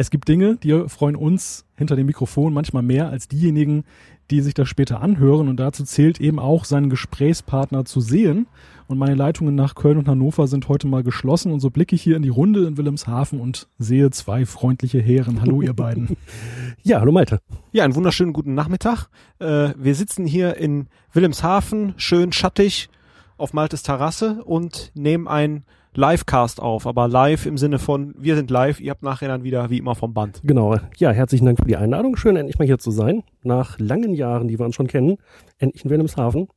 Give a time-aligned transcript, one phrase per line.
[0.00, 3.84] Es gibt Dinge, die freuen uns hinter dem Mikrofon manchmal mehr als diejenigen,
[4.30, 5.46] die sich das später anhören.
[5.46, 8.46] Und dazu zählt eben auch, seinen Gesprächspartner zu sehen.
[8.88, 11.52] Und meine Leitungen nach Köln und Hannover sind heute mal geschlossen.
[11.52, 15.42] Und so blicke ich hier in die Runde in Wilhelmshaven und sehe zwei freundliche Herren.
[15.42, 16.16] Hallo, ihr beiden.
[16.82, 17.40] Ja, hallo Malte.
[17.72, 19.08] Ja, einen wunderschönen guten Nachmittag.
[19.38, 22.88] Äh, wir sitzen hier in Wilhelmshaven, schön schattig
[23.36, 25.64] auf Maltes Terrasse und nehmen ein
[25.94, 29.70] Livecast auf, aber live im Sinne von, wir sind live, ihr habt nachher dann wieder
[29.70, 30.40] wie immer vom Band.
[30.44, 30.76] Genau.
[30.98, 32.16] Ja, herzlichen Dank für die Einladung.
[32.16, 33.22] Schön, endlich mal hier zu sein.
[33.42, 35.16] Nach langen Jahren, die wir uns schon kennen.
[35.58, 36.48] Endlich in Wilhelmshaven.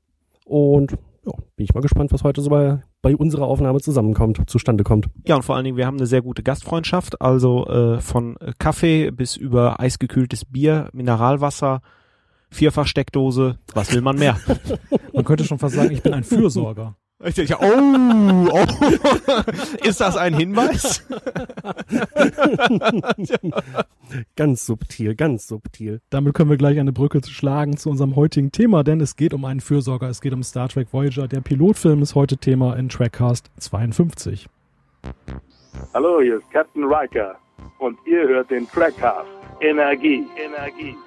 [0.46, 0.92] Und
[1.26, 5.08] ja, bin ich mal gespannt, was heute so bei, bei unserer Aufnahme zusammenkommt, zustande kommt.
[5.26, 9.10] Ja, und vor allen Dingen, wir haben eine sehr gute Gastfreundschaft, also äh, von Kaffee
[9.12, 11.82] bis über eisgekühltes Bier, Mineralwasser,
[12.52, 14.38] Vierfachsteckdose, was will man mehr?
[15.14, 16.98] man könnte schon fast sagen, ich bin ein Fürsorger.
[17.26, 18.66] Ich denke, oh, oh,
[19.88, 21.08] ist das ein Hinweis?
[24.36, 26.02] ganz subtil, ganz subtil.
[26.10, 29.46] Damit können wir gleich eine Brücke schlagen zu unserem heutigen Thema, denn es geht um
[29.46, 31.30] einen Fürsorger, es geht um Star Trek Voyager.
[31.30, 34.50] Der Pilotfilm ist heute Thema in Trackcast 52.
[35.94, 37.38] Hallo, hier ist Captain Riker
[37.80, 39.30] und ihr hört den Trackcast.
[39.62, 40.98] Energie, Energie.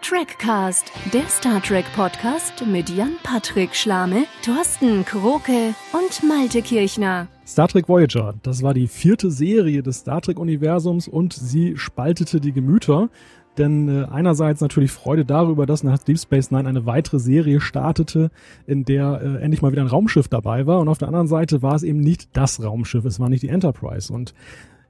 [0.00, 7.26] Trackcast, der Star Trek Podcast mit Jan-Patrick Schlame, Thorsten Kroke und Malte Kirchner.
[7.46, 12.52] Star Trek Voyager, das war die vierte Serie des Star Trek-Universums und sie spaltete die
[12.52, 13.10] Gemüter.
[13.58, 18.30] Denn äh, einerseits natürlich Freude darüber, dass nach Deep Space Nine eine weitere Serie startete,
[18.66, 20.80] in der äh, endlich mal wieder ein Raumschiff dabei war.
[20.80, 23.48] Und auf der anderen Seite war es eben nicht das Raumschiff, es war nicht die
[23.48, 24.12] Enterprise.
[24.12, 24.34] Und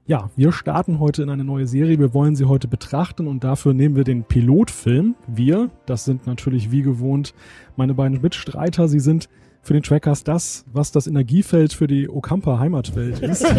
[0.07, 1.99] ja, wir starten heute in eine neue Serie.
[1.99, 5.15] Wir wollen sie heute betrachten und dafür nehmen wir den Pilotfilm.
[5.27, 7.33] Wir, das sind natürlich wie gewohnt
[7.75, 8.87] meine beiden Mitstreiter.
[8.87, 9.27] Sie sind
[9.61, 13.45] für den Trackers das, was das Energiefeld für die Okampa Heimatwelt ist.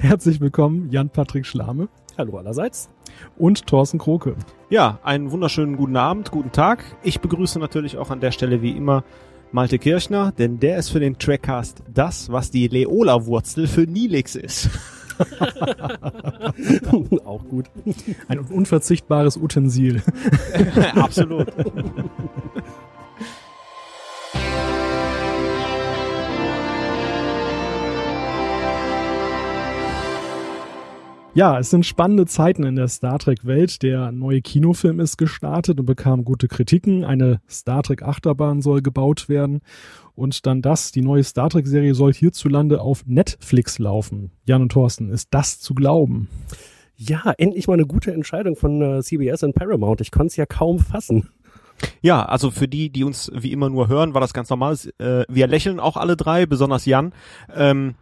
[0.00, 1.88] Herzlich willkommen, Jan-Patrick Schlame.
[2.18, 2.90] Hallo allerseits.
[3.38, 4.34] Und Thorsten Kroke.
[4.68, 6.82] Ja, einen wunderschönen guten Abend, guten Tag.
[7.04, 9.04] Ich begrüße natürlich auch an der Stelle wie immer
[9.52, 14.70] Malte Kirchner, denn der ist für den Trackcast das, was die Leola-Wurzel für Nilix ist.
[17.24, 17.66] Auch gut.
[18.28, 20.02] Ein unverzichtbares Utensil.
[20.94, 21.46] Absolut.
[31.36, 33.82] Ja, es sind spannende Zeiten in der Star Trek-Welt.
[33.82, 37.04] Der neue Kinofilm ist gestartet und bekam gute Kritiken.
[37.04, 39.60] Eine Star Trek-Achterbahn soll gebaut werden.
[40.14, 44.30] Und dann das, die neue Star Trek-Serie soll hierzulande auf Netflix laufen.
[44.46, 46.30] Jan und Thorsten, ist das zu glauben?
[46.96, 50.00] Ja, endlich mal eine gute Entscheidung von äh, CBS und Paramount.
[50.00, 51.28] Ich konnte es ja kaum fassen.
[52.00, 54.78] Ja, also für die, die uns wie immer nur hören, war das ganz normal.
[54.96, 57.12] Äh, wir lächeln auch alle drei, besonders Jan.
[57.54, 57.94] Ähm,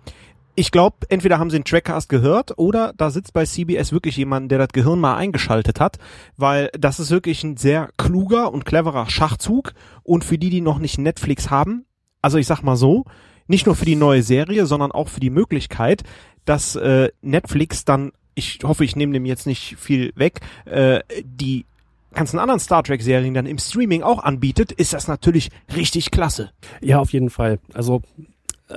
[0.57, 4.51] ich glaube, entweder haben sie einen Trackcast gehört oder da sitzt bei CBS wirklich jemand,
[4.51, 5.99] der das Gehirn mal eingeschaltet hat,
[6.37, 10.79] weil das ist wirklich ein sehr kluger und cleverer Schachzug und für die, die noch
[10.79, 11.85] nicht Netflix haben,
[12.23, 13.05] also ich sag mal so,
[13.47, 16.03] nicht nur für die neue Serie, sondern auch für die Möglichkeit,
[16.45, 21.67] dass äh, Netflix dann, ich hoffe, ich nehme dem jetzt nicht viel weg, äh, die
[22.15, 26.51] ganzen anderen Star Trek Serien dann im Streaming auch anbietet, ist das natürlich richtig klasse.
[26.81, 27.59] Ja, auf jeden Fall.
[27.73, 28.03] Also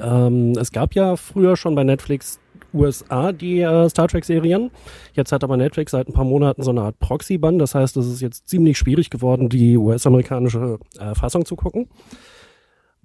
[0.02, 2.40] ähm, es gab ja früher schon bei Netflix
[2.74, 4.72] USA die äh, Star Trek-Serien.
[5.14, 7.60] Jetzt hat aber Netflix seit ein paar Monaten so eine Art Proxy-Bann.
[7.60, 11.88] Das heißt, es ist jetzt ziemlich schwierig geworden, die US-amerikanische äh, Fassung zu gucken.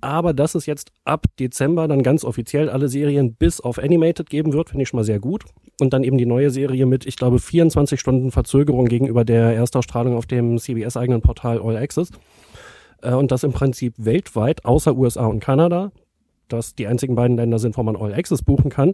[0.01, 4.53] Aber dass es jetzt ab Dezember dann ganz offiziell alle Serien bis auf Animated geben
[4.53, 5.45] wird, finde ich schon mal sehr gut.
[5.81, 10.17] Und dann eben die neue Serie mit, ich glaube, 24 Stunden Verzögerung gegenüber der Erstausstrahlung
[10.17, 12.11] auf dem CBS-eigenen Portal All Access.
[13.01, 15.93] Äh, und das im Prinzip weltweit, außer USA und Kanada,
[16.53, 18.93] das die einzigen beiden Länder sind, wo man All Access buchen kann,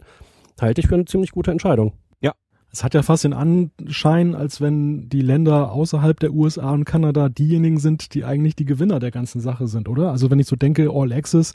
[0.59, 1.93] halte ich für eine ziemlich gute Entscheidung.
[2.21, 2.33] Ja.
[2.71, 7.29] Es hat ja fast den Anschein, als wenn die Länder außerhalb der USA und Kanada
[7.29, 10.11] diejenigen sind, die eigentlich die Gewinner der ganzen Sache sind, oder?
[10.11, 11.53] Also wenn ich so denke, All Access,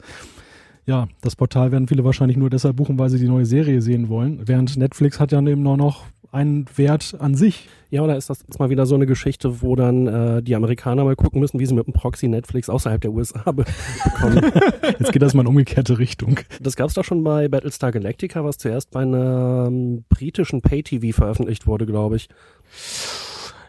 [0.85, 4.07] ja, das Portal werden viele wahrscheinlich nur deshalb buchen, weil sie die neue Serie sehen
[4.09, 4.47] wollen.
[4.47, 7.69] Während Netflix hat ja eben noch einen Wert an sich.
[7.89, 11.03] Ja, oder ist das jetzt mal wieder so eine Geschichte, wo dann äh, die Amerikaner
[11.03, 14.51] mal gucken müssen, wie sie mit dem Proxy Netflix außerhalb der USA bekommen?
[14.99, 16.39] jetzt geht das mal in umgekehrte Richtung.
[16.59, 21.15] Das gab es doch schon bei Battlestar Galactica, was zuerst bei einem ähm, britischen Pay-TV
[21.15, 22.27] veröffentlicht wurde, glaube ich.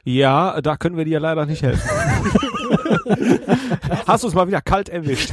[0.04, 1.88] Ja, da können wir dir leider nicht helfen.
[4.06, 5.32] Hast du es mal wieder kalt erwischt?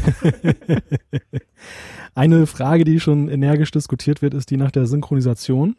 [2.16, 5.76] Eine Frage, die schon energisch diskutiert wird, ist die nach der Synchronisation.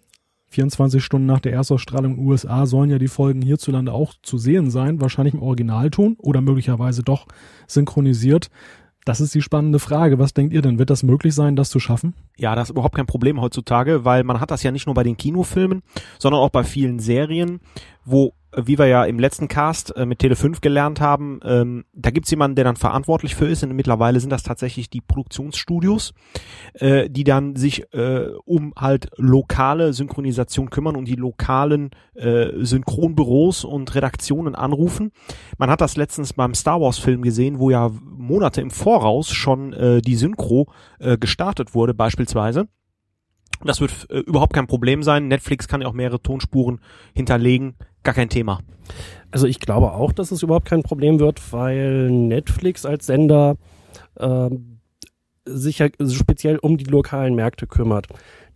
[0.54, 4.38] 24 Stunden nach der Erstausstrahlung in den USA sollen ja die Folgen hierzulande auch zu
[4.38, 7.26] sehen sein, wahrscheinlich im Originalton oder möglicherweise doch
[7.66, 8.50] synchronisiert.
[9.04, 10.18] Das ist die spannende Frage.
[10.18, 10.78] Was denkt ihr denn?
[10.78, 12.14] Wird das möglich sein, das zu schaffen?
[12.38, 15.02] Ja, das ist überhaupt kein Problem heutzutage, weil man hat das ja nicht nur bei
[15.02, 15.82] den Kinofilmen,
[16.18, 17.60] sondern auch bei vielen Serien,
[18.04, 22.10] wo wie wir ja im letzten Cast äh, mit Tele 5 gelernt haben, ähm, da
[22.10, 23.62] gibt's jemanden, der dann verantwortlich für ist.
[23.62, 26.14] Und mittlerweile sind das tatsächlich die Produktionsstudios,
[26.74, 33.64] äh, die dann sich äh, um halt lokale Synchronisation kümmern und die lokalen äh, Synchronbüros
[33.64, 35.12] und Redaktionen anrufen.
[35.58, 39.72] Man hat das letztens beim Star Wars Film gesehen, wo ja Monate im Voraus schon
[39.72, 40.68] äh, die Synchro
[40.98, 42.68] äh, gestartet wurde, beispielsweise.
[43.62, 45.28] Das wird äh, überhaupt kein Problem sein.
[45.28, 46.80] Netflix kann ja auch mehrere Tonspuren
[47.14, 47.76] hinterlegen.
[48.04, 48.60] Gar kein Thema.
[49.30, 53.56] Also ich glaube auch, dass es überhaupt kein Problem wird, weil Netflix als Sender
[54.20, 54.78] ähm,
[55.46, 58.06] sich ja speziell um die lokalen Märkte kümmert.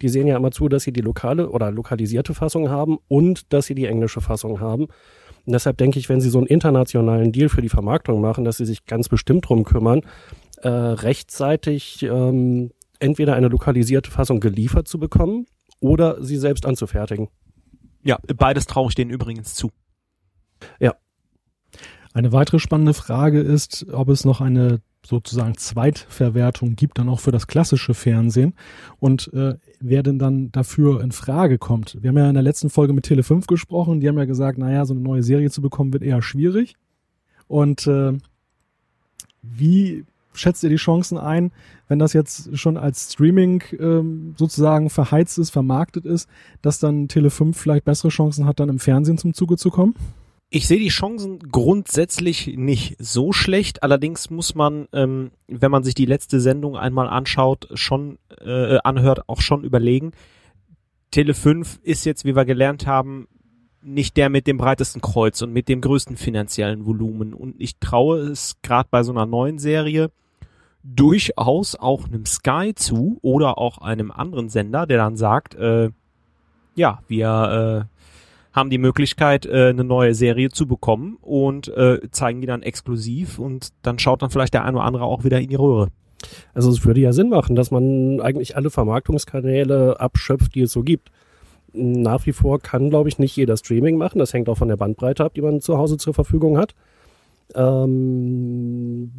[0.00, 3.66] Die sehen ja immer zu, dass sie die lokale oder lokalisierte Fassung haben und dass
[3.66, 4.84] sie die englische Fassung haben.
[4.84, 8.58] Und deshalb denke ich, wenn sie so einen internationalen Deal für die Vermarktung machen, dass
[8.58, 10.02] sie sich ganz bestimmt drum kümmern,
[10.62, 15.46] äh, rechtzeitig ähm, entweder eine lokalisierte Fassung geliefert zu bekommen
[15.80, 17.28] oder sie selbst anzufertigen.
[18.08, 19.70] Ja, beides traue ich denen übrigens zu.
[20.80, 20.94] Ja.
[22.14, 27.32] Eine weitere spannende Frage ist, ob es noch eine sozusagen Zweitverwertung gibt, dann auch für
[27.32, 28.54] das klassische Fernsehen
[28.98, 31.98] und äh, wer denn dann dafür in Frage kommt.
[32.00, 34.86] Wir haben ja in der letzten Folge mit Tele5 gesprochen, die haben ja gesagt, naja,
[34.86, 36.76] so eine neue Serie zu bekommen wird eher schwierig.
[37.46, 38.16] Und äh,
[39.42, 41.52] wie schätzt ihr die Chancen ein,
[41.88, 46.28] wenn das jetzt schon als Streaming ähm, sozusagen verheizt ist, vermarktet ist,
[46.62, 49.94] dass dann Tele5 vielleicht bessere Chancen hat, dann im Fernsehen zum Zuge zu kommen?
[50.50, 53.82] Ich sehe die Chancen grundsätzlich nicht so schlecht.
[53.82, 59.28] Allerdings muss man, ähm, wenn man sich die letzte Sendung einmal anschaut, schon äh, anhört,
[59.28, 60.12] auch schon überlegen.
[61.10, 63.28] Tele 5 ist jetzt, wie wir gelernt haben,
[63.82, 67.34] nicht der mit dem breitesten Kreuz und mit dem größten finanziellen Volumen.
[67.34, 70.10] Und ich traue es gerade bei so einer neuen Serie
[70.94, 75.90] durchaus auch einem Sky zu oder auch einem anderen Sender, der dann sagt, äh,
[76.74, 82.40] ja, wir äh, haben die Möglichkeit, äh, eine neue Serie zu bekommen und äh, zeigen
[82.40, 85.48] die dann exklusiv und dann schaut dann vielleicht der ein oder andere auch wieder in
[85.48, 85.88] die Röhre.
[86.54, 90.82] Also es würde ja Sinn machen, dass man eigentlich alle Vermarktungskanäle abschöpft, die es so
[90.82, 91.10] gibt.
[91.72, 94.18] Nach wie vor kann, glaube ich, nicht jeder Streaming machen.
[94.18, 96.74] Das hängt auch von der Bandbreite ab, die man zu Hause zur Verfügung hat.
[97.54, 98.77] Ähm,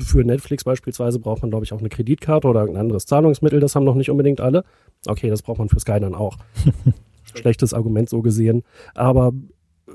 [0.10, 3.60] für Netflix beispielsweise braucht man, glaube ich, auch eine Kreditkarte oder ein anderes Zahlungsmittel.
[3.60, 4.64] Das haben noch nicht unbedingt alle.
[5.08, 6.38] Okay, das braucht man für Sky dann auch.
[7.34, 8.64] Schlechtes Argument so gesehen.
[8.96, 9.34] Aber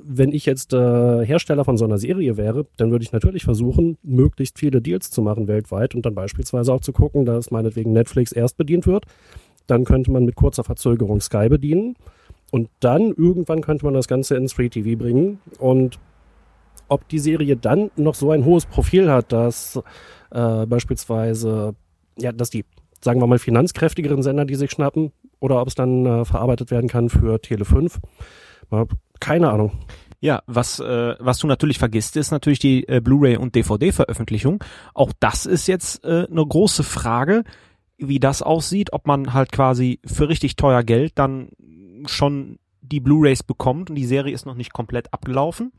[0.02, 3.99] wenn ich jetzt äh, Hersteller von so einer Serie wäre, dann würde ich natürlich versuchen,
[4.02, 8.32] möglichst viele Deals zu machen weltweit und dann beispielsweise auch zu gucken, dass meinetwegen Netflix
[8.32, 9.05] erst bedient wird.
[9.67, 11.96] Dann könnte man mit kurzer Verzögerung Sky bedienen.
[12.50, 15.40] Und dann irgendwann könnte man das Ganze ins Free TV bringen.
[15.58, 15.99] Und
[16.88, 19.81] ob die Serie dann noch so ein hohes Profil hat, dass
[20.31, 21.75] äh, beispielsweise,
[22.19, 22.64] ja, dass die,
[23.00, 26.88] sagen wir mal, finanzkräftigeren Sender die sich schnappen oder ob es dann äh, verarbeitet werden
[26.88, 28.00] kann für Tele 5.
[29.20, 29.72] Keine Ahnung.
[30.20, 34.64] Ja, was, äh, was du natürlich vergisst, ist natürlich die äh, Blu-ray und DVD-Veröffentlichung.
[34.94, 37.44] Auch das ist jetzt äh, eine große Frage,
[37.98, 41.50] wie das aussieht, ob man halt quasi für richtig teuer Geld dann
[42.06, 45.72] schon die Blu-rays bekommt und die Serie ist noch nicht komplett abgelaufen.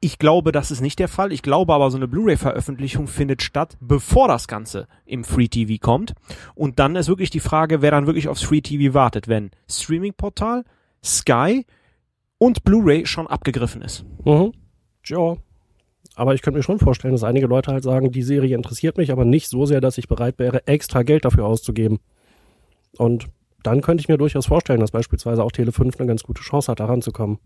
[0.00, 1.32] Ich glaube, das ist nicht der Fall.
[1.32, 6.12] Ich glaube aber, so eine Blu-ray-Veröffentlichung findet statt, bevor das Ganze im Free TV kommt.
[6.54, 10.64] Und dann ist wirklich die Frage, wer dann wirklich aufs Free TV wartet, wenn Streaming-Portal,
[11.02, 11.64] Sky
[12.38, 14.04] und Blu-ray schon abgegriffen ist.
[14.24, 14.52] Mhm.
[15.06, 15.36] Ja.
[16.14, 19.12] Aber ich könnte mir schon vorstellen, dass einige Leute halt sagen, die Serie interessiert mich,
[19.12, 21.98] aber nicht so sehr, dass ich bereit wäre, extra Geld dafür auszugeben.
[22.98, 23.26] Und
[23.62, 26.80] dann könnte ich mir durchaus vorstellen, dass beispielsweise auch Tele5 eine ganz gute Chance hat,
[26.80, 27.38] da ranzukommen.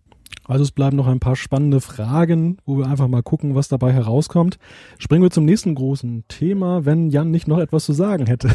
[0.45, 3.93] Also es bleiben noch ein paar spannende Fragen, wo wir einfach mal gucken, was dabei
[3.93, 4.59] herauskommt.
[4.99, 8.51] Springen wir zum nächsten großen Thema, wenn Jan nicht noch etwas zu sagen hätte.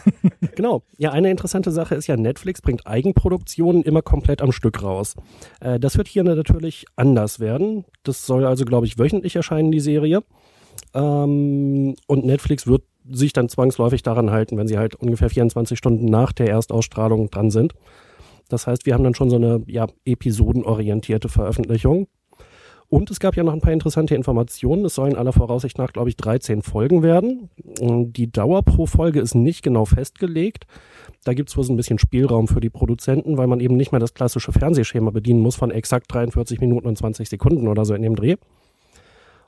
[0.54, 0.82] genau.
[0.96, 5.16] Ja, eine interessante Sache ist ja, Netflix bringt Eigenproduktionen immer komplett am Stück raus.
[5.60, 7.84] Äh, das wird hier natürlich anders werden.
[8.04, 10.22] Das soll also, glaube ich, wöchentlich erscheinen, die Serie.
[10.94, 16.06] Ähm, und Netflix wird sich dann zwangsläufig daran halten, wenn sie halt ungefähr 24 Stunden
[16.06, 17.74] nach der Erstausstrahlung dran sind.
[18.50, 22.08] Das heißt, wir haben dann schon so eine ja, episodenorientierte Veröffentlichung.
[22.88, 24.84] Und es gab ja noch ein paar interessante Informationen.
[24.84, 27.48] Es sollen aller Voraussicht nach, glaube ich, 13 Folgen werden.
[27.56, 30.66] Die Dauer pro Folge ist nicht genau festgelegt.
[31.22, 33.92] Da gibt es wohl so ein bisschen Spielraum für die Produzenten, weil man eben nicht
[33.92, 37.94] mehr das klassische Fernsehschema bedienen muss von exakt 43 Minuten und 20 Sekunden oder so
[37.94, 38.36] in dem Dreh.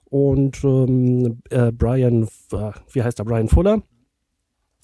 [0.05, 3.83] Und ähm, äh, Brian, äh, wie heißt er, Brian Fuller,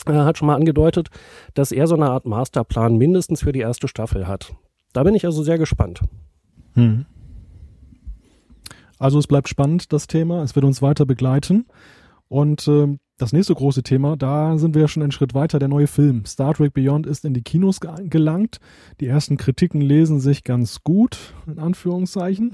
[0.07, 1.09] äh, hat schon mal angedeutet,
[1.55, 4.55] dass er so eine Art Masterplan mindestens für die erste Staffel hat.
[4.93, 6.01] Da bin ich also sehr gespannt.
[6.75, 7.07] Hm.
[8.99, 10.43] Also es bleibt spannend, das Thema.
[10.43, 11.67] Es wird uns weiter begleiten.
[12.29, 15.59] Und äh, das nächste große Thema, da sind wir ja schon einen Schritt weiter.
[15.59, 18.59] Der neue Film Star Trek Beyond ist in die Kinos gelangt.
[19.01, 22.53] Die ersten Kritiken lesen sich ganz gut, in Anführungszeichen.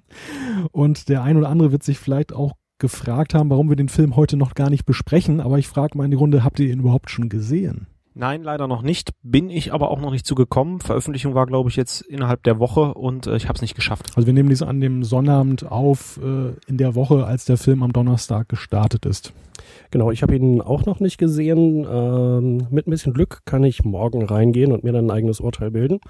[0.72, 4.16] Und der ein oder andere wird sich vielleicht auch gefragt haben, warum wir den Film
[4.16, 5.40] heute noch gar nicht besprechen.
[5.40, 7.86] Aber ich frage mal in die Runde, habt ihr ihn überhaupt schon gesehen?
[8.14, 9.12] Nein, leider noch nicht.
[9.22, 10.80] Bin ich aber auch noch nicht zugekommen.
[10.80, 14.10] Veröffentlichung war, glaube ich, jetzt innerhalb der Woche und äh, ich habe es nicht geschafft.
[14.16, 17.84] Also wir nehmen dies an dem Sonnabend auf, äh, in der Woche, als der Film
[17.84, 19.32] am Donnerstag gestartet ist.
[19.92, 21.86] Genau, ich habe ihn auch noch nicht gesehen.
[21.88, 25.70] Ähm, mit ein bisschen Glück kann ich morgen reingehen und mir dann ein eigenes Urteil
[25.70, 26.00] bilden.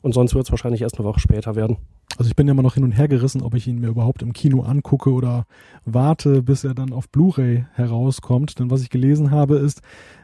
[0.00, 1.76] Und sonst wird es wahrscheinlich erst eine Woche später werden.
[2.18, 4.22] Also ich bin ja immer noch hin und her gerissen, ob ich ihn mir überhaupt
[4.22, 5.46] im Kino angucke oder
[5.84, 8.58] warte, bis er dann auf Blu-ray herauskommt.
[8.58, 9.80] Denn was ich gelesen habe, ist,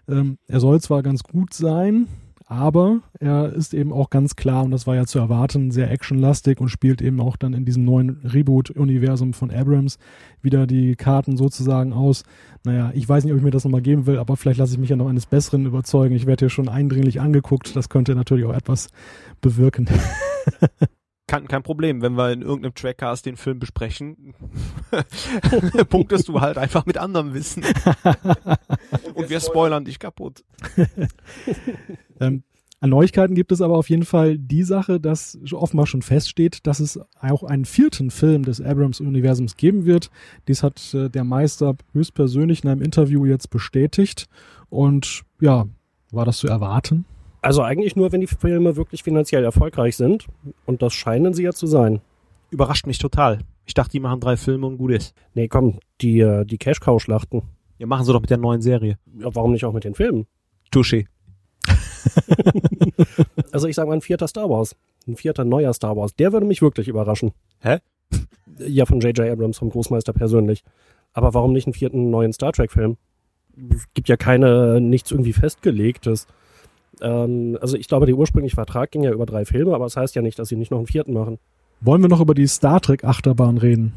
[0.08, 2.06] ähm, er soll zwar ganz gut sein,
[2.46, 6.60] aber er ist eben auch ganz klar, und das war ja zu erwarten, sehr actionlastig
[6.60, 9.98] und spielt eben auch dann in diesem neuen Reboot-Universum von Abrams
[10.40, 12.22] wieder die Karten sozusagen aus.
[12.64, 14.78] Naja, ich weiß nicht, ob ich mir das nochmal geben will, aber vielleicht lasse ich
[14.78, 16.14] mich ja noch eines Besseren überzeugen.
[16.14, 17.76] Ich werde hier schon eindringlich angeguckt.
[17.76, 18.88] Das könnte natürlich auch etwas
[19.42, 19.88] bewirken.
[21.28, 24.34] Kein, kein Problem, wenn wir in irgendeinem Trackcast den Film besprechen,
[25.90, 27.64] punktest du halt einfach mit anderem Wissen.
[29.14, 30.42] Und wir spoilern dich kaputt.
[32.20, 32.44] ähm,
[32.80, 36.80] an Neuigkeiten gibt es aber auf jeden Fall die Sache, dass offenbar schon feststeht, dass
[36.80, 40.10] es auch einen vierten Film des Abrams-Universums geben wird.
[40.48, 44.28] Dies hat äh, der Meister höchstpersönlich in einem Interview jetzt bestätigt.
[44.70, 45.66] Und ja,
[46.10, 47.04] war das zu erwarten?
[47.48, 50.26] Also eigentlich nur, wenn die Filme wirklich finanziell erfolgreich sind.
[50.66, 52.02] Und das scheinen sie ja zu sein.
[52.50, 53.38] Überrascht mich total.
[53.64, 55.14] Ich dachte, die machen drei Filme und gut ist.
[55.32, 57.40] Nee, komm, die, äh, die Cash-Cow-Schlachten.
[57.78, 58.98] Ja, machen sie doch mit der neuen Serie.
[59.18, 60.26] Ja, warum nicht auch mit den Filmen?
[60.70, 61.06] Touché.
[63.50, 64.76] also ich sage mal ein vierter Star Wars.
[65.06, 66.14] Ein vierter neuer Star Wars.
[66.16, 67.32] Der würde mich wirklich überraschen.
[67.60, 67.78] Hä?
[68.58, 69.20] Ja, von J.J.
[69.30, 70.64] Abrams, vom Großmeister persönlich.
[71.14, 72.98] Aber warum nicht einen vierten neuen Star Trek-Film?
[73.70, 76.26] Es gibt ja keine, nichts irgendwie festgelegtes.
[77.02, 80.14] Ähm, also ich glaube, der ursprüngliche Vertrag ging ja über drei Filme, aber das heißt
[80.14, 81.38] ja nicht, dass sie nicht noch einen vierten machen.
[81.80, 83.92] Wollen wir noch über die Star Trek Achterbahn reden?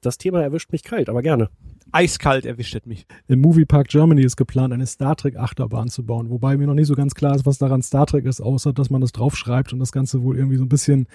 [0.00, 1.50] das Thema erwischt mich kalt, aber gerne.
[1.92, 3.06] Eiskalt erwischt es mich.
[3.28, 6.86] Im Moviepark Germany ist geplant, eine Star Trek Achterbahn zu bauen, wobei mir noch nicht
[6.86, 9.78] so ganz klar ist, was daran Star Trek ist, außer dass man das draufschreibt und
[9.78, 11.06] das Ganze wohl irgendwie so ein bisschen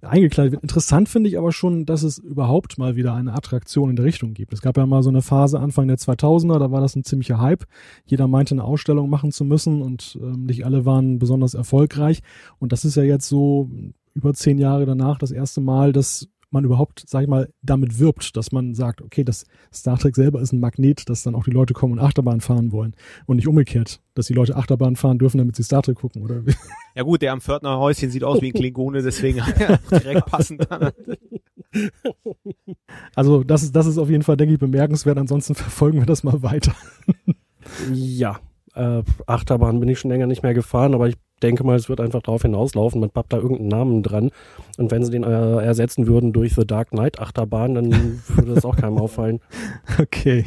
[0.00, 0.62] eingekleidet wird.
[0.62, 4.34] Interessant finde ich aber schon, dass es überhaupt mal wieder eine Attraktion in der Richtung
[4.34, 4.52] gibt.
[4.52, 7.40] Es gab ja mal so eine Phase Anfang der 2000er, da war das ein ziemlicher
[7.40, 7.64] Hype.
[8.06, 12.20] Jeder meinte, eine Ausstellung machen zu müssen und ähm, nicht alle waren besonders erfolgreich.
[12.58, 13.70] Und das ist ja jetzt so
[14.14, 18.36] über zehn Jahre danach das erste Mal, dass man überhaupt, sag ich mal, damit wirbt,
[18.36, 21.50] dass man sagt, okay, das Star Trek selber ist ein Magnet, dass dann auch die
[21.50, 22.94] Leute kommen und Achterbahn fahren wollen
[23.26, 26.42] und nicht umgekehrt, dass die Leute Achterbahn fahren dürfen, damit sie Star Trek gucken, oder?
[26.94, 29.40] Ja gut, der am Pförtner Häuschen sieht aus wie ein Klingone, deswegen
[29.90, 30.68] direkt passend.
[33.14, 35.16] Also das ist, das ist auf jeden Fall, denke ich, bemerkenswert.
[35.16, 36.74] Ansonsten verfolgen wir das mal weiter.
[37.92, 38.40] Ja,
[38.74, 42.00] äh, Achterbahn bin ich schon länger nicht mehr gefahren, aber ich denke mal, es wird
[42.00, 44.30] einfach darauf hinauslaufen, man pappt da irgendeinen Namen dran.
[44.78, 47.92] Und wenn sie den äh, ersetzen würden durch The Dark Knight Achterbahn, dann
[48.28, 49.40] würde das auch keinem auffallen.
[50.00, 50.46] Okay.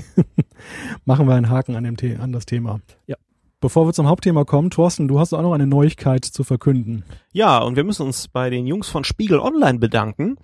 [1.05, 2.79] Machen wir einen Haken an, dem The an das Thema.
[3.07, 3.15] Ja.
[3.61, 7.03] Bevor wir zum Hauptthema kommen, Thorsten, du hast auch noch eine Neuigkeit zu verkünden.
[7.31, 10.35] Ja, und wir müssen uns bei den Jungs von Spiegel Online bedanken.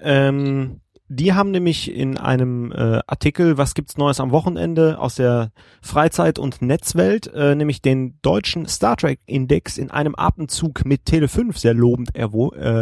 [0.00, 5.52] Ähm, die haben nämlich in einem äh, Artikel, was gibt's Neues am Wochenende aus der
[5.80, 11.56] Freizeit- und Netzwelt, äh, nämlich den deutschen Star Trek Index in einem Atemzug mit Tele5
[11.58, 12.22] sehr lobend äh,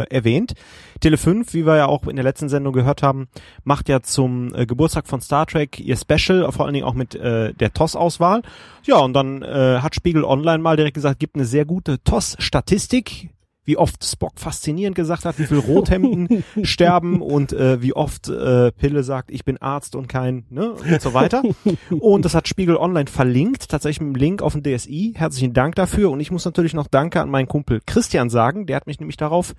[0.08, 0.54] erwähnt.
[1.02, 3.28] Tele5, wie wir ja auch in der letzten Sendung gehört haben,
[3.62, 7.14] macht ja zum äh, Geburtstag von Star Trek ihr Special, vor allen Dingen auch mit
[7.14, 8.40] äh, der TOS-Auswahl.
[8.84, 13.33] Ja, und dann äh, hat Spiegel Online mal direkt gesagt, gibt eine sehr gute TOS-Statistik
[13.64, 18.72] wie oft Spock faszinierend gesagt hat, wie viel Rothemden sterben und äh, wie oft äh,
[18.72, 21.42] Pille sagt, ich bin Arzt und kein, ne, und so weiter.
[21.90, 25.14] Und das hat Spiegel Online verlinkt, tatsächlich mit dem Link auf den DSI.
[25.16, 26.10] Herzlichen Dank dafür.
[26.10, 29.16] Und ich muss natürlich noch Danke an meinen Kumpel Christian sagen, der hat mich nämlich
[29.16, 29.54] darauf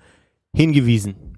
[0.54, 1.36] hingewiesen.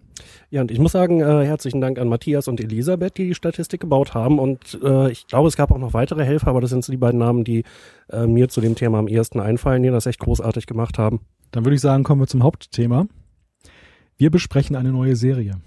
[0.51, 3.81] Ja, und ich muss sagen, äh, herzlichen Dank an Matthias und Elisabeth, die die Statistik
[3.81, 4.39] gebaut haben.
[4.39, 6.97] Und äh, ich glaube, es gab auch noch weitere Helfer, aber das sind so die
[6.97, 7.65] beiden Namen, die
[8.11, 11.21] äh, mir zu dem Thema am ehesten einfallen, die das echt großartig gemacht haben.
[11.51, 13.07] Dann würde ich sagen, kommen wir zum Hauptthema.
[14.17, 15.61] Wir besprechen eine neue Serie.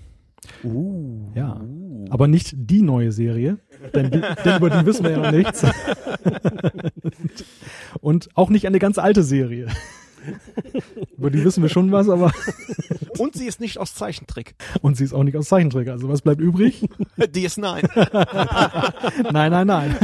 [0.63, 1.61] Uh, ja,
[2.09, 3.59] aber nicht die neue Serie,
[3.93, 5.63] denn, die, denn über die wissen wir ja noch nichts.
[8.01, 9.67] Und auch nicht eine ganz alte Serie.
[11.17, 12.31] Über die wissen wir schon was, aber.
[13.17, 14.53] Und sie ist nicht aus Zeichentrick.
[14.81, 15.87] Und sie ist auch nicht aus Zeichentrick.
[15.87, 16.87] Also was bleibt übrig?
[17.17, 19.31] DS9.
[19.31, 19.95] nein, nein, nein.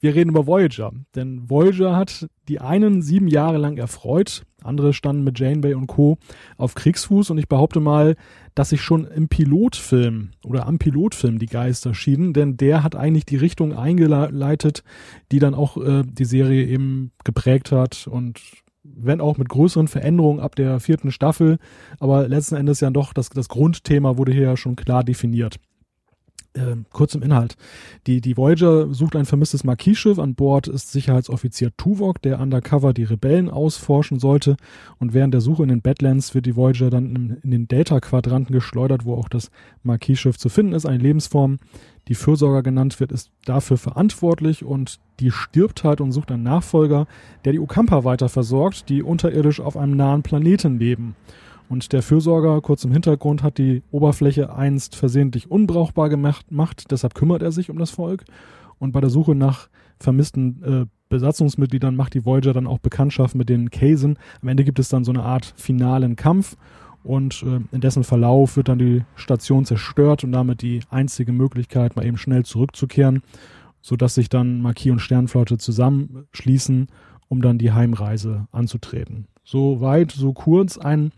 [0.00, 0.92] Wir reden über Voyager.
[1.14, 4.44] Denn Voyager hat die einen sieben Jahre lang erfreut.
[4.62, 6.18] Andere standen mit Janeway und Co.
[6.56, 7.30] auf Kriegsfuß.
[7.30, 8.16] Und ich behaupte mal,
[8.54, 12.32] dass sich schon im Pilotfilm oder am Pilotfilm die Geister schieden.
[12.32, 14.84] Denn der hat eigentlich die Richtung eingeleitet,
[15.30, 18.06] die dann auch äh, die Serie eben geprägt hat.
[18.06, 18.40] Und
[18.84, 21.58] wenn auch mit größeren Veränderungen ab der vierten Staffel.
[21.98, 25.58] Aber letzten Endes ja doch, das, das Grundthema wurde hier ja schon klar definiert.
[26.54, 27.56] Äh, kurz im Inhalt.
[28.06, 30.18] Die, die Voyager sucht ein vermisstes Marquis-Schiff.
[30.18, 34.56] An Bord ist Sicherheitsoffizier Tuvok, der undercover die Rebellen ausforschen sollte.
[34.98, 38.52] Und während der Suche in den Badlands wird die Voyager dann in, in den Delta-Quadranten
[38.52, 39.50] geschleudert, wo auch das
[39.82, 40.84] Marquis-Schiff zu finden ist.
[40.84, 41.58] Eine Lebensform,
[42.08, 47.06] die Fürsorger genannt wird, ist dafür verantwortlich und die stirbt halt und sucht einen Nachfolger,
[47.46, 51.16] der die Okampa weiter versorgt, die unterirdisch auf einem nahen Planeten leben.
[51.72, 57.14] Und der Fürsorger, kurz im Hintergrund, hat die Oberfläche einst versehentlich unbrauchbar gemacht, macht, deshalb
[57.14, 58.24] kümmert er sich um das Volk.
[58.78, 63.48] Und bei der Suche nach vermissten äh, Besatzungsmitgliedern macht die Voyager dann auch Bekanntschaft mit
[63.48, 64.18] den Kaysen.
[64.42, 66.58] Am Ende gibt es dann so eine Art finalen Kampf
[67.04, 71.96] und äh, in dessen Verlauf wird dann die Station zerstört und damit die einzige Möglichkeit,
[71.96, 73.22] mal eben schnell zurückzukehren,
[73.80, 76.88] sodass sich dann Marquis und Sternflotte zusammenschließen,
[77.28, 79.26] um dann die Heimreise anzutreten.
[79.42, 81.12] So weit, so kurz ein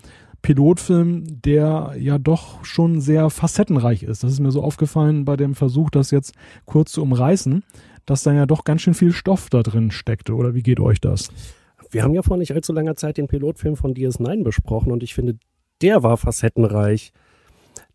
[0.45, 4.23] Pilotfilm, der ja doch schon sehr facettenreich ist.
[4.23, 6.35] Das ist mir so aufgefallen bei dem Versuch, das jetzt
[6.67, 7.65] kurz zu umreißen,
[8.05, 10.35] dass da ja doch ganz schön viel Stoff da drin steckte.
[10.35, 11.31] Oder wie geht euch das?
[11.91, 15.15] Wir haben ja vor nicht allzu langer Zeit den Pilotfilm von DS9 besprochen und ich
[15.15, 15.39] finde,
[15.81, 17.15] der war facettenreich.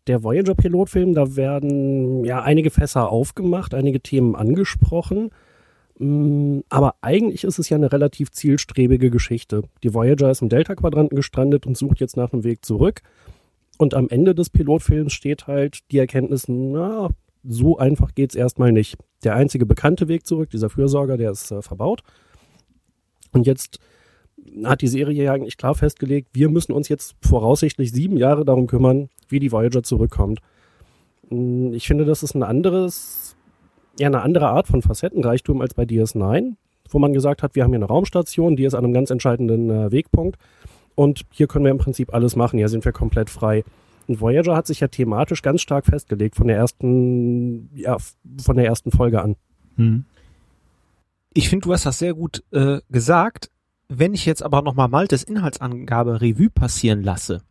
[0.08, 5.30] Der Voyager-Pilotfilm, da werden ja einige Fässer aufgemacht, einige Themen angesprochen.
[6.00, 9.62] Mm, aber eigentlich ist es ja eine relativ zielstrebige Geschichte.
[9.82, 13.02] Die Voyager ist im Delta-Quadranten gestrandet und sucht jetzt nach einem Weg zurück.
[13.76, 17.10] Und am Ende des Pilotfilms steht halt die Erkenntnis, na,
[17.44, 18.96] so einfach geht's erstmal nicht.
[19.24, 22.02] Der einzige bekannte Weg zurück, dieser Fürsorger, der ist äh, verbaut.
[23.32, 23.78] Und jetzt
[24.64, 28.66] hat die Serie ja eigentlich klar festgelegt, wir müssen uns jetzt voraussichtlich sieben Jahre darum
[28.66, 30.40] kümmern, wie die Voyager zurückkommt.
[31.28, 33.29] Mm, ich finde, das ist ein anderes
[34.00, 36.54] ja eine andere Art von Facettenreichtum als bei DS9,
[36.88, 39.70] wo man gesagt hat, wir haben hier eine Raumstation, die ist an einem ganz entscheidenden
[39.70, 40.38] äh, Wegpunkt
[40.94, 43.64] und hier können wir im Prinzip alles machen, hier sind wir komplett frei.
[44.06, 47.96] Und Voyager hat sich ja thematisch ganz stark festgelegt von der ersten, ja,
[48.42, 49.36] von der ersten Folge an.
[49.76, 50.04] Hm.
[51.32, 53.50] Ich finde, du hast das sehr gut äh, gesagt.
[53.88, 57.42] Wenn ich jetzt aber nochmal Maltes Inhaltsangabe Revue passieren lasse,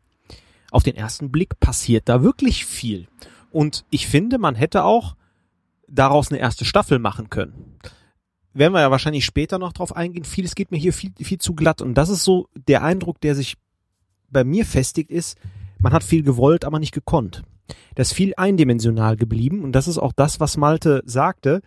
[0.72, 3.08] auf den ersten Blick passiert da wirklich viel.
[3.52, 5.16] Und ich finde, man hätte auch
[5.90, 7.78] daraus eine erste Staffel machen können.
[8.54, 10.24] Werden wir ja wahrscheinlich später noch drauf eingehen.
[10.24, 11.82] Vieles geht mir hier viel, viel zu glatt.
[11.82, 13.58] Und das ist so der Eindruck, der sich
[14.30, 15.38] bei mir festigt, ist,
[15.80, 17.44] man hat viel gewollt, aber nicht gekonnt.
[17.96, 19.64] Das ist viel eindimensional geblieben.
[19.64, 21.62] Und das ist auch das, was Malte sagte.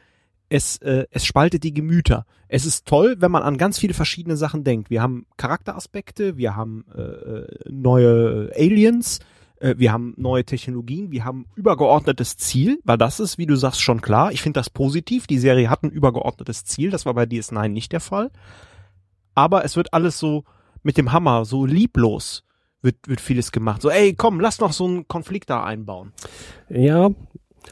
[0.49, 2.27] Es, äh, es spaltet die Gemüter.
[2.49, 4.91] Es ist toll, wenn man an ganz viele verschiedene Sachen denkt.
[4.91, 9.21] Wir haben Charakteraspekte, wir haben äh, äh neue Aliens,
[9.63, 14.01] wir haben neue Technologien, wir haben übergeordnetes Ziel, weil das ist, wie du sagst, schon
[14.01, 14.33] klar.
[14.33, 15.27] Ich finde das positiv.
[15.27, 18.31] Die Serie hat ein übergeordnetes Ziel, das war bei DS9 nicht der Fall.
[19.35, 20.45] Aber es wird alles so
[20.83, 22.45] mit dem Hammer, so lieblos
[22.83, 23.83] wird, wird vieles gemacht.
[23.83, 26.13] So, ey, komm, lass noch so einen Konflikt da einbauen.
[26.69, 27.11] Ja,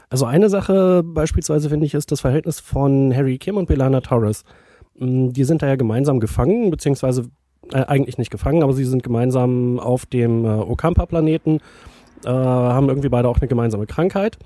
[0.09, 4.43] also eine Sache beispielsweise finde ich ist das Verhältnis von Harry Kim und Belana Torres.
[4.95, 7.29] Mm, die sind da ja gemeinsam gefangen, beziehungsweise
[7.71, 11.59] äh, eigentlich nicht gefangen, aber sie sind gemeinsam auf dem äh, Okampa-Planeten,
[12.25, 14.37] äh, haben irgendwie beide auch eine gemeinsame Krankheit.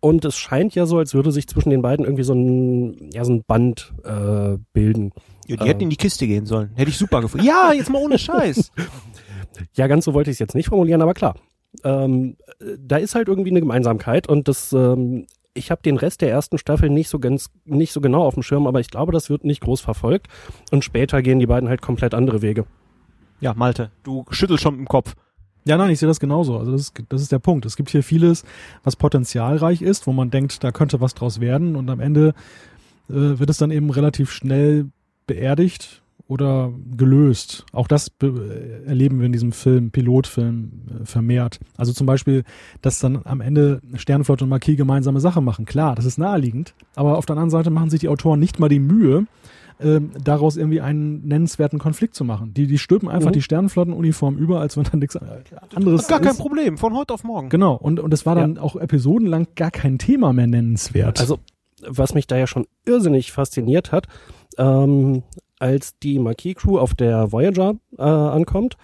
[0.00, 3.24] Und es scheint ja so, als würde sich zwischen den beiden irgendwie so ein, ja,
[3.24, 5.12] so ein Band äh, bilden.
[5.46, 6.70] Ja, die hätten in die Kiste gehen sollen.
[6.74, 7.46] Hätte ich super gefunden.
[7.46, 8.70] ja, jetzt mal ohne Scheiß.
[9.74, 11.36] ja, ganz so wollte ich es jetzt nicht formulieren, aber klar.
[11.84, 12.36] Ähm,
[12.78, 15.26] da ist halt irgendwie eine Gemeinsamkeit und das ähm,
[15.56, 18.42] ich habe den Rest der ersten Staffel nicht so ganz, nicht so genau auf dem
[18.42, 20.28] Schirm, aber ich glaube, das wird nicht groß verfolgt.
[20.70, 22.66] Und später gehen die beiden halt komplett andere Wege.
[23.40, 25.14] Ja, Malte, du schüttelst schon im Kopf.
[25.64, 26.58] Ja, nein, ich sehe das genauso.
[26.58, 27.66] Also das ist, das ist der Punkt.
[27.66, 28.44] Es gibt hier vieles,
[28.84, 32.34] was potenzialreich ist, wo man denkt, da könnte was draus werden und am Ende
[33.08, 34.86] äh, wird es dann eben relativ schnell
[35.26, 37.64] beerdigt oder gelöst.
[37.72, 38.10] Auch das
[38.86, 40.70] erleben wir in diesem Film, Pilotfilm,
[41.02, 41.60] äh, vermehrt.
[41.76, 42.42] Also zum Beispiel,
[42.82, 45.66] dass dann am Ende Sternflotte und Marquis gemeinsame Sache machen.
[45.66, 48.68] Klar, das ist naheliegend, aber auf der anderen Seite machen sich die Autoren nicht mal
[48.68, 49.26] die Mühe,
[49.78, 52.54] äh, daraus irgendwie einen nennenswerten Konflikt zu machen.
[52.54, 53.34] Die, die stülpen einfach mhm.
[53.34, 56.26] die Sternenflottenuniform über, als wenn dann nichts anderes Gar ist.
[56.26, 57.50] kein Problem, von heute auf morgen.
[57.50, 58.62] Genau, und, und es war dann ja.
[58.62, 61.20] auch episodenlang gar kein Thema mehr nennenswert.
[61.20, 61.38] Also,
[61.86, 64.06] was mich da ja schon irrsinnig fasziniert hat,
[64.58, 65.22] ähm,
[65.58, 68.76] als die Marquis-Crew auf der Voyager äh, ankommt,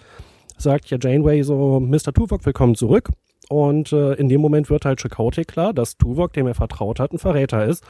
[0.57, 2.13] sagt ja Janeway so, Mr.
[2.13, 3.09] Tuvok, willkommen zurück.
[3.49, 7.11] Und äh, in dem Moment wird halt Chakotay klar, dass Tuvok, dem er vertraut hat,
[7.11, 7.83] ein Verräter ist.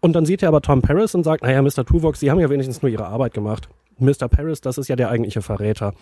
[0.00, 1.84] Und dann sieht er aber Tom Paris und sagt, naja, Mr.
[1.84, 3.68] Tuvok, Sie haben ja wenigstens nur Ihre Arbeit gemacht.
[3.98, 4.28] Mr.
[4.28, 5.92] Paris, das ist ja der eigentliche Verräter.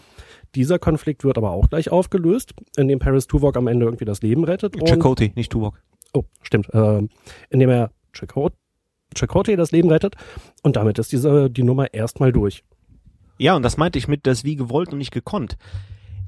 [0.54, 4.44] Dieser Konflikt wird aber auch gleich aufgelöst, indem Paris Tuvok am Ende irgendwie das Leben
[4.44, 4.76] rettet.
[4.86, 5.82] Chakotay, nicht Tuvok.
[6.14, 6.68] Oh, stimmt.
[6.72, 7.10] Ähm,
[7.50, 8.56] indem er Chakotay
[9.14, 10.16] Chakotay das Leben rettet.
[10.62, 12.64] Und damit ist diese, die Nummer erstmal durch.
[13.38, 15.56] Ja, und das meinte ich mit, das wie gewollt und nicht gekonnt.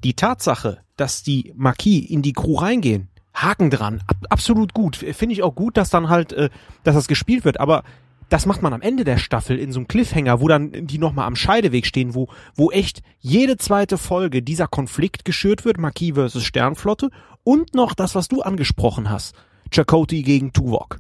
[0.05, 4.97] Die Tatsache, dass die Marquis in die Crew reingehen, Haken dran, ab, absolut gut.
[4.97, 6.51] Finde ich auch gut, dass dann halt, äh,
[6.85, 7.85] dass das gespielt wird, aber
[8.29, 11.27] das macht man am Ende der Staffel in so einem Cliffhanger, wo dann die nochmal
[11.27, 16.45] am Scheideweg stehen, wo, wo echt jede zweite Folge dieser Konflikt geschürt wird, Marquis versus
[16.45, 17.11] Sternflotte,
[17.43, 19.35] und noch das, was du angesprochen hast.
[19.73, 20.99] Chakotay gegen Tuvok.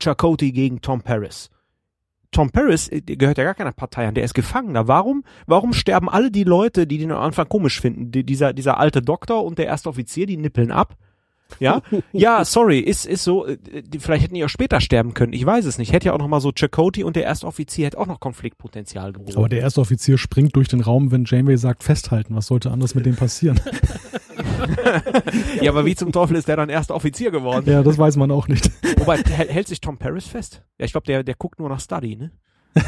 [0.00, 1.50] Chakotay gegen Tom Paris.
[2.30, 4.88] Tom Paris äh, gehört ja gar keiner Partei an, der ist Gefangener.
[4.88, 8.10] Warum, warum sterben alle die Leute, die den am Anfang komisch finden?
[8.10, 10.96] Die, dieser, dieser alte Doktor und der erste Offizier, die nippeln ab?
[11.60, 11.82] Ja,
[12.12, 15.44] ja, sorry, ist, ist so, äh, die, vielleicht hätten die auch später sterben können, ich
[15.44, 15.92] weiß es nicht.
[15.92, 19.12] Hätte ja auch noch mal so Chakotay und der erste Offizier hätte auch noch Konfliktpotenzial
[19.12, 19.36] geboten.
[19.36, 22.36] Aber der erste Offizier springt durch den Raum, wenn Janeway sagt, festhalten.
[22.36, 23.60] Was sollte anderes mit dem passieren?
[25.62, 27.68] ja, aber wie zum Teufel ist der dann erster Offizier geworden?
[27.68, 28.70] ja, das weiß man auch nicht.
[28.98, 30.62] Wobei, hält, hält sich Tom Paris fest?
[30.78, 32.30] Ja, ich glaube, der, der guckt nur nach Study, ne?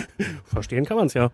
[0.44, 1.30] Verstehen kann man es ja.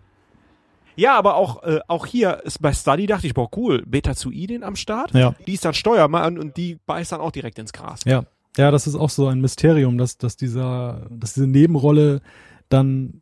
[0.97, 4.75] Ja, aber auch, äh, auch hier ist bei Study dachte ich, boah, cool, Beta-Zuidin am
[4.75, 5.13] Start.
[5.13, 5.35] Ja.
[5.45, 8.01] Die ist dann Steuermann und die beißt dann auch direkt ins Gras.
[8.05, 8.25] Ja.
[8.57, 12.21] Ja, das ist auch so ein Mysterium, dass, dass dieser, dass diese Nebenrolle
[12.69, 13.21] dann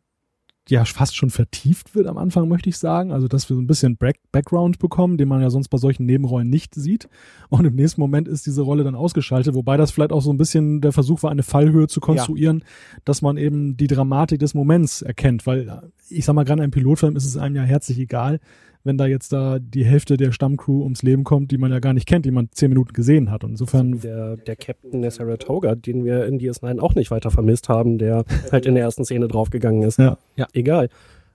[0.68, 3.12] ja fast schon vertieft wird am Anfang, möchte ich sagen.
[3.12, 6.06] Also, dass wir so ein bisschen Back Background bekommen, den man ja sonst bei solchen
[6.06, 7.08] Nebenrollen nicht sieht.
[7.48, 10.38] Und im nächsten Moment ist diese Rolle dann ausgeschaltet, wobei das vielleicht auch so ein
[10.38, 12.64] bisschen der Versuch war, eine Fallhöhe zu konstruieren,
[13.04, 15.46] dass man eben die Dramatik des Moments erkennt.
[15.46, 18.40] Weil, ich sag mal, gerade im Pilotfilm ist es einem ja herzlich egal,
[18.86, 21.92] wenn da jetzt da die Hälfte der Stammcrew ums Leben kommt, die man ja gar
[21.92, 23.44] nicht kennt, die man zehn Minuten gesehen hat.
[23.44, 27.68] Und insofern Der, der Captain der Saratoga, den wir in DS9 auch nicht weiter vermisst
[27.68, 29.98] haben, der halt in der ersten Szene draufgegangen ist.
[29.98, 30.18] Ja.
[30.36, 30.46] Ja.
[30.52, 30.88] Egal.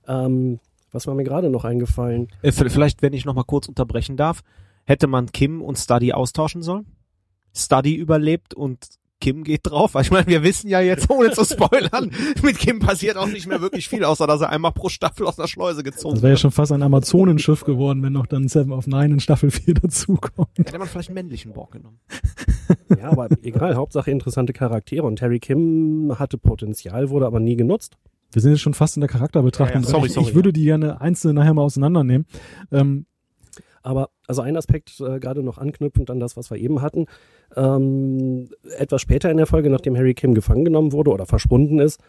[0.07, 0.59] Ähm,
[0.91, 2.29] was war mir gerade noch eingefallen?
[2.41, 4.41] Äh, vielleicht, wenn ich noch mal kurz unterbrechen darf,
[4.85, 6.85] hätte man Kim und Study austauschen sollen?
[7.53, 8.87] Study überlebt und
[9.21, 9.93] Kim geht drauf.
[9.93, 12.11] Weil ich meine, wir wissen ja jetzt, ohne zu spoilern,
[12.43, 15.37] mit Kim passiert auch nicht mehr wirklich viel, außer dass er einmal pro Staffel aus
[15.37, 16.39] der Schleuse gezogen Das wäre ja wird.
[16.41, 20.49] schon fast ein Amazonenschiff geworden, wenn noch dann Seven of Nine in Staffel 4 dazukommt.
[20.57, 21.99] Hätte man vielleicht einen männlichen Borg genommen.
[22.97, 25.05] Ja, aber egal, Hauptsache interessante Charaktere.
[25.05, 27.95] Und Terry Kim hatte Potenzial, wurde aber nie genutzt.
[28.33, 29.81] Wir sind jetzt schon fast in der Charakterbetrachtung.
[29.81, 32.25] Ja, ja, sorry, ich, sorry, ich würde die gerne einzeln nachher mal auseinandernehmen.
[32.71, 33.05] Ähm,
[33.83, 37.05] Aber also ein Aspekt, äh, gerade noch anknüpfend an das, was wir eben hatten,
[37.55, 41.99] ähm, etwas später in der Folge, nachdem Harry Kim gefangen genommen wurde oder verschwunden ist,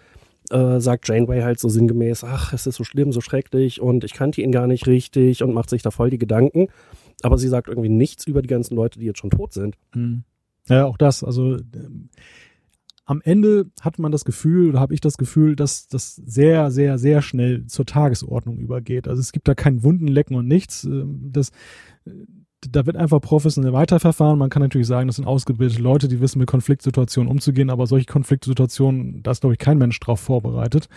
[0.51, 4.13] äh, sagt Janeway halt so sinngemäß, ach, es ist so schlimm, so schrecklich und ich
[4.13, 6.69] kannte ihn gar nicht richtig und macht sich da voll die Gedanken.
[7.23, 9.77] Aber sie sagt irgendwie nichts über die ganzen Leute, die jetzt schon tot sind.
[9.95, 10.25] hm.
[10.69, 11.23] ja, auch das.
[11.23, 11.59] Also
[13.05, 16.99] am Ende hat man das Gefühl, oder habe ich das Gefühl, dass das sehr, sehr,
[16.99, 19.09] sehr schnell zur Tagesordnung übergeht.
[19.09, 20.85] Also es gibt da kein Wundenlecken und nichts.
[20.85, 21.51] Ähm, Das,
[22.05, 22.11] äh,
[22.71, 24.39] da wird einfach professionell weiterverfahren.
[24.39, 28.07] Man kann natürlich sagen, das sind ausgebildete Leute, die wissen, mit Konfliktsituationen umzugehen, aber solche
[28.07, 30.89] Konfliktsituationen, da ist, glaube ich, kein Mensch drauf vorbereitet.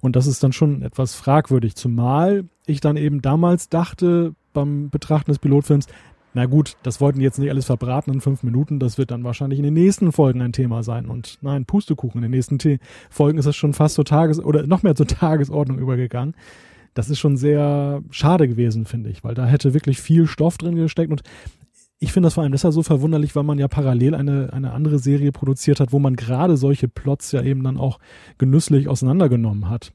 [0.00, 5.30] Und das ist dann schon etwas fragwürdig, zumal ich dann eben damals dachte, beim Betrachten
[5.30, 5.86] des Pilotfilms,
[6.34, 9.24] na gut, das wollten die jetzt nicht alles verbraten in fünf Minuten, das wird dann
[9.24, 11.06] wahrscheinlich in den nächsten Folgen ein Thema sein.
[11.06, 12.78] Und nein, Pustekuchen, in den nächsten The
[13.10, 16.34] Folgen ist es schon fast zur Tages- oder noch mehr zur Tagesordnung übergegangen.
[16.94, 20.76] Das ist schon sehr schade gewesen, finde ich, weil da hätte wirklich viel Stoff drin
[20.76, 21.22] gesteckt und
[21.98, 24.98] ich finde das vor allem deshalb so verwunderlich, weil man ja parallel eine, eine andere
[24.98, 28.00] Serie produziert hat, wo man gerade solche Plots ja eben dann auch
[28.38, 29.92] genüsslich auseinandergenommen hat.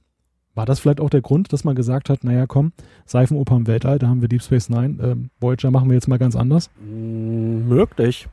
[0.57, 2.71] War das vielleicht auch der Grund, dass man gesagt hat, naja, komm,
[3.05, 6.17] Seifenoper im Weltall, da haben wir Deep Space Nine, ähm, Voyager machen wir jetzt mal
[6.17, 6.71] ganz anders?
[6.81, 8.27] Mm, möglich.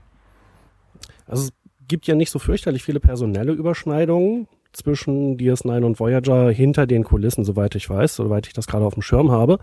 [1.27, 1.53] Also es
[1.87, 7.45] gibt ja nicht so fürchterlich viele personelle Überschneidungen zwischen DS9 und Voyager hinter den Kulissen,
[7.45, 9.59] soweit ich weiß, soweit ich das gerade auf dem Schirm habe.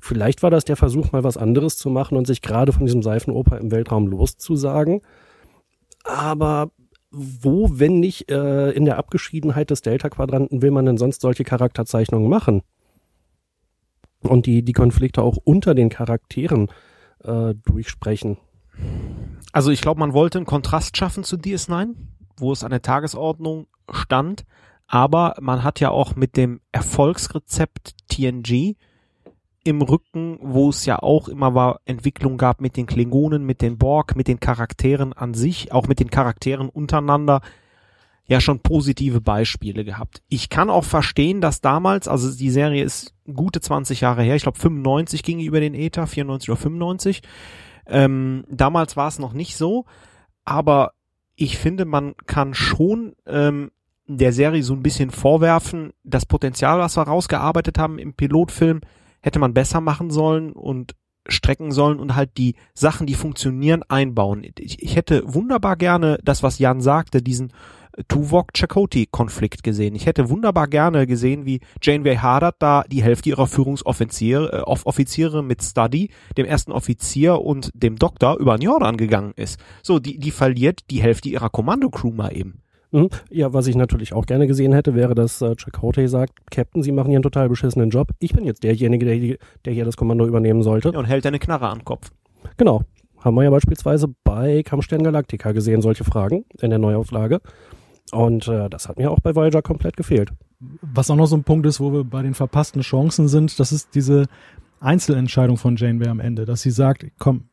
[0.00, 3.02] Vielleicht war das der Versuch, mal was anderes zu machen und sich gerade von diesem
[3.02, 5.02] Seifenoper im Weltraum loszusagen.
[6.04, 6.70] Aber
[7.10, 12.28] wo, wenn nicht äh, in der Abgeschiedenheit des Delta-Quadranten, will man denn sonst solche Charakterzeichnungen
[12.28, 12.62] machen?
[14.20, 16.68] Und die, die Konflikte auch unter den Charakteren
[17.22, 18.38] äh, durchsprechen.
[19.52, 21.94] Also ich glaube, man wollte einen Kontrast schaffen zu DS9,
[22.36, 24.44] wo es an der Tagesordnung stand,
[24.86, 28.76] aber man hat ja auch mit dem Erfolgsrezept TNG
[29.66, 33.78] im Rücken, wo es ja auch immer war, Entwicklung gab mit den Klingonen, mit den
[33.78, 37.40] Borg, mit den Charakteren an sich, auch mit den Charakteren untereinander,
[38.26, 40.22] ja schon positive Beispiele gehabt.
[40.28, 44.42] Ich kann auch verstehen, dass damals, also die Serie ist gute 20 Jahre her, ich
[44.42, 47.22] glaube 95 ging über den Ether, 94 oder 95.
[47.86, 49.84] Ähm, damals war es noch nicht so,
[50.44, 50.92] aber
[51.36, 53.70] ich finde, man kann schon ähm,
[54.06, 58.80] der Serie so ein bisschen vorwerfen, das Potenzial, was wir rausgearbeitet haben im Pilotfilm,
[59.26, 60.94] hätte man besser machen sollen und
[61.28, 64.46] strecken sollen und halt die Sachen, die funktionieren, einbauen.
[64.56, 67.52] Ich, ich hätte wunderbar gerne das, was Jan sagte, diesen
[68.06, 69.96] Tuvok-Chakotay-Konflikt gesehen.
[69.96, 75.42] Ich hätte wunderbar gerne gesehen, wie Janeway Haddad da die Hälfte ihrer Führungsoffiziere äh, Offiziere
[75.42, 79.58] mit Study, dem ersten Offizier und dem Doktor über den Jordan gegangen ist.
[79.82, 82.62] So, die, die verliert die Hälfte ihrer Kommandocrew mal eben.
[82.96, 83.10] Mhm.
[83.30, 86.92] Ja, was ich natürlich auch gerne gesehen hätte, wäre, dass äh, Chakotay sagt, Captain, Sie
[86.92, 88.08] machen hier einen total beschissenen Job.
[88.20, 90.90] Ich bin jetzt derjenige, der, der hier das Kommando übernehmen sollte.
[90.90, 92.10] Ja, und hält eine Knarre an den Kopf.
[92.56, 92.82] Genau.
[93.20, 97.40] Haben wir ja beispielsweise bei Kampfstern Galactica gesehen, solche Fragen in der Neuauflage.
[98.12, 100.30] Und äh, das hat mir auch bei Voyager komplett gefehlt.
[100.80, 103.72] Was auch noch so ein Punkt ist, wo wir bei den verpassten Chancen sind, das
[103.72, 104.24] ist diese
[104.80, 107.44] Einzelentscheidung von Janeway am Ende, dass sie sagt, komm,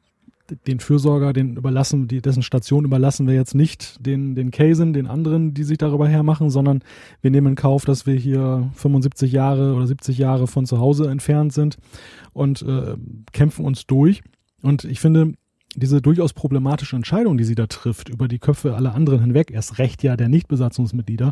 [0.67, 5.07] den Fürsorger, den überlassen, die, dessen Station überlassen wir jetzt nicht den, den Kaysen, den
[5.07, 6.83] anderen, die sich darüber hermachen, sondern
[7.21, 11.09] wir nehmen in Kauf, dass wir hier 75 Jahre oder 70 Jahre von zu Hause
[11.09, 11.77] entfernt sind
[12.33, 12.95] und äh,
[13.31, 14.21] kämpfen uns durch.
[14.61, 15.33] Und ich finde,
[15.75, 19.79] diese durchaus problematische Entscheidung, die sie da trifft, über die Köpfe aller anderen hinweg, erst
[19.79, 21.31] recht ja der Nichtbesatzungsmitglieder,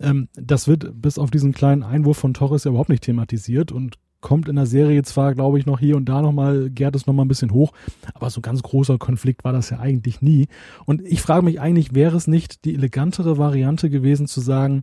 [0.00, 3.96] ähm, das wird bis auf diesen kleinen Einwurf von Torres ja überhaupt nicht thematisiert und
[4.20, 7.24] kommt in der Serie zwar, glaube ich, noch hier und da nochmal, gärt es nochmal
[7.24, 7.72] ein bisschen hoch,
[8.14, 10.48] aber so ganz großer Konflikt war das ja eigentlich nie.
[10.84, 14.82] Und ich frage mich eigentlich, wäre es nicht die elegantere Variante gewesen zu sagen,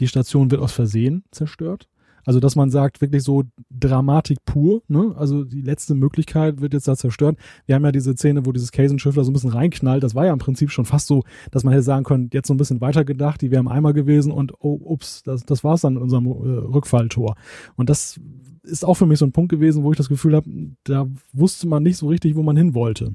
[0.00, 1.88] die Station wird aus Versehen zerstört?
[2.24, 5.14] Also, dass man sagt, wirklich so Dramatik pur, ne?
[5.16, 7.38] Also die letzte Möglichkeit wird jetzt da zerstört.
[7.66, 10.02] Wir haben ja diese Szene, wo dieses Casenschiff da so ein bisschen reinknallt.
[10.02, 12.54] Das war ja im Prinzip schon fast so, dass man hätte sagen können, jetzt so
[12.54, 15.82] ein bisschen weiter gedacht, die wäre im Eimer gewesen und oh, ups, das, das war's
[15.82, 17.36] dann in unserem äh, Rückfalltor.
[17.76, 18.20] Und das
[18.62, 20.48] ist auch für mich so ein Punkt gewesen, wo ich das Gefühl habe,
[20.84, 23.14] da wusste man nicht so richtig, wo man hin wollte.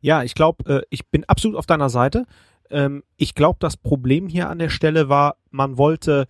[0.00, 2.24] Ja, ich glaube, äh, ich bin absolut auf deiner Seite.
[2.70, 6.26] Ähm, ich glaube, das Problem hier an der Stelle war, man wollte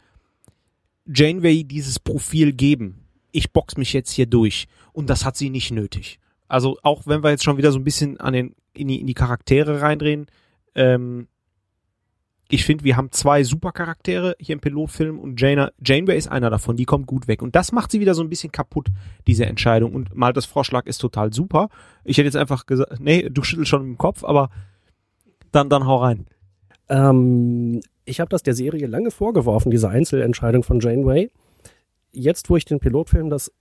[1.12, 3.04] Janeway dieses Profil geben.
[3.32, 4.66] Ich box mich jetzt hier durch.
[4.92, 6.18] Und das hat sie nicht nötig.
[6.48, 9.06] Also auch wenn wir jetzt schon wieder so ein bisschen an den, in die, in
[9.06, 10.26] die Charaktere reindrehen,
[10.74, 11.28] ähm,
[12.50, 16.48] ich finde, wir haben zwei super Charaktere hier im Pilotfilm und Jaina, Janeway ist einer
[16.48, 17.42] davon, die kommt gut weg.
[17.42, 18.88] Und das macht sie wieder so ein bisschen kaputt,
[19.26, 19.94] diese Entscheidung.
[19.94, 21.68] Und mal das Vorschlag ist total super.
[22.04, 24.48] Ich hätte jetzt einfach gesagt, nee, du schüttelst schon im Kopf, aber
[25.52, 26.26] dann, dann hau rein.
[26.88, 31.30] Ähm, ich habe das der Serie lange vorgeworfen, diese Einzelentscheidung von Janeway.
[32.12, 33.52] Jetzt, wo ich den Pilotfilm das,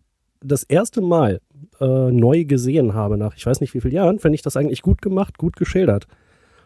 [0.42, 1.42] das erste Mal
[1.80, 4.82] äh, neu gesehen habe, nach ich weiß nicht wie vielen Jahren, finde ich das eigentlich
[4.82, 6.08] gut gemacht, gut geschildert.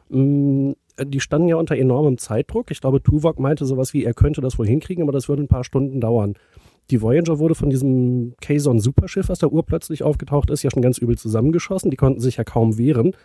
[0.09, 0.71] Mm,
[1.03, 2.69] die standen ja unter enormem Zeitdruck.
[2.69, 5.47] Ich glaube, Tuvok meinte sowas wie, er könnte das wohl hinkriegen, aber das würde ein
[5.47, 6.35] paar Stunden dauern.
[6.91, 10.97] Die Voyager wurde von diesem Kazon Superschiff, was da urplötzlich aufgetaucht ist, ja schon ganz
[10.97, 11.89] übel zusammengeschossen.
[11.89, 13.15] Die konnten sich ja kaum wehren.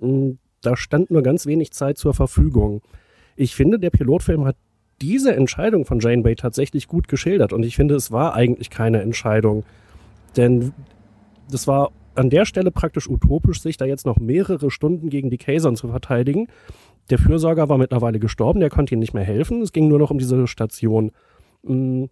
[0.00, 2.82] Mm, da stand nur ganz wenig Zeit zur Verfügung.
[3.36, 4.56] Ich finde, der Pilotfilm hat
[5.02, 9.64] diese Entscheidung von Janeway tatsächlich gut geschildert und ich finde, es war eigentlich keine Entscheidung.
[10.36, 10.72] Denn
[11.50, 15.38] das war an der Stelle praktisch utopisch, sich da jetzt noch mehrere Stunden gegen die
[15.38, 16.48] Kazon zu verteidigen.
[17.10, 19.62] Der Fürsorger war mittlerweile gestorben, der konnte ihnen nicht mehr helfen.
[19.62, 21.10] Es ging nur noch um diese Station.
[21.62, 22.04] Mm.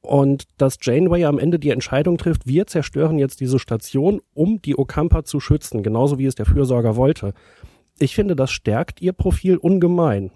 [0.00, 4.76] Und dass Janeway am Ende die Entscheidung trifft, wir zerstören jetzt diese Station, um die
[4.76, 7.32] Okampa zu schützen, genauso wie es der Fürsorger wollte.
[7.98, 10.30] Ich finde, das stärkt ihr Profil ungemein.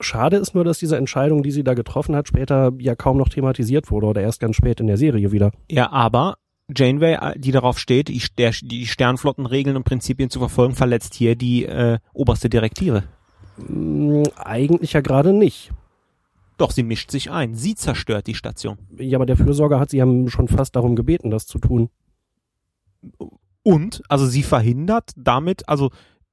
[0.00, 3.28] Schade ist nur, dass diese Entscheidung, die sie da getroffen hat, später ja kaum noch
[3.28, 5.52] thematisiert wurde oder erst ganz spät in der Serie wieder.
[5.70, 6.38] Ja, aber
[6.74, 11.64] Janeway, die darauf steht, die, der, die Sternflottenregeln und Prinzipien zu verfolgen, verletzt hier die
[11.64, 13.04] äh, oberste Direktive.
[13.68, 15.72] Mm, eigentlich ja gerade nicht.
[16.56, 17.54] Doch, sie mischt sich ein.
[17.54, 18.78] Sie zerstört die Station.
[18.98, 21.88] Ja, aber der Fürsorger hat sie ja schon fast darum gebeten, das zu tun.
[23.62, 25.90] Und, also sie verhindert damit, also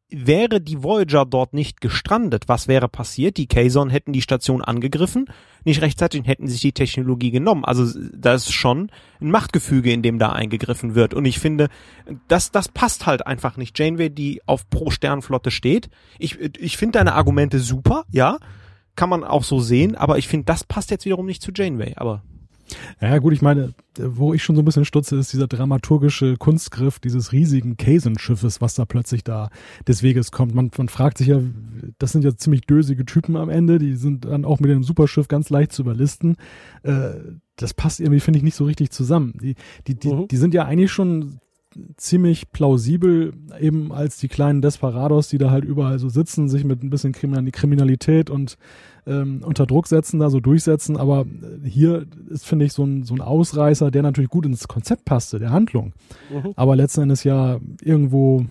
[0.10, 3.38] wäre die Voyager dort nicht gestrandet, was wäre passiert?
[3.38, 5.26] Die Kazon hätten die Station angegriffen,
[5.65, 7.65] nicht rechtzeitig hätten sich die Technologie genommen.
[7.65, 8.89] Also da ist schon
[9.20, 11.13] ein Machtgefüge, in dem da eingegriffen wird.
[11.13, 11.67] Und ich finde,
[12.30, 13.78] das, das passt halt einfach nicht.
[13.78, 15.89] Janeway, die auf pro Sternflotte steht.
[16.20, 18.38] Ich, ich finde deine Argumente super, ja.
[18.96, 21.93] Kann man auch so sehen, aber ich finde, das passt jetzt wiederum nicht zu Janeway.
[21.98, 22.24] Aber
[23.01, 26.99] ja, gut, ich meine, wo ich schon so ein bisschen stutze, ist dieser dramaturgische Kunstgriff
[26.99, 29.49] dieses riesigen Kaisen-Schiffes, was da plötzlich da
[29.88, 30.53] des Weges kommt.
[30.53, 31.39] Man, man fragt sich ja,
[31.97, 35.27] das sind ja ziemlich dösige Typen am Ende, die sind dann auch mit dem Superschiff
[35.27, 36.38] ganz leicht zu überlisten.
[36.84, 37.12] Äh,
[37.56, 39.34] das passt irgendwie, finde ich, nicht so richtig zusammen.
[39.41, 39.56] Die,
[39.88, 40.27] die, die, mhm.
[40.27, 41.39] die sind ja eigentlich schon
[41.95, 46.84] ziemlich plausibel, eben als die kleinen Desperados, die da halt überall so sitzen, sich mit
[46.84, 48.58] ein bisschen Kriminalität und
[49.08, 50.98] ähm, unter Druck setzen, da so durchsetzen.
[50.98, 51.26] Aber
[51.63, 55.39] hier ist, finde ich, so ein, so ein Ausreißer, der natürlich gut ins Konzept passte,
[55.39, 55.93] der Handlung.
[56.32, 56.54] Mhm.
[56.56, 58.46] Aber letzten Endes ja irgendwo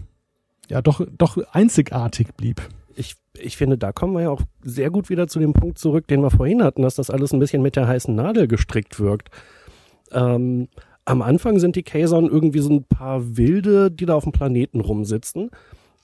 [0.68, 2.62] ja doch, doch einzigartig blieb.
[2.94, 6.06] Ich, ich finde, da kommen wir ja auch sehr gut wieder zu dem Punkt zurück,
[6.08, 9.30] den wir vorhin hatten, dass das alles ein bisschen mit der heißen Nadel gestrickt wirkt.
[10.12, 10.68] Ähm,
[11.04, 14.80] am Anfang sind die Kazon irgendwie so ein paar Wilde, die da auf dem Planeten
[14.80, 15.50] rumsitzen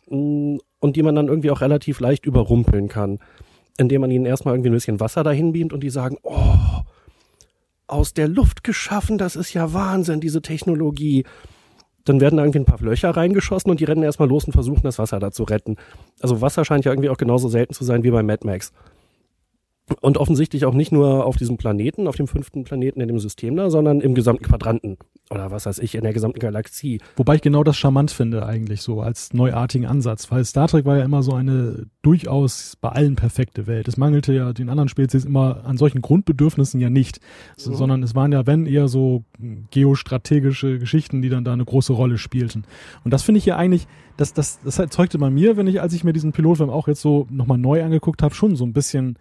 [0.08, 3.18] mm, und die man dann irgendwie auch relativ leicht überrumpeln kann,
[3.78, 6.82] indem man ihnen erstmal irgendwie ein bisschen Wasser dahin beamt und die sagen, oh,
[7.86, 11.24] aus der Luft geschaffen, das ist ja Wahnsinn, diese Technologie.
[12.04, 14.82] Dann werden da irgendwie ein paar Löcher reingeschossen und die rennen erstmal los und versuchen
[14.82, 15.76] das Wasser da zu retten.
[16.20, 18.72] Also Wasser scheint ja irgendwie auch genauso selten zu sein wie bei Mad Max.
[20.00, 23.56] Und offensichtlich auch nicht nur auf diesem Planeten, auf dem fünften Planeten in dem System
[23.56, 24.96] da, sondern im gesamten Quadranten.
[25.28, 27.00] Oder was weiß ich, in der gesamten Galaxie.
[27.16, 30.98] Wobei ich genau das charmant finde eigentlich so als neuartigen Ansatz, weil Star Trek war
[30.98, 33.88] ja immer so eine durchaus bei allen perfekte Welt.
[33.88, 37.20] Es mangelte ja den anderen Spezies immer an solchen Grundbedürfnissen ja nicht,
[37.58, 37.74] mhm.
[37.74, 39.24] sondern es waren ja, wenn eher so
[39.70, 42.64] geostrategische Geschichten, die dann da eine große Rolle spielten.
[43.04, 45.92] Und das finde ich ja eigentlich, das, das, das erzeugte bei mir, wenn ich, als
[45.92, 49.18] ich mir diesen Pilotfilm auch jetzt so nochmal neu angeguckt habe, schon so ein bisschen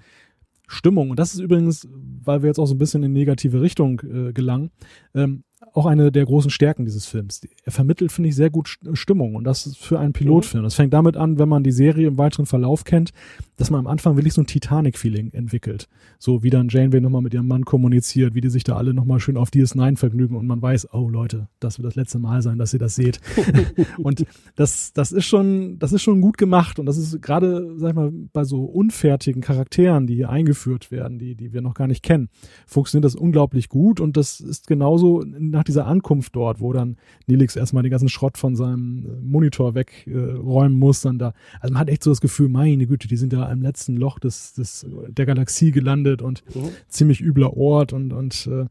[0.72, 1.10] Stimmung.
[1.10, 1.88] Und das ist übrigens,
[2.24, 4.72] weil wir jetzt auch so ein bisschen in negative Richtung äh, gelangen,
[5.14, 5.44] ähm,
[5.74, 7.42] auch eine der großen Stärken dieses Films.
[7.64, 10.64] Er vermittelt, finde ich, sehr gut Stimmung und das ist für einen Pilotfilm.
[10.64, 13.12] Das fängt damit an, wenn man die Serie im weiteren Verlauf kennt,
[13.58, 15.88] dass man am Anfang wirklich so ein Titanic-Feeling entwickelt.
[16.18, 19.20] So wie dann Janeway nochmal mit ihrem Mann kommuniziert, wie die sich da alle nochmal
[19.20, 22.58] schön auf DS9 vergnügen und man weiß, oh Leute, das wird das letzte Mal sein,
[22.58, 23.22] dass ihr das seht.
[23.98, 27.90] und das, das ist schon, das ist schon gut gemacht und das ist gerade, sag
[27.90, 31.88] ich mal, bei so unfertigen Charakteren, die hier eingeführt werden, die, die wir noch gar
[31.88, 32.30] nicht kennen,
[32.66, 35.22] funktioniert das unglaublich gut und das ist genauso
[35.52, 39.76] nach dieser Ankunft dort, wo dann Nelix erstmal den ganzen Schrott von seinem äh, Monitor
[39.76, 43.18] wegräumen äh, muss, dann da, also man hat echt so das Gefühl, meine Güte, die
[43.18, 46.70] sind da im letzten Loch des, des, der Galaxie gelandet und mhm.
[46.88, 48.66] ziemlich übler Ort und, und äh,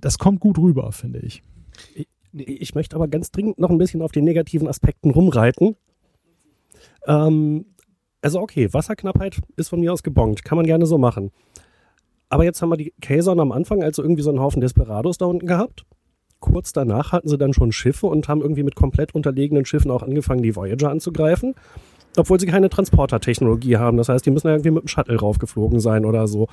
[0.00, 1.42] das kommt gut rüber, finde ich.
[1.94, 2.08] ich.
[2.32, 5.76] Ich möchte aber ganz dringend noch ein bisschen auf den negativen Aspekten rumreiten.
[7.06, 7.64] Ähm,
[8.20, 11.30] also okay, Wasserknappheit ist von mir aus gebongt, kann man gerne so machen.
[12.28, 15.26] Aber jetzt haben wir die Kazon am Anfang also irgendwie so einen Haufen Desperados da
[15.26, 15.86] unten gehabt
[16.46, 20.02] kurz danach hatten sie dann schon Schiffe und haben irgendwie mit komplett unterlegenen Schiffen auch
[20.02, 21.54] angefangen, die Voyager anzugreifen.
[22.16, 23.98] Obwohl sie keine Transporter-Technologie haben.
[23.98, 26.48] Das heißt, die müssen irgendwie mit dem Shuttle raufgeflogen sein oder so.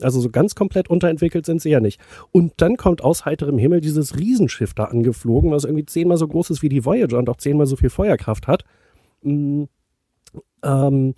[0.00, 2.00] Also so ganz komplett unterentwickelt sind sie ja nicht.
[2.32, 6.50] Und dann kommt aus heiterem Himmel dieses Riesenschiff da angeflogen, was irgendwie zehnmal so groß
[6.50, 8.64] ist wie die Voyager und auch zehnmal so viel Feuerkraft hat.
[9.22, 9.68] Mhm.
[10.64, 11.14] Ähm,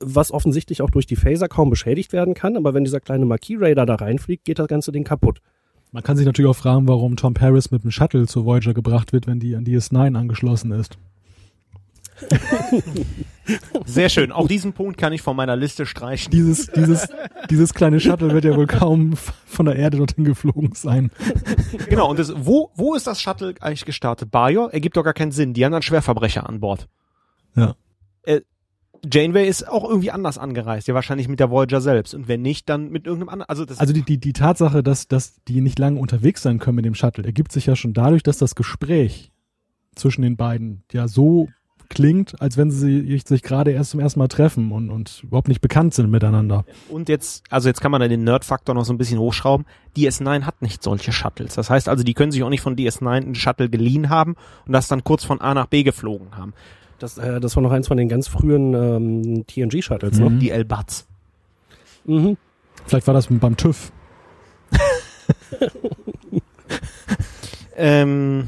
[0.00, 2.56] was offensichtlich auch durch die Phaser kaum beschädigt werden kann.
[2.56, 5.40] Aber wenn dieser kleine Marquis Raider da reinfliegt, geht das ganze Ding kaputt.
[5.94, 9.12] Man kann sich natürlich auch fragen, warum Tom Paris mit dem Shuttle zur Voyager gebracht
[9.12, 10.98] wird, wenn die an DS9 angeschlossen ist.
[13.86, 14.32] Sehr schön.
[14.32, 16.32] Auch diesen Punkt kann ich von meiner Liste streichen.
[16.32, 17.06] Dieses, dieses,
[17.48, 19.14] dieses kleine Shuttle wird ja wohl kaum
[19.46, 21.12] von der Erde dorthin geflogen sein.
[21.88, 22.10] Genau.
[22.10, 24.32] Und das, wo, wo ist das Shuttle eigentlich gestartet?
[24.32, 24.72] Bajor?
[24.72, 25.54] Ergibt doch gar keinen Sinn.
[25.54, 26.88] Die haben dann Schwerverbrecher an Bord.
[27.54, 27.76] Ja.
[28.24, 28.40] Äh,
[29.10, 32.68] Janeway ist auch irgendwie anders angereist, ja wahrscheinlich mit der Voyager selbst und wenn nicht,
[32.68, 33.48] dann mit irgendeinem anderen.
[33.48, 36.76] Also, das also die, die, die Tatsache, dass, dass die nicht lange unterwegs sein können
[36.76, 39.32] mit dem Shuttle, ergibt sich ja schon dadurch, dass das Gespräch
[39.94, 41.48] zwischen den beiden ja so
[41.88, 45.60] klingt, als wenn sie sich gerade erst zum ersten Mal treffen und, und überhaupt nicht
[45.60, 46.64] bekannt sind miteinander.
[46.88, 49.66] Und jetzt, also jetzt kann man da den Nerd-Faktor noch so ein bisschen hochschrauben.
[49.96, 51.54] DS9 hat nicht solche Shuttles.
[51.54, 54.34] Das heißt also, die können sich auch nicht von DS9 einen Shuttle geliehen haben
[54.66, 56.54] und das dann kurz von A nach B geflogen haben.
[56.98, 60.26] Das, äh, das war noch eins von den ganz frühen ähm, TNG-Shuttles, ne?
[60.26, 60.34] mhm.
[60.34, 60.40] ne?
[60.40, 61.06] Die L-Bats.
[62.04, 62.36] Mhm.
[62.86, 63.92] Vielleicht war das beim TÜV.
[67.76, 68.46] ähm,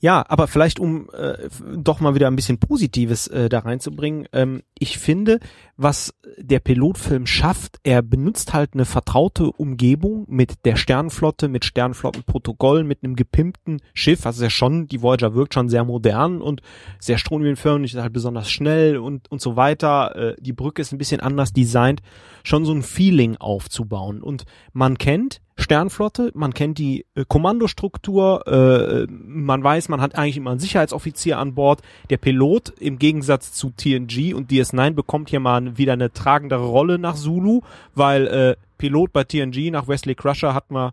[0.00, 4.28] ja, aber vielleicht um äh, doch mal wieder ein bisschen Positives äh, da reinzubringen.
[4.32, 5.40] Ähm, ich finde,
[5.76, 12.86] was der Pilotfilm schafft, er benutzt halt eine vertraute Umgebung mit der Sternflotte, mit Sternflottenprotokollen,
[12.86, 14.24] mit einem gepimpten Schiff.
[14.24, 16.62] Also ja schon, die Voyager wirkt schon sehr modern und
[17.00, 20.14] sehr stromlinienförmig, ist halt besonders schnell und und so weiter.
[20.14, 22.02] Äh, die Brücke ist ein bisschen anders designt,
[22.44, 24.22] schon so ein Feeling aufzubauen.
[24.22, 30.36] Und man kennt Sternflotte, man kennt die äh, Kommandostruktur, äh, man weiß, man hat eigentlich
[30.36, 31.82] immer einen Sicherheitsoffizier an Bord.
[32.10, 36.98] Der Pilot im Gegensatz zu TNG und DS9 bekommt hier mal wieder eine tragendere Rolle
[36.98, 37.62] nach Zulu,
[37.94, 40.92] weil äh, Pilot bei TNG nach Wesley Crusher hat man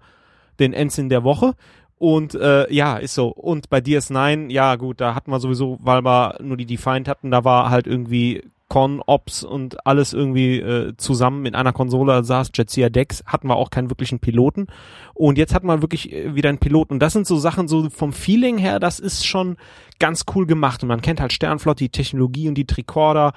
[0.60, 1.54] den Ensign der Woche.
[1.98, 3.28] Und äh, ja, ist so.
[3.30, 7.32] Und bei DS9, ja gut, da hatten wir sowieso, weil wir nur die Defined hatten,
[7.32, 12.50] da war halt irgendwie Con, Ops und alles irgendwie äh, zusammen in einer Konsole saß,
[12.54, 14.68] Jetsia Dex, hatten wir auch keinen wirklichen Piloten.
[15.14, 16.94] Und jetzt hat man wirklich äh, wieder einen Piloten.
[16.94, 19.58] Und das sind so Sachen, so vom Feeling her, das ist schon
[20.00, 20.82] ganz cool gemacht.
[20.82, 23.34] Und man kennt halt Sternflott, die Technologie und die Tricorder,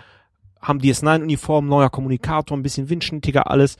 [0.60, 3.76] haben DS9-Uniform, neuer Kommunikator, ein bisschen windschnittiger alles.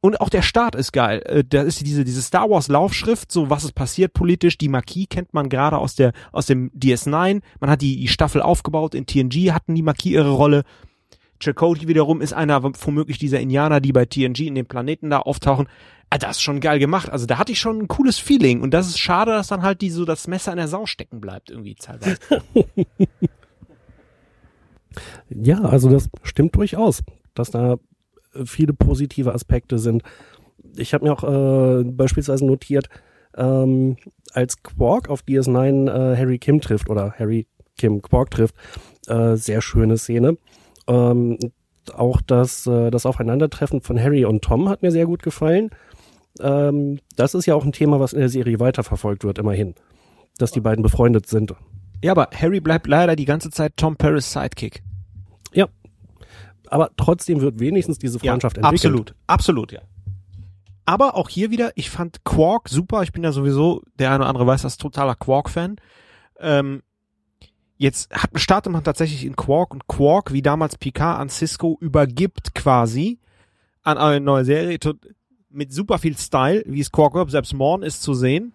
[0.00, 1.22] Und auch der Start ist geil.
[1.26, 4.58] Äh, Da ist diese, diese Star Wars Laufschrift, so was ist passiert politisch.
[4.58, 7.40] Die Marquis kennt man gerade aus der, aus dem DS9.
[7.60, 8.94] Man hat die, die Staffel aufgebaut.
[8.94, 10.64] In TNG hatten die Marquis ihre Rolle.
[11.40, 15.68] Chakotay wiederum ist einer womöglich dieser Indianer, die bei TNG in den Planeten da auftauchen.
[16.10, 17.10] Ah, das ist schon geil gemacht.
[17.10, 18.62] Also da hatte ich schon ein cooles Feeling.
[18.62, 21.20] Und das ist schade, dass dann halt die so das Messer in der Sau stecken
[21.20, 22.16] bleibt irgendwie teilweise.
[25.28, 27.02] Ja, also das stimmt durchaus,
[27.34, 27.74] dass da
[28.34, 30.02] äh, viele positive Aspekte sind.
[30.76, 32.88] Ich habe mir auch äh, beispielsweise notiert,
[33.36, 33.96] ähm,
[34.32, 38.54] als Quark auf DS9 äh, Harry Kim trifft oder Harry Kim Quark trifft,
[39.06, 40.36] äh, sehr schöne Szene.
[40.88, 41.38] Ähm,
[41.94, 45.70] auch das, äh, das Aufeinandertreffen von Harry und Tom hat mir sehr gut gefallen.
[46.40, 49.74] Ähm, das ist ja auch ein Thema, was in der Serie weiterverfolgt wird, immerhin.
[50.38, 51.54] Dass die beiden befreundet sind.
[52.02, 54.82] ja, aber Harry bleibt leider die ganze Zeit Tom Paris Sidekick.
[55.52, 55.66] Ja.
[56.68, 58.92] Aber trotzdem wird wenigstens diese Freundschaft ja, entwickelt.
[58.92, 59.80] Absolut, absolut, ja.
[60.84, 63.02] Aber auch hier wieder, ich fand Quark super.
[63.02, 65.76] Ich bin ja sowieso, der eine oder andere weiß das, totaler Quark-Fan.
[66.40, 66.82] Ähm,
[67.78, 72.54] jetzt hat, startet man tatsächlich in Quark und Quark, wie damals Picard an Cisco, übergibt
[72.54, 73.18] quasi
[73.82, 74.78] an eine neue Serie
[75.50, 77.30] mit super viel Style, wie es Quark wird.
[77.30, 78.52] Selbst Morn ist zu sehen.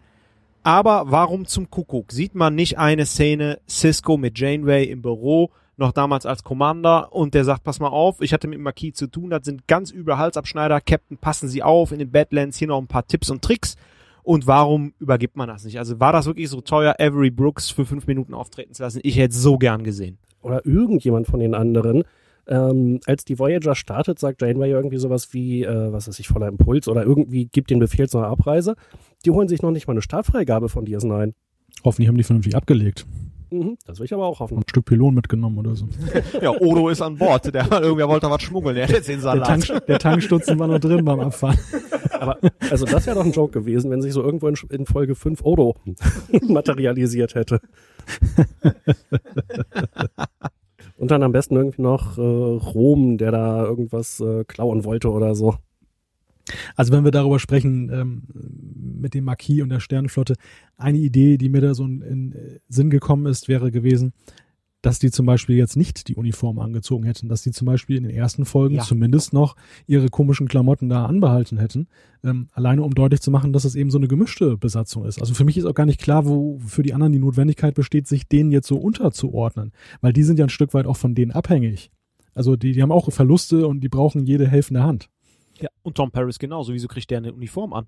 [0.62, 2.12] Aber warum zum Kuckuck?
[2.12, 7.34] Sieht man nicht eine Szene Cisco mit Janeway im Büro, noch damals als Commander, und
[7.34, 10.18] der sagt, pass mal auf, ich hatte mit Marquis zu tun, das sind ganz üble
[10.18, 13.76] Halsabschneider, Captain, passen Sie auf, in den Badlands hier noch ein paar Tipps und Tricks.
[14.24, 15.78] Und warum übergibt man das nicht?
[15.78, 19.02] Also war das wirklich so teuer, Avery Brooks für fünf Minuten auftreten zu lassen?
[19.04, 20.18] Ich hätte es so gern gesehen.
[20.42, 22.04] Oder irgendjemand von den anderen.
[22.48, 26.48] Ähm, als die Voyager startet, sagt Janeway irgendwie sowas wie, äh, was ist ich, voller
[26.48, 28.76] Impuls oder irgendwie gibt den Befehl zu einer Abreise.
[29.26, 31.34] Die holen sich noch nicht mal eine Startfreigabe von DS9.
[31.86, 33.06] Hoffentlich haben die vernünftig abgelegt.
[33.54, 34.58] Mhm, das will ich aber auch hoffen.
[34.58, 35.88] Ein Stück Pylon mitgenommen oder so.
[36.42, 37.54] Ja, Odo ist an Bord.
[37.54, 38.76] Der irgendwer wollte was schmuggeln.
[38.76, 41.58] Der hat jetzt den Der, Tank, der Tankstutzen war noch drin beim Abfahren.
[42.24, 42.40] Aber
[42.72, 45.44] also das wäre doch ein Joke gewesen, wenn sich so irgendwo in, in Folge 5
[45.44, 45.76] Odo
[46.48, 47.60] materialisiert hätte.
[50.98, 55.36] Und dann am besten irgendwie noch äh, Rom, der da irgendwas äh, klauen wollte oder
[55.36, 55.56] so.
[56.76, 58.24] Also wenn wir darüber sprechen, ähm,
[59.02, 60.36] mit dem Marquis und der Sternenflotte,
[60.78, 64.14] eine Idee, die mir da so in, in äh, Sinn gekommen ist, wäre gewesen,
[64.84, 68.04] dass die zum Beispiel jetzt nicht die Uniform angezogen hätten, dass die zum Beispiel in
[68.04, 68.84] den ersten Folgen Ja.
[68.84, 69.56] zumindest noch
[69.88, 71.88] ihre komischen Klamotten da anbehalten hätten,
[72.24, 75.20] ähm, alleine um deutlich zu machen, dass es eben so eine gemischte Besatzung ist.
[75.20, 78.08] Also für mich ist auch gar nicht klar, wo für die anderen die Notwendigkeit besteht,
[78.08, 79.72] sich denen jetzt so unterzuordnen,
[80.02, 81.90] weil die sind ja ein Stück weit auch von denen abhängig.
[82.36, 85.10] Also die, die haben auch Verluste und die brauchen jede helfende Hand.
[85.62, 86.74] Ja, und Tom Paris genauso.
[86.74, 87.86] Wieso kriegt der eine Uniform an?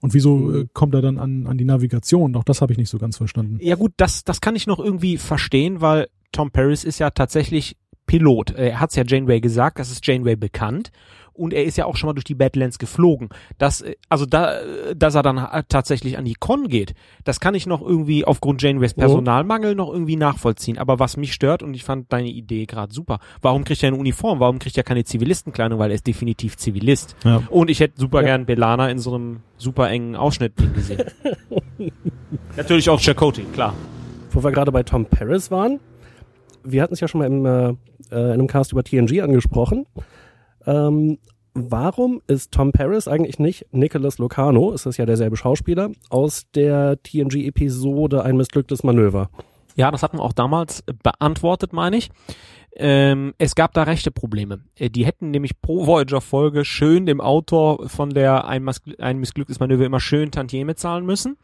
[0.00, 2.36] Und wieso äh, kommt er dann an, an die Navigation?
[2.36, 3.58] Auch das habe ich nicht so ganz verstanden.
[3.60, 7.76] Ja gut, das, das kann ich noch irgendwie verstehen, weil Tom Paris ist ja tatsächlich
[8.06, 8.52] Pilot.
[8.52, 10.90] Er hat's ja Janeway gesagt, das ist Janeway bekannt.
[11.38, 13.28] Und er ist ja auch schon mal durch die Badlands geflogen.
[13.58, 15.36] Das, äh, also da, äh, dass er dann
[15.68, 20.16] tatsächlich an die Con geht, das kann ich noch irgendwie aufgrund Janeways Personalmangel noch irgendwie
[20.16, 20.78] nachvollziehen.
[20.78, 23.96] Aber was mich stört, und ich fand deine Idee gerade super, warum kriegt er eine
[23.96, 24.40] Uniform?
[24.40, 25.78] Warum kriegt er keine Zivilistenkleidung?
[25.78, 27.16] Weil er ist definitiv Zivilist.
[27.24, 27.42] Ja.
[27.50, 28.26] Und ich hätte super Ja.
[28.28, 31.04] gern Belana in so einem super engen Ausschnitt gesehen.
[32.56, 33.74] Natürlich auch Chakotay, klar.
[34.30, 35.80] Wo wir gerade bei Tom Paris waren,
[36.64, 37.74] wir hatten es ja schon mal im, äh, äh,
[38.10, 39.86] in einem Cast über TNG angesprochen.
[40.68, 41.18] Ähm,
[41.54, 47.02] warum ist Tom Paris eigentlich nicht Nicholas Locano, ist das ja derselbe Schauspieler, aus der
[47.02, 49.30] TNG-Episode Ein missglücktes Manöver?
[49.74, 52.10] Ja, das hatten wir auch damals beantwortet, meine ich.
[52.76, 54.60] Ähm, es gab da rechte Probleme.
[54.76, 59.86] Äh, Die hätten nämlich pro Voyager-Folge schön dem Autor von der ein, ein missglücktes Manöver
[59.86, 61.38] immer schön Tantieme zahlen müssen,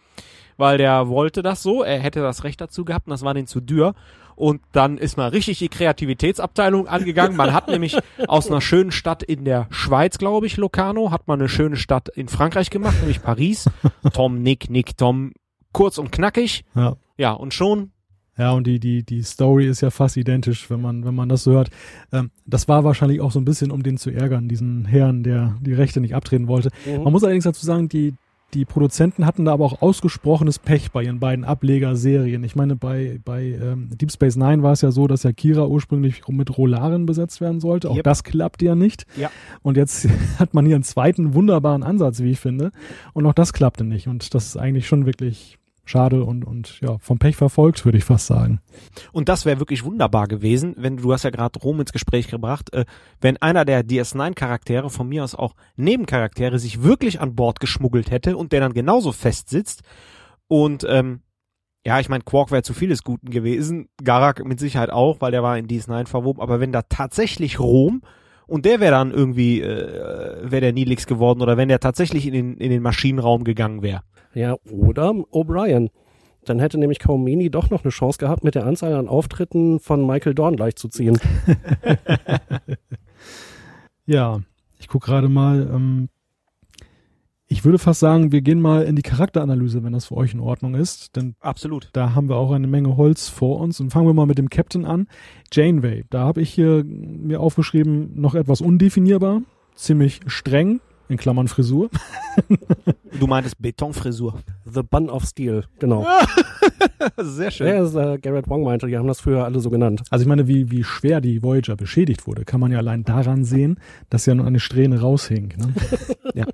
[0.57, 3.47] weil der wollte das so, er hätte das Recht dazu gehabt und das war denen
[3.47, 3.95] zu dürr.
[4.37, 7.37] Und dann ist mal richtig die Kreativitätsabteilung angegangen.
[7.37, 11.41] Man hat nämlich aus einer schönen Stadt in der Schweiz, glaube ich, Locarno, hat man
[11.41, 13.67] eine schöne Stadt in Frankreich gemacht, nämlich Paris.
[14.13, 15.33] Tom, Nick, Nick, Tom,
[15.73, 16.65] kurz und knackig.
[16.75, 16.97] Ja.
[17.17, 17.93] Ja, und schon
[18.37, 21.45] Ja, und die, die, die Story ist ja fast identisch, wenn man, wenn man das
[21.45, 21.71] so hört.
[22.13, 25.57] Ähm, das war wahrscheinlich auch so ein bisschen, um den zu ärgern, diesen Herrn, der
[25.61, 26.71] die Rechte nicht abtreten wollte.
[26.87, 28.15] Man muss allerdings dazu sagen, die,
[28.55, 32.45] die Produzenten hatten da aber auch ausgesprochenes Pech bei ihren beiden Ablegerserien.
[32.45, 35.67] Ich meine, bei, bei ähm, Deep Space Nine war es ja so, dass ja Kira
[35.67, 37.91] ursprünglich mit Rolaren besetzt werden sollte.
[37.91, 38.05] Auch Yep.
[38.05, 39.07] das klappt ja nicht.
[39.17, 39.31] Ja.
[39.63, 42.71] Und jetzt hat man hier einen zweiten wunderbaren Ansatz, wie ich finde.
[43.13, 44.07] Und auch das klappte nicht.
[44.09, 48.05] Und das ist eigentlich schon wirklich schade und, und ja, vom Pech verfolgt, würde ich
[48.05, 48.61] fast sagen.
[49.13, 52.73] Und das wäre wirklich wunderbar gewesen, wenn du hast ja gerade Rom ins Gespräch gebracht,
[52.73, 52.85] äh,
[53.21, 58.37] wenn einer der DS9-Charaktere, von mir aus auch Nebencharaktere, sich wirklich an Bord geschmuggelt hätte
[58.37, 59.83] und der dann genauso festsitzt.
[60.49, 61.21] Und ähm,
[61.87, 65.43] ja, ich meine, Quark wäre zu vieles Guten gewesen, Garak mit Sicherheit auch, weil der
[65.43, 68.03] war in DS9 verwoben, aber wenn da tatsächlich Rom
[68.47, 72.33] und der wäre dann irgendwie, äh, wäre der Nilix geworden oder wenn der tatsächlich in
[72.33, 74.03] den, in den Maschinenraum gegangen wäre.
[74.35, 75.91] Ja, oder O'Brien.
[76.45, 80.07] Dann hätte nämlich Kaumini doch noch eine Chance gehabt, mit der Anzahl an Auftritten von
[80.07, 81.19] Michael Dorn gleichzuziehen.
[84.07, 84.41] ja,
[84.79, 85.71] ich gucke gerade mal.
[85.73, 86.09] Ähm,
[87.47, 90.41] ich würde fast sagen, wir gehen mal in die Charakteranalyse, wenn das für euch in
[90.41, 91.15] Ordnung ist.
[91.17, 91.91] Denn Absolut.
[91.93, 93.81] da haben wir auch eine Menge Holz vor uns.
[93.81, 95.09] Und fangen wir mal mit dem Captain an.
[95.53, 96.05] Janeway.
[96.11, 99.43] Da habe ich hier mir aufgeschrieben, noch etwas undefinierbar,
[99.75, 101.91] ziemlich streng, in Klammern Frisur.
[103.21, 104.41] Du meintest Betonfrisur.
[104.65, 106.05] The Bun of Steel, genau.
[107.17, 107.69] Sehr schön.
[107.69, 110.03] Ja, das, äh, Garrett Wong meinte, die haben das früher alle so genannt.
[110.11, 113.45] Also ich meine, wie, wie schwer die Voyager beschädigt wurde, kann man ja allein daran
[113.45, 113.79] sehen,
[114.11, 115.55] dass ja nur eine Strähne raushing.
[115.57, 115.75] Ne?
[116.35, 116.47] Ja.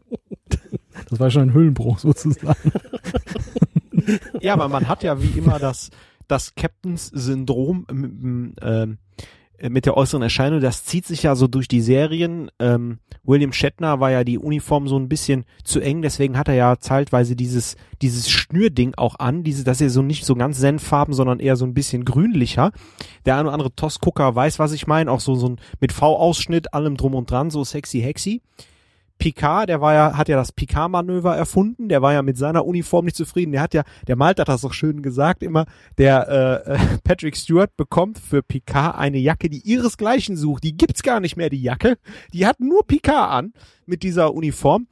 [1.11, 2.73] Das war schon ein Hüllenbruch sozusagen.
[4.41, 5.91] Ja, aber man hat ja wie immer das,
[6.27, 8.99] das Captains-Syndrom ähm, ähm,
[9.69, 10.61] mit der äußeren Erscheinung.
[10.61, 12.51] Das zieht sich ja so durch die Serien.
[12.59, 16.55] Ähm, William Shatner war ja die Uniform so ein bisschen zu eng, deswegen hat er
[16.55, 21.13] ja zeitweise dieses, dieses Schnürding auch an, diese, dass er so nicht so ganz Senffarben,
[21.13, 22.73] sondern eher so ein bisschen grünlicher.
[23.27, 26.73] Der eine oder andere Toss-Gucker weiß, was ich meine, auch so, so ein mit V-Ausschnitt,
[26.73, 28.41] allem drum und dran, so sexy hexy.
[29.21, 33.05] Picard, der war ja, hat ja das Picard-Manöver erfunden, der war ja mit seiner Uniform
[33.05, 33.53] nicht zufrieden.
[33.53, 35.67] Der hat ja, der Malte hat das doch schön gesagt, immer,
[35.99, 40.65] der äh, äh, Patrick Stewart bekommt für Picard eine Jacke, die ihresgleichen sucht.
[40.65, 41.99] Die gibt's gar nicht mehr, die Jacke.
[42.33, 43.53] Die hat nur Picard an
[43.87, 44.89] mit dieser Uniform.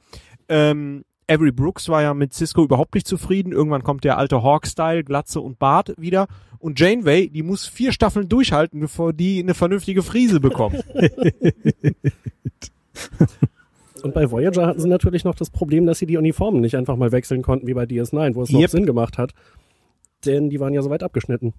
[0.47, 3.51] Ähm, Avery Brooks war ja mit Cisco überhaupt nicht zufrieden.
[3.51, 6.27] Irgendwann kommt der alte Hawk-Style, Glatze und Bart wieder.
[6.59, 10.83] Und Janeway, die muss vier Staffeln durchhalten, bevor die eine vernünftige Frise bekommt.
[14.03, 16.95] Und bei Voyager hatten sie natürlich noch das Problem, dass sie die Uniformen nicht einfach
[16.95, 18.69] mal wechseln konnten, wie bei DS9, wo es noch Yep.
[18.69, 19.33] Sinn gemacht hat.
[20.25, 21.53] Denn die waren ja so weit abgeschnitten.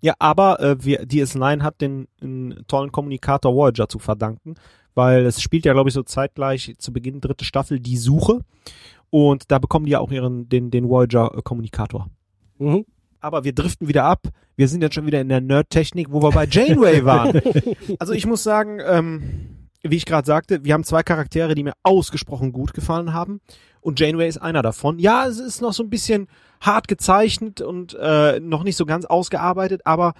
[0.00, 4.56] Ja, aber äh, wir, DS9 hat den, den tollen Kommunikator Voyager zu verdanken,
[4.94, 8.40] weil es spielt ja, glaube ich, so zeitgleich zu Beginn dritte Staffel die Suche
[9.10, 12.08] und da bekommen die ja auch ihren den den Voyager äh.
[12.58, 12.84] Mhm.
[13.20, 14.26] Aber wir driften wieder ab.
[14.56, 17.40] Wir sind jetzt schon wieder in der Nerd-Technik, wo wir bei Janeway waren.
[17.98, 19.51] also ich muss sagen, ähm,
[19.82, 23.40] wie ich gerade sagte, wir haben zwei Charaktere, die mir ausgesprochen gut gefallen haben.
[23.80, 24.98] Und Janeway ist einer davon.
[24.98, 26.28] Ja, es ist noch so ein bisschen
[26.60, 30.14] hart gezeichnet und äh, noch nicht so ganz ausgearbeitet, aber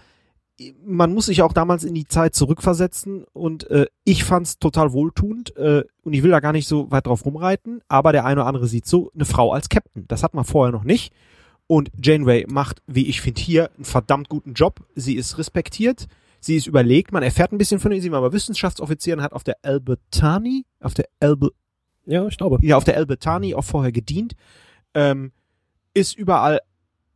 [0.85, 5.57] man muss sich auch damals in die Zeit zurückversetzen und äh, ich fand's total wohltuend
[5.57, 8.49] äh, und ich will da gar nicht so weit drauf rumreiten, aber der eine oder
[8.49, 10.05] andere sieht so eine Frau als Captain.
[10.09, 11.13] Das hat man vorher noch nicht.
[11.67, 14.81] Und Janeway macht, wie ich finde, hier einen verdammt guten Job.
[14.95, 16.07] Sie ist respektiert,
[16.45, 19.45] sie ist überlegt, man erfährt ein bisschen von ihr, sie war aber Wissenschaftsoffizierin, hat auf
[19.45, 21.51] der Albertani, auf der Albe,
[22.05, 22.59] Ja, ich glaube.
[22.63, 24.35] ja, auf der Albertani auch vorher gedient,
[24.95, 25.33] ähm,
[25.95, 26.61] ist überall,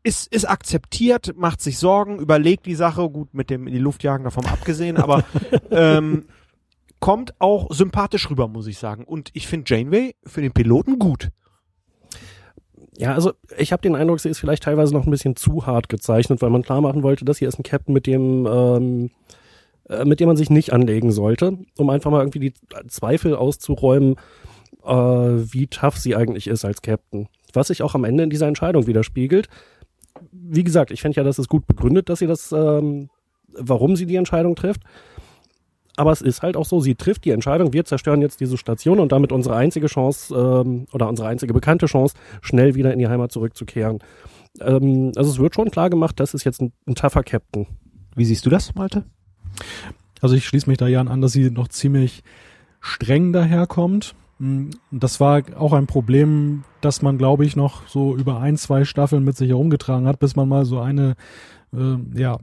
[0.02, 4.04] ist, ist akzeptiert, macht sich Sorgen, überlegt die Sache, gut, mit dem in die Luft
[4.04, 5.24] jagen davon abgesehen, aber
[5.70, 6.26] ähm,
[7.00, 9.04] kommt auch sympathisch rüber, muss ich sagen.
[9.04, 11.30] Und ich finde Janeway für den Piloten gut.
[12.98, 15.88] Ja, also ich habe den Eindruck, sie ist vielleicht teilweise noch ein bisschen zu hart
[15.88, 19.10] gezeichnet, weil man klar machen wollte, das hier ist ein Captain, mit dem ähm,
[19.88, 22.54] äh, mit dem man sich nicht anlegen sollte, um einfach mal irgendwie die
[22.88, 24.16] Zweifel auszuräumen,
[24.84, 27.28] äh, wie tough sie eigentlich ist als Captain.
[27.52, 29.48] Was sich auch am Ende in dieser Entscheidung widerspiegelt.
[30.32, 33.10] Wie gesagt, ich finde ja, das ist gut begründet, dass sie das, ähm,
[33.52, 34.82] warum sie die Entscheidung trifft.
[35.96, 39.00] Aber es ist halt auch so, sie trifft die Entscheidung, wir zerstören jetzt diese Station
[39.00, 43.08] und damit unsere einzige Chance ähm, oder unsere einzige bekannte Chance, schnell wieder in die
[43.08, 44.00] Heimat zurückzukehren.
[44.60, 47.66] Ähm, also es wird schon klar gemacht, das ist jetzt ein, ein tougher Captain.
[48.14, 49.04] Wie siehst du das, Malte?
[50.20, 52.22] Also ich schließe mich da ja an, dass sie noch ziemlich
[52.80, 54.14] streng daherkommt.
[54.38, 58.84] Mm, Das war auch ein Problem, das man, glaube ich, noch so über ein, zwei
[58.84, 61.16] Staffeln mit sich herumgetragen hat, bis man mal so eine
[61.74, 62.38] äh, ja,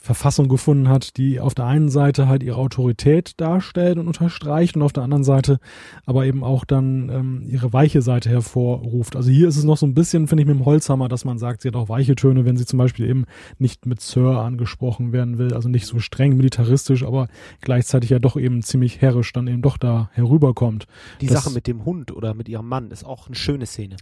[0.00, 4.82] Verfassung gefunden hat, die auf der einen Seite halt ihre Autorität darstellt und unterstreicht und
[4.82, 5.58] auf der anderen Seite
[6.04, 9.16] aber eben auch dann ähm, ihre weiche Seite hervorruft.
[9.16, 11.38] Also hier ist es noch so ein bisschen, finde ich, mit dem Holzhammer, dass man
[11.38, 13.24] sagt, sie hat auch weiche Töne, wenn sie zum Beispiel eben
[13.58, 17.26] nicht mit Sir angesprochen werden will, also nicht so streng militaristisch, aber
[17.60, 20.86] gleichzeitig ja doch eben ziemlich herrisch dann eben doch da herüberkommt.
[21.20, 23.96] Die Das- Sache mit dem Hund oder mit ihrem Mann ist auch eine schöne Szene.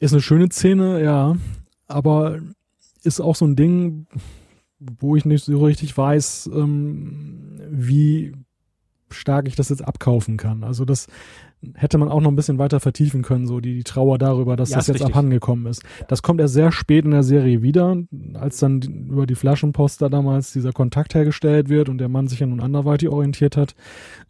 [0.00, 1.36] Ist eine schöne Szene, ja,
[1.88, 2.38] aber
[3.04, 4.06] ist auch so ein Ding,
[5.00, 8.32] wo ich nicht so richtig weiß, ähm, wie
[9.10, 10.64] stark ich das jetzt abkaufen kann.
[10.64, 11.06] Also das
[11.74, 14.70] hätte man auch noch ein bisschen weiter vertiefen können, so die, die Trauer darüber, dass
[14.70, 15.10] Ja, das jetzt richtig.
[15.12, 15.82] abhandengekommen ist.
[16.08, 17.96] Das kommt erst sehr spät in der Serie wieder,
[18.34, 22.40] als dann über die Flaschenpost da damals dieser Kontakt hergestellt wird und der Mann sich
[22.40, 23.74] ja nun anderweitig orientiert hat.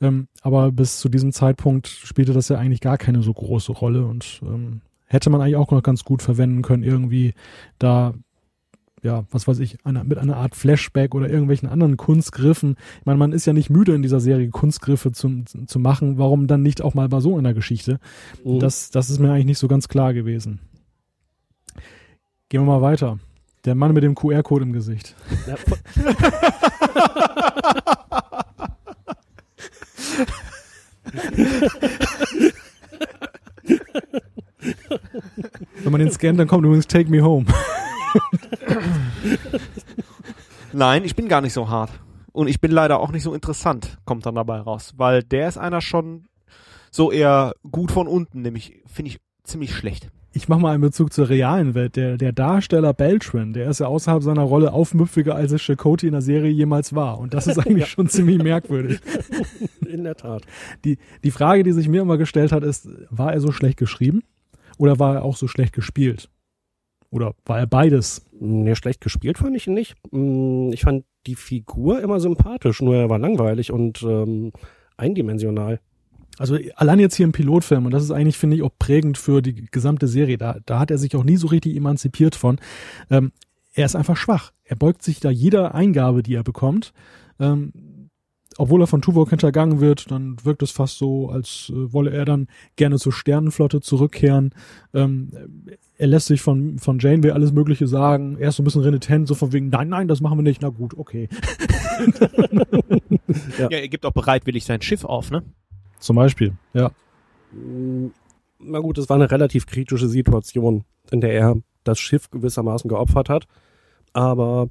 [0.01, 4.05] Ähm, aber bis zu diesem Zeitpunkt spielte das ja eigentlich gar keine so große Rolle
[4.05, 7.33] und ähm, hätte man eigentlich auch noch ganz gut verwenden können, irgendwie
[7.79, 8.15] da
[9.03, 12.77] ja, was weiß ich, einer, mit einer Art Flashback oder irgendwelchen anderen Kunstgriffen.
[13.01, 16.19] Ich meine, man ist ja nicht müde in dieser Serie Kunstgriffe zu, zu machen.
[16.19, 17.99] Warum dann nicht auch mal bei so einer Geschichte?
[18.45, 18.61] Mhm.
[18.61, 20.61] Das, das ist mir eigentlich nicht so ganz klar gewesen.
[22.49, 23.19] Gehen wir mal weiter.
[23.65, 25.17] Der Mann mit dem QR-Code im Gesicht.
[25.47, 25.57] Ja,
[35.83, 37.47] Wenn man den scannt, dann kommt übrigens Take Me Home.
[40.73, 41.91] Nein, ich bin gar nicht so hart.
[42.33, 44.95] Und ich bin leider auch nicht so interessant, kommt dann dabei raus.
[44.97, 46.25] Weil der ist einer schon
[46.91, 50.09] so eher gut von unten, nämlich finde ich ziemlich schlecht.
[50.35, 51.95] Ich mache mal einen Bezug zur realen Welt.
[51.97, 56.13] Der, der Darsteller Beltran, der ist ja außerhalb seiner Rolle aufmüpfiger, als es Chakotay in
[56.13, 57.19] der Serie jemals war.
[57.19, 57.87] Und das ist eigentlich Ja.
[57.87, 58.99] schon ziemlich merkwürdig.
[59.87, 60.45] in der Tat.
[60.87, 64.23] Die, die Frage, die sich mir immer gestellt hat, ist, war er so schlecht geschrieben
[64.79, 66.31] oder war er auch so schlecht gespielt?
[67.13, 68.25] Oder war er beides?
[68.41, 69.95] Nee, schlecht gespielt fand ich ihn nicht.
[70.11, 74.51] Mm, Ich fand die Figur immer sympathisch, nur er war langweilig und ähm,
[74.97, 75.79] eindimensional.
[76.39, 79.43] Also allein jetzt hier im Pilotfilm, und das ist eigentlich, finde ich, auch prägend für
[79.43, 82.59] die gesamte Serie, da, da hat er sich auch nie so richtig emanzipiert von.
[83.11, 83.31] Ähm,
[83.75, 84.53] er ist einfach schwach.
[84.65, 86.95] Er beugt sich da jeder Eingabe, die er bekommt.
[87.39, 87.73] Ähm,
[88.59, 92.25] obwohl er von Tuvok hintergangen wird, dann wirkt es fast so, als äh, wolle er
[92.25, 94.55] dann gerne zur Sternenflotte zurückkehren.
[94.95, 95.31] Ähm,
[95.99, 98.37] er lässt sich von, von Janeway alles Mögliche sagen.
[98.39, 100.63] Er ist so ein bisschen renitent, so von wegen, nein, nein, das machen wir nicht.
[100.63, 101.29] Na gut, okay.
[103.59, 103.69] Ja.
[103.69, 105.43] er gibt auch bereitwillig sein Schiff auf, ne?
[105.99, 106.91] Zum Beispiel, ja.
[107.53, 108.09] Mm,
[108.59, 113.29] Na gut, es war eine relativ kritische Situation, in der er das Schiff gewissermaßen geopfert
[113.29, 113.47] hat.
[114.13, 114.69] Aber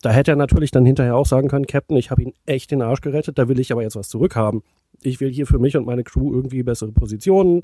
[0.00, 2.82] da hätte er natürlich dann hinterher auch sagen können, Captain, ich habe ihn echt den
[2.82, 4.62] Arsch gerettet, da will ich aber jetzt was zurückhaben.
[5.00, 7.62] Ich will hier für mich und meine Crew irgendwie bessere Positionen.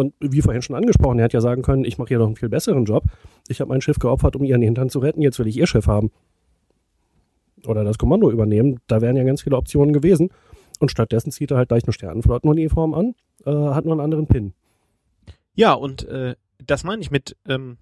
[0.00, 2.36] Und wie vorhin schon angesprochen, er hätte ja sagen können, ich mache hier noch einen
[2.36, 3.04] viel besseren Job.
[3.48, 5.86] Ich habe mein Schiff geopfert, um ihren Hintern zu retten, jetzt will ich ihr Schiff
[5.88, 6.10] haben.
[7.66, 8.80] Oder das Kommando übernehmen.
[8.86, 10.30] Da wären ja ganz viele Optionen gewesen.
[10.78, 14.54] Und stattdessen zieht er halt gleich eine Sternenflottenuniform an, äh, hat nur einen anderen Pin.
[15.52, 16.34] Ja, und äh,
[16.64, 17.76] das meine ich mit ähm,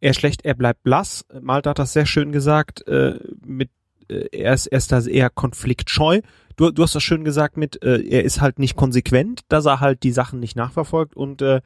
[0.00, 1.24] er schlecht, er bleibt blass.
[1.40, 3.70] Malte hat das sehr schön gesagt, äh, mit
[4.08, 6.20] er ist, er ist da eher konfliktscheu.
[6.56, 9.80] Du, du hast das schön gesagt mit, äh, er ist halt nicht konsequent, dass er
[9.80, 11.60] halt die Sachen nicht nachverfolgt und äh,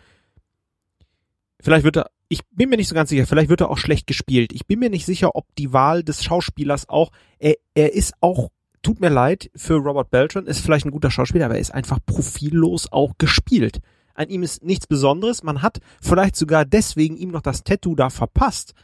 [1.60, 4.06] vielleicht wird er, ich bin mir nicht so ganz sicher, vielleicht wird er auch schlecht
[4.06, 4.52] gespielt.
[4.52, 8.50] Ich bin mir nicht sicher, ob die Wahl des Schauspielers auch, er, er ist auch,
[8.82, 11.98] tut mir leid, für Robert Beltran ist vielleicht ein guter Schauspieler, aber er ist einfach
[12.04, 13.80] profillos auch gespielt.
[14.18, 15.44] An ihm ist nichts Besonderes.
[15.44, 18.74] Man hat vielleicht sogar deswegen ihm noch das Tattoo da verpasst.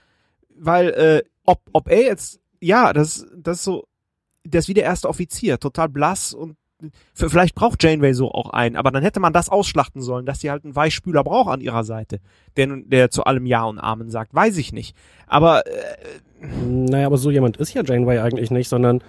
[0.57, 3.87] Weil, äh, ob, ob er jetzt, ja, das, das ist so,
[4.45, 6.57] der ist wie der erste Offizier, total blass und
[7.15, 10.51] vielleicht braucht Janeway so auch einen, aber dann hätte man das ausschlachten sollen, dass sie
[10.51, 12.21] halt einen Weichspüler braucht an ihrer Seite,
[12.57, 14.97] der, der zu allem Ja und Amen sagt, weiß ich nicht.
[15.27, 19.03] Aber, äh, Naja, aber so jemand ist ja Janeway eigentlich nicht, sondern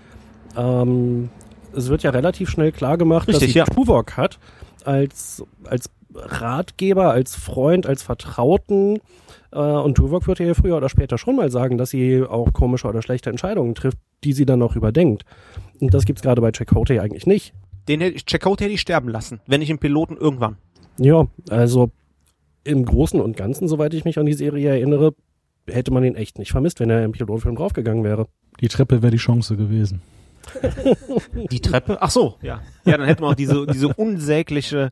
[0.55, 1.29] ähm,
[1.73, 3.65] es wird ja relativ schnell klar gemacht, dass Richtig, sie ja.
[3.65, 4.39] Tuvok hat
[4.85, 8.99] als, als Ratgeber, als Freund, als Vertrauten.
[9.55, 12.87] Äh, und Tuvok wird ja früher oder später schon mal sagen, dass sie auch komische
[12.87, 15.23] oder schlechte Entscheidungen trifft, die sie dann noch überdenkt.
[15.79, 17.53] Und das gibt's gerade bei Chakotay eigentlich nicht.
[17.87, 20.57] den hätte ich, Checkout hätte ich sterben lassen, wenn ich im Piloten irgendwann.
[20.97, 21.91] Ja, also
[22.63, 25.13] im Großen und Ganzen, soweit ich mich an die Serie erinnere,
[25.67, 28.27] hätte man ihn echt nicht vermisst, wenn er im Pilotfilm draufgegangen wäre.
[28.59, 30.01] Die Treppe wäre die Chance gewesen.
[31.51, 31.97] Die Treppe?
[32.01, 32.61] Ach so, ja.
[32.85, 34.91] Ja, dann hätten wir auch diese, diese unsägliche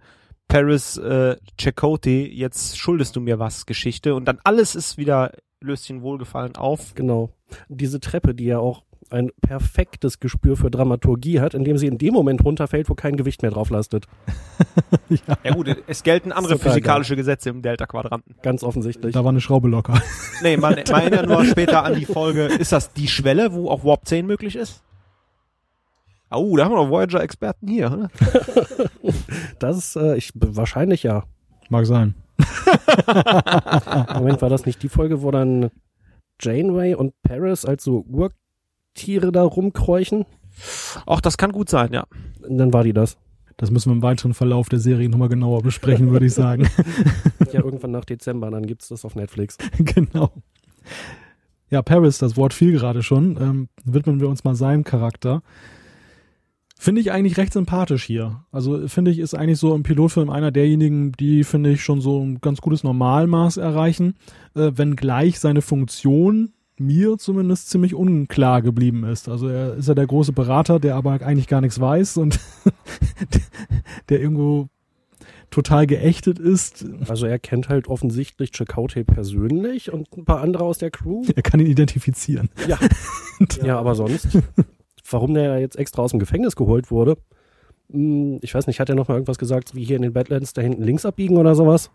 [0.54, 5.32] Paris äh, Chakotay, jetzt schuldest du mir was Geschichte und dann alles ist wieder
[5.62, 6.94] Löschen wohlgefallen auf.
[6.94, 7.32] Genau.
[7.70, 12.14] Diese Treppe, die ja auch ein perfektes Gespür für Dramaturgie hat, indem sie in dem
[12.14, 14.06] Moment runterfällt, wo kein Gewicht mehr drauf lastet.
[15.44, 18.36] Ja gut, es gelten andere Super physikalische Gesetze im Delta-Quadranten.
[18.42, 19.14] Ganz offensichtlich.
[19.14, 20.02] Da war eine Schraube locker.
[20.42, 23.84] Nee, man, man erinnert nur später an die Folge, ist das die Schwelle, wo auch
[23.84, 24.84] Warp 10 möglich ist?
[26.36, 27.90] Oh, da haben wir noch Voyager-Experten hier.
[27.90, 28.10] Ne?
[29.60, 31.24] Das ist, äh, ich, wahrscheinlich ja.
[31.70, 32.16] Mag sein.
[34.14, 35.70] Moment, war das nicht die Folge, wo dann
[36.42, 40.26] Janeway und Paris als so Urtiere da rumkräuchen?
[41.06, 42.06] Auch das kann gut sein, ja.
[42.48, 43.18] Dann war die das.
[43.58, 46.68] Das müssen wir im weiteren Verlauf der Serie nochmal genauer besprechen, würde ich sagen.
[47.52, 49.60] Ja, irgendwann nach Dezember, dann gibt's das auf Netflix.
[49.78, 50.32] genau.
[51.70, 53.38] Ja, Paris, das Wort fiel gerade schon.
[53.40, 55.44] Ähm, widmen wir uns mal seinem Charakter.
[56.78, 58.44] Finde ich eigentlich recht sympathisch hier.
[58.52, 62.22] Also finde ich, ist eigentlich so im Pilotfilm einer derjenigen, die, finde ich, schon so
[62.22, 64.16] ein ganz gutes Normalmaß erreichen,
[64.56, 69.30] äh, wenngleich seine Funktion mir zumindest ziemlich unklar geblieben ist.
[69.30, 72.40] Also er ist ja der große Berater, der aber eigentlich gar nichts weiß und
[74.10, 74.68] der irgendwo
[75.52, 76.86] total geächtet ist.
[77.08, 81.24] Also er kennt halt offensichtlich Chakotay persönlich und ein paar andere aus der Crew.
[81.36, 82.50] Er kann ihn identifizieren.
[82.68, 82.80] Ja.
[83.64, 84.30] ja, aber sonst,
[85.10, 87.18] warum der jetzt extra aus dem Gefängnis geholt wurde,
[87.92, 90.54] hm, ich weiß nicht, hat er noch mal irgendwas gesagt, wie hier in den Badlands
[90.54, 91.92] da hinten links abbiegen oder sowas?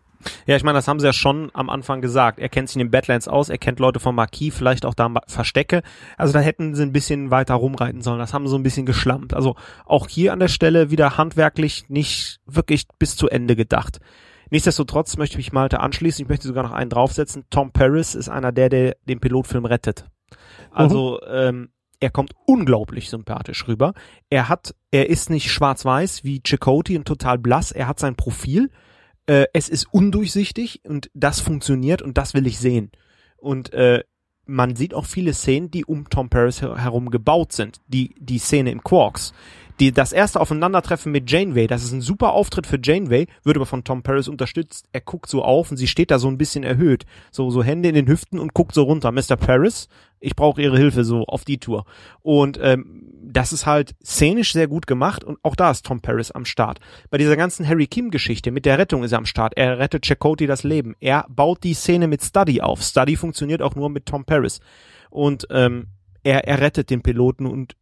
[0.46, 2.38] Ja, ich meine, das haben sie ja schon am Anfang gesagt.
[2.38, 5.12] Er kennt sich in den Badlands aus, er kennt Leute vom Marquis, vielleicht auch da
[5.28, 5.82] Verstecke.
[6.16, 8.18] Also da hätten sie ein bisschen weiter rumreiten sollen.
[8.18, 9.32] Das haben sie so ein bisschen geschlampt.
[9.34, 9.54] Also
[9.86, 14.00] auch hier an der Stelle wieder handwerklich nicht wirklich bis zu Ende gedacht.
[14.50, 16.24] Nichtsdestotrotz möchte ich mich Malte anschließen.
[16.24, 17.44] Ich möchte sogar noch einen draufsetzen.
[17.50, 20.06] Tom Paris ist einer der, der den Pilotfilm rettet.
[20.70, 21.34] Also mhm.
[21.34, 21.68] ähm,
[22.00, 23.92] er kommt unglaublich sympathisch rüber.
[24.30, 27.72] Er hat, er ist nicht schwarz-weiß wie Chakotay und total blass.
[27.72, 28.70] Er hat sein Profil
[29.28, 32.90] äh, es ist undurchsichtig und das funktioniert und das will ich sehen.
[33.36, 34.02] Und äh,
[34.46, 37.80] man sieht auch viele Szenen, die um Tom Paris herum gebaut sind.
[37.86, 39.34] Die, die Szene im Quarks.
[39.80, 43.66] Die, das erste Aufeinandertreffen mit Janeway, das ist ein super Auftritt für Janeway, wird aber
[43.66, 44.88] von Tom Paris unterstützt.
[44.92, 47.06] Er guckt so auf und sie steht da so ein bisschen erhöht.
[47.30, 49.12] So, so Hände in den Hüften und guckt so runter.
[49.12, 49.36] Mr.
[49.36, 51.84] Paris, ich brauche Ihre Hilfe so auf die Tour.
[52.22, 56.32] Und ähm, das ist halt szenisch sehr gut gemacht und auch da ist Tom Paris
[56.32, 56.80] am Start.
[57.10, 59.56] Bei dieser ganzen Harry Kim-Geschichte mit der Rettung ist er am Start.
[59.56, 60.96] Er rettet Chakotay das Leben.
[60.98, 62.82] Er baut die Szene mit Study auf.
[62.82, 64.58] Study funktioniert auch nur mit Tom Paris.
[65.10, 65.88] Und ähm,
[66.24, 67.76] er, er rettet den Piloten und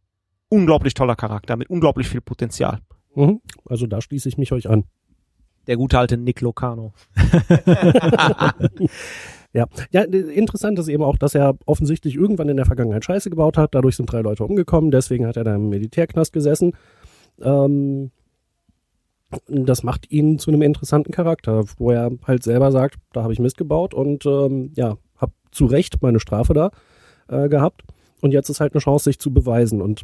[0.49, 2.79] unglaublich toller Charakter mit unglaublich viel Potenzial.
[3.15, 3.41] Mhm.
[3.65, 4.85] Also da schließe ich mich euch an.
[5.67, 6.93] Der gute alte Nick Locano.
[9.53, 9.65] Ja.
[9.91, 13.73] ja, interessant ist eben auch, dass er offensichtlich irgendwann in der Vergangenheit Scheiße gebaut hat.
[13.73, 14.91] Dadurch sind drei Leute umgekommen.
[14.91, 16.73] Deswegen hat er da im Militärknast gesessen.
[17.41, 18.11] Ähm,
[19.47, 23.39] das macht ihn zu einem interessanten Charakter, wo er halt selber sagt, da habe ich
[23.39, 26.71] Mist gebaut und ähm, ja, habe zu Recht meine Strafe da
[27.27, 27.83] äh, gehabt.
[28.21, 29.81] Und jetzt ist halt eine Chance, sich zu beweisen.
[29.81, 30.03] Und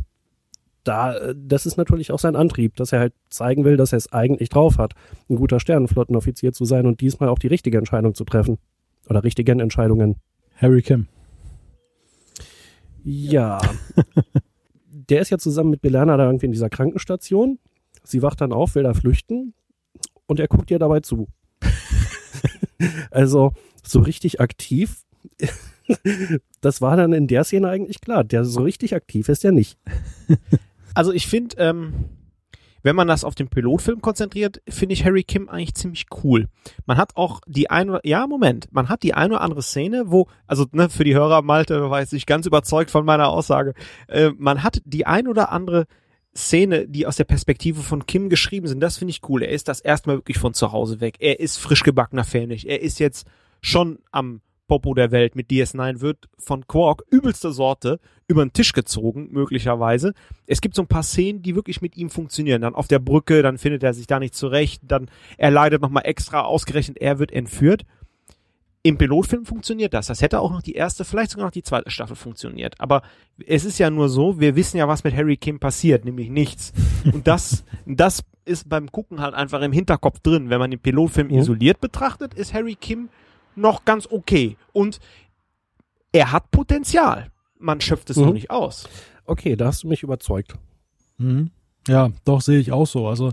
[0.83, 3.97] da, äh, das ist natürlich auch sein Antrieb, dass er halt zeigen will, dass er
[3.97, 4.93] es eigentlich drauf hat,
[5.29, 8.57] ein guter Sternenflottenoffizier zu sein und diesmal auch die richtige Entscheidung zu treffen.
[9.09, 10.15] Oder richtigen Entscheidungen.
[10.55, 11.07] Harry Kim.
[13.03, 13.59] Ja.
[15.09, 17.59] der ist ja zusammen mit Belana da irgendwie in dieser Krankenstation.
[18.03, 19.53] Sie wacht dann auf, will da flüchten
[20.25, 21.27] und er guckt ihr dabei zu.
[23.11, 23.51] also
[23.83, 25.03] so richtig aktiv.
[26.61, 28.23] das war dann in der Szene eigentlich klar.
[28.23, 29.77] Der so richtig aktiv ist er nicht.
[30.93, 31.93] Also ich finde, ähm,
[32.83, 36.47] wenn man das auf den Pilotfilm konzentriert, finde ich Harry Kim eigentlich ziemlich cool.
[36.85, 40.03] Man hat auch die ein oder, ja, Moment, man hat die eine oder andere Szene,
[40.07, 43.73] wo, also ne, für die Hörer, Malte jetzt nicht ganz überzeugt von meiner Aussage,
[44.07, 45.85] äh, man hat die ein oder andere
[46.35, 49.43] Szene, die aus der Perspektive von Kim geschrieben sind, das finde ich cool.
[49.43, 51.17] Er ist das erstmal wirklich von zu Hause weg.
[51.19, 52.67] Er ist frisch gebackener Fähig.
[52.67, 53.27] Er ist jetzt
[53.61, 54.41] schon am
[54.73, 60.15] Popo der Welt mit DS9 wird von Quark übelste Sorte über den Tisch gezogen, möglicherweise.
[60.47, 62.63] Es gibt so ein paar Szenen, die wirklich mit ihm funktionieren.
[62.63, 66.07] Dann auf der Brücke, dann findet er sich da nicht zurecht, dann er leidet nochmal
[66.07, 67.85] extra, ausgerechnet er wird entführt.
[68.81, 70.07] Im Pilotfilm funktioniert das.
[70.07, 72.73] Das hätte auch noch die erste, vielleicht sogar noch die zweite Staffel funktioniert.
[72.81, 73.03] Aber
[73.45, 76.73] es ist ja nur so, wir wissen ja, was mit Harry Kim passiert, nämlich nichts.
[77.13, 80.49] Und das, das ist beim Gucken halt einfach im Hinterkopf drin.
[80.49, 81.37] Wenn man den Pilotfilm mhm.
[81.37, 83.09] isoliert betrachtet, ist Harry Kim
[83.55, 84.57] noch ganz okay.
[84.71, 84.99] Und
[86.11, 87.31] er hat Potenzial.
[87.59, 88.25] Man schöpft es mhm.
[88.25, 88.87] noch nicht aus.
[89.25, 90.55] Okay, da hast du mich überzeugt.
[91.17, 91.51] Mhm.
[91.87, 93.07] Ja, doch sehe ich auch so.
[93.07, 93.31] Also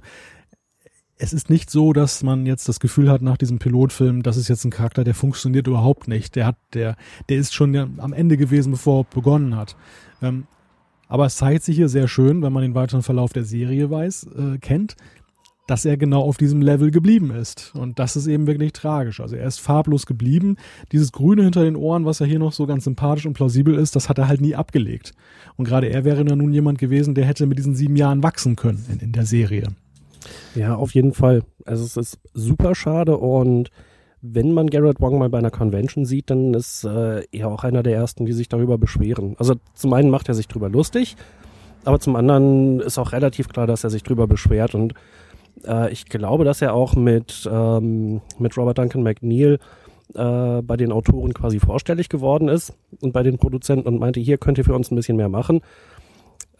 [1.16, 4.48] es ist nicht so, dass man jetzt das Gefühl hat nach diesem Pilotfilm, das ist
[4.48, 6.34] jetzt ein Charakter, der funktioniert überhaupt nicht.
[6.34, 6.96] Der hat, der,
[7.28, 9.76] der ist schon am Ende gewesen, bevor er begonnen hat.
[10.22, 10.46] Ähm,
[11.08, 14.28] aber es zeigt sich hier sehr schön, wenn man den weiteren Verlauf der Serie weiß,
[14.28, 14.96] äh, kennt,
[15.70, 17.72] dass er genau auf diesem Level geblieben ist.
[17.76, 19.20] Und das ist eben wirklich tragisch.
[19.20, 20.56] Also er ist farblos geblieben.
[20.90, 23.94] Dieses Grüne hinter den Ohren, was ja hier noch so ganz sympathisch und plausibel ist,
[23.94, 25.12] das hat er halt nie abgelegt.
[25.56, 28.56] Und gerade er wäre ja nun jemand gewesen, der hätte mit diesen sieben Jahren wachsen
[28.56, 29.68] können in, in der Serie.
[30.56, 31.44] Ja, auf jeden Fall.
[31.64, 33.70] Also es ist super schade und
[34.22, 37.84] wenn man Garrett Wong mal bei einer Convention sieht, dann ist äh, er auch einer
[37.84, 39.36] der ersten, die sich darüber beschweren.
[39.38, 41.16] Also zum einen macht er sich drüber lustig,
[41.84, 44.94] aber zum anderen ist auch relativ klar, dass er sich drüber beschwert und
[45.66, 49.58] äh, ich glaube, dass er auch mit, ähm, mit Robert Duncan McNeil
[50.14, 54.38] äh, bei den Autoren quasi vorstellig geworden ist und bei den Produzenten und meinte, hier
[54.38, 55.60] könnt ihr für uns ein bisschen mehr machen.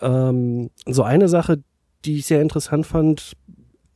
[0.00, 1.62] Ähm, so eine Sache,
[2.04, 3.36] die ich sehr interessant fand,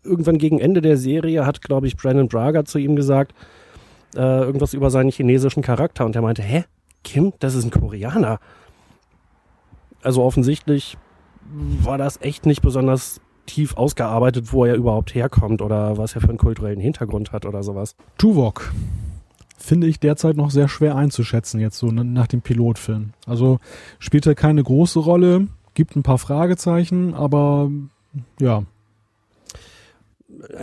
[0.03, 3.35] irgendwann gegen Ende der Serie hat, glaube ich, Brandon Braga zu ihm gesagt,
[4.15, 6.65] äh, irgendwas über seinen chinesischen Charakter und er meinte, hä?
[7.03, 8.39] Kim, das ist ein Koreaner.
[10.03, 10.97] Also offensichtlich
[11.83, 16.29] war das echt nicht besonders tief ausgearbeitet, wo er überhaupt herkommt oder was er für
[16.29, 17.97] einen kulturellen Hintergrund hat oder sowas.
[18.19, 18.73] Tuvok
[19.57, 23.13] finde ich derzeit noch sehr schwer einzuschätzen, jetzt so nach dem Pilotfilm.
[23.27, 23.59] Also
[23.99, 27.71] spielt er keine große Rolle, gibt ein paar Fragezeichen, aber
[28.41, 28.65] ja.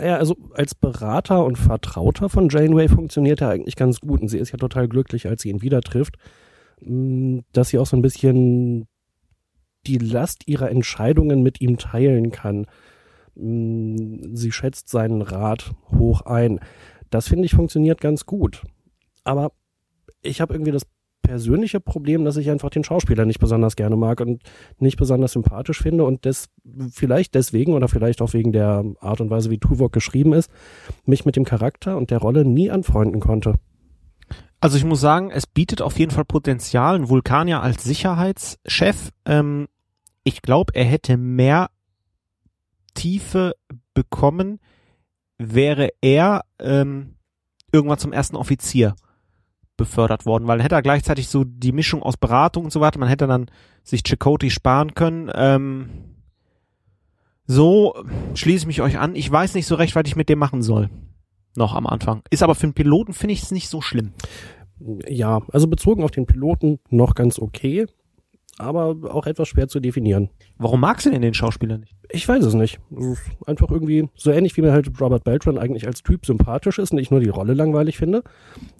[0.00, 4.38] Ja, also als Berater und Vertrauter von Janeway funktioniert er eigentlich ganz gut und sie
[4.38, 6.16] ist ja total glücklich, als sie ihn wieder trifft,
[6.80, 8.86] dass sie auch so ein bisschen
[9.86, 12.66] die Last ihrer Entscheidungen mit ihm teilen kann.
[13.34, 16.60] Mm, sie schätzt seinen Rat hoch ein.
[17.10, 18.62] Das finde ich funktioniert ganz gut.
[19.24, 19.52] Aber
[20.22, 20.86] ich habe irgendwie das
[21.22, 24.42] persönliche Problem, dass ich einfach den Schauspieler nicht besonders gerne mag und
[24.78, 26.48] nicht besonders sympathisch finde und das
[26.90, 30.50] vielleicht deswegen oder vielleicht auch wegen der Art und Weise, wie Tuvok geschrieben ist,
[31.06, 33.54] mich mit dem Charakter und der Rolle nie anfreunden konnte.
[34.62, 36.94] Also ich muss sagen, es bietet auf jeden Fall Potenzial.
[36.94, 39.10] Ein Vulkanier als Sicherheitschef.
[39.24, 39.66] Ähm,
[40.22, 41.68] ich glaube, er hätte mehr
[42.94, 43.56] Tiefe
[43.92, 44.60] bekommen,
[45.36, 47.16] wäre er ähm,
[47.72, 48.94] irgendwann zum ersten Offizier
[49.76, 53.08] befördert worden, weil hätte er gleichzeitig so die Mischung aus Beratung und so weiter, man
[53.08, 53.50] hätte dann
[53.82, 55.28] sich Chakotay sparen können.
[55.34, 55.88] Ähm,
[57.46, 57.96] so
[58.34, 59.16] schließe ich mich euch an.
[59.16, 60.88] Ich weiß nicht so recht, was ich mit dem machen soll.
[61.56, 62.22] Noch am Anfang.
[62.30, 64.12] Ist aber für einen Piloten finde ich es nicht so schlimm.
[65.06, 67.86] Ja, also bezogen auf den Piloten noch ganz okay
[68.58, 70.30] aber auch etwas schwer zu definieren.
[70.58, 71.94] Warum magst du denn den Schauspieler nicht?
[72.10, 72.80] Ich weiß es nicht.
[73.46, 76.98] Einfach irgendwie so ähnlich wie mir halt Robert Beltran eigentlich als Typ sympathisch ist und
[76.98, 78.22] ich nur die Rolle langweilig finde.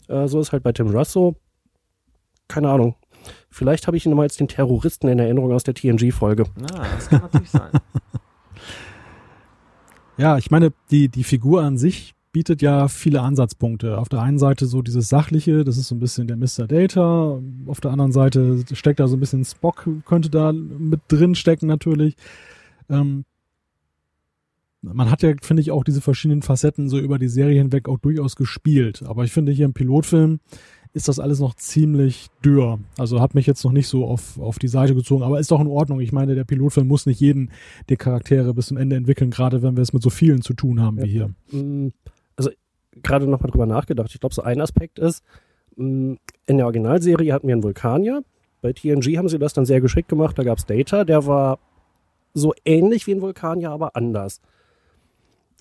[0.08, 1.36] Äh, so ist halt bei Tim Russ so.
[2.48, 2.96] Keine Ahnung.
[3.50, 6.44] Vielleicht habe ich ihn mal als den Terroristen in Erinnerung aus der TNG-Folge.
[6.74, 7.70] Ah, das kann natürlich sein.
[10.18, 13.98] ja, ich meine, die, die Figur an sich bietet ja viele Ansatzpunkte.
[13.98, 16.66] Auf der einen Seite so dieses sachliche, das ist so ein bisschen der Mr.
[16.66, 17.40] Data.
[17.66, 21.66] Auf der anderen Seite steckt da so ein bisschen Spock, könnte da mit drin stecken
[21.66, 22.16] natürlich.
[22.88, 23.24] Ähm,
[24.80, 27.98] man hat ja, finde ich, auch diese verschiedenen Facetten so über die Serie hinweg auch
[27.98, 29.02] durchaus gespielt.
[29.06, 30.40] Aber ich finde hier im Pilotfilm
[30.94, 32.78] ist das alles noch ziemlich dürr.
[32.98, 35.60] Also hat mich jetzt noch nicht so auf, auf die Seite gezogen, aber ist doch
[35.60, 36.00] in Ordnung.
[36.00, 37.50] Ich meine, der Pilotfilm muss nicht jeden
[37.88, 40.80] der Charaktere bis zum Ende entwickeln, gerade wenn wir es mit so vielen zu tun
[40.80, 41.30] haben wie hier.
[42.36, 42.50] Also
[43.02, 44.10] gerade nochmal drüber nachgedacht.
[44.12, 45.22] Ich glaube, so ein Aspekt ist,
[45.76, 46.14] mm,
[46.46, 48.22] in der Originalserie hatten wir einen Vulkanier.
[48.60, 50.38] Bei TNG haben sie das dann sehr geschickt gemacht.
[50.38, 51.58] Da gab es Data, der war
[52.34, 54.40] so ähnlich wie ein Vulkanier, aber anders.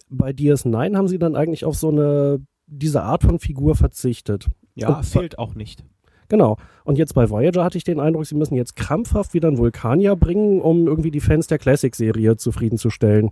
[0.10, 4.48] Bei DS9 haben sie dann eigentlich auf so eine, diese Art von Figur verzichtet.
[4.76, 5.84] Ja, Und fehlt auch nicht.
[6.28, 6.58] Genau.
[6.86, 10.16] Und jetzt bei Voyager hatte ich den Eindruck, sie müssen jetzt krampfhaft wieder einen Vulkanier
[10.16, 13.32] bringen, um irgendwie die Fans der Classic-Serie zufriedenzustellen.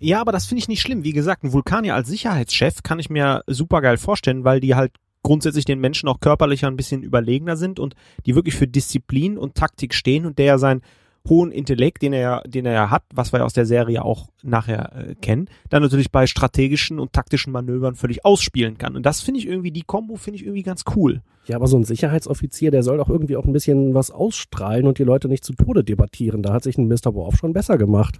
[0.00, 1.04] Ja, aber das finde ich nicht schlimm.
[1.04, 4.92] Wie gesagt, ein Vulkanier als Sicherheitschef kann ich mir super geil vorstellen, weil die halt
[5.22, 7.94] grundsätzlich den Menschen auch körperlicher ein bisschen überlegener sind und
[8.24, 10.80] die wirklich für Disziplin und Taktik stehen und der ja seinen
[11.28, 14.28] hohen Intellekt, den er ja, den er ja hat, was wir aus der Serie auch
[14.42, 18.96] nachher äh, kennen, dann natürlich bei strategischen und taktischen Manövern völlig ausspielen kann.
[18.96, 21.20] Und das finde ich irgendwie, die Kombo finde ich irgendwie ganz cool.
[21.44, 24.98] Ja, aber so ein Sicherheitsoffizier, der soll doch irgendwie auch ein bisschen was ausstrahlen und
[24.98, 26.42] die Leute nicht zu Tode debattieren.
[26.42, 27.14] Da hat sich ein Mr.
[27.14, 28.18] Worf schon besser gemacht.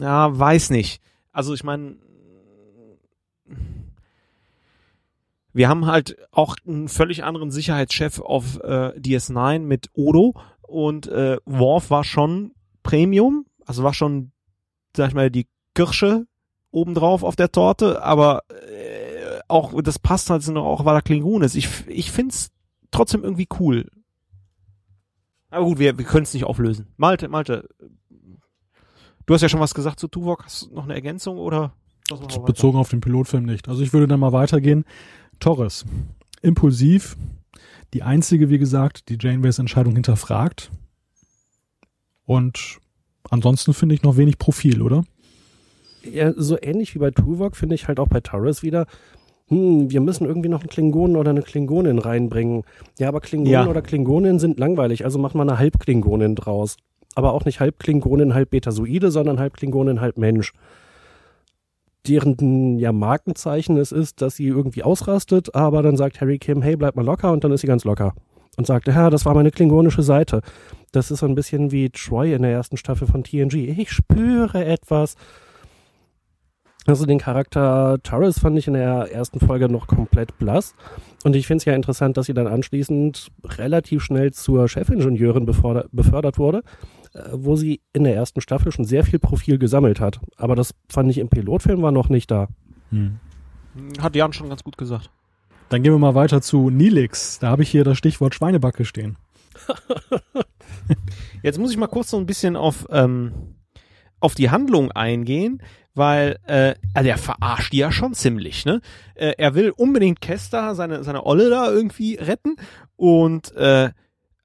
[0.00, 1.00] Ja, weiß nicht.
[1.32, 1.96] Also ich meine,
[5.52, 11.38] wir haben halt auch einen völlig anderen Sicherheitschef auf äh, DS9 mit Odo und äh,
[11.44, 14.32] Worf war schon Premium, also war schon,
[14.96, 16.26] sag ich mal, die Kirsche
[16.70, 21.54] obendrauf auf der Torte, aber äh, auch das passt halt auch, weil er Klingon ist.
[21.54, 22.50] Ich, ich find's
[22.90, 23.90] trotzdem irgendwie cool.
[25.50, 26.88] Aber gut, wir, wir können es nicht auflösen.
[26.96, 27.68] Malte, Malte,
[29.26, 30.44] Du hast ja schon was gesagt zu Tuvok.
[30.44, 31.72] Hast du noch eine Ergänzung oder?
[32.44, 33.68] Bezogen auf den Pilotfilm nicht.
[33.68, 34.84] Also ich würde dann mal weitergehen.
[35.40, 35.84] Torres.
[36.42, 37.16] Impulsiv.
[37.94, 40.70] Die einzige, wie gesagt, die Janeways Entscheidung hinterfragt.
[42.24, 42.78] Und
[43.30, 45.04] ansonsten finde ich noch wenig Profil, oder?
[46.02, 48.86] Ja, so ähnlich wie bei Tuvok finde ich halt auch bei Torres wieder,
[49.48, 52.64] hm, wir müssen irgendwie noch einen Klingonen oder eine Klingonin reinbringen.
[52.98, 53.66] Ja, aber Klingonen ja.
[53.68, 56.76] oder Klingoninnen sind langweilig, also mach mal eine Halbklingonin draus
[57.14, 60.52] aber auch nicht halb Klingonin, halb Betasoide, sondern halb Klingonin, halb Mensch.
[62.06, 66.76] Deren ja Markenzeichen es ist, dass sie irgendwie ausrastet, aber dann sagt Harry Kim, hey,
[66.76, 68.14] bleib mal locker und dann ist sie ganz locker.
[68.56, 70.42] Und sagt, ja, das war meine klingonische Seite.
[70.90, 73.54] Das ist so ein bisschen wie Troy in der ersten Staffel von TNG.
[73.78, 75.14] Ich spüre etwas.
[76.84, 80.74] Also den Charakter Torres fand ich in der ersten Folge noch komplett blass.
[81.24, 86.38] Und ich finde es ja interessant, dass sie dann anschließend relativ schnell zur Chefingenieurin befördert
[86.38, 86.62] wurde.
[87.14, 90.20] Äh, wo sie in der ersten Staffel schon sehr viel Profil gesammelt hat.
[90.36, 92.48] Aber das fand ich im Pilotfilm war noch nicht da.
[92.90, 93.18] Hm.
[94.00, 95.10] Hat Jan schon ganz gut gesagt.
[95.68, 97.38] Dann gehen wir mal weiter zu Nilix.
[97.38, 99.16] Da habe ich hier das Stichwort Schweinebacke stehen.
[101.42, 103.56] Jetzt muss ich mal kurz so ein bisschen auf, ähm,
[104.20, 105.62] auf die Handlung eingehen,
[105.94, 108.80] weil äh, also er verarscht die ja schon ziemlich, ne?
[109.14, 112.56] Äh, er will unbedingt Kester, seine, seine Olle da irgendwie retten
[112.96, 113.90] und äh,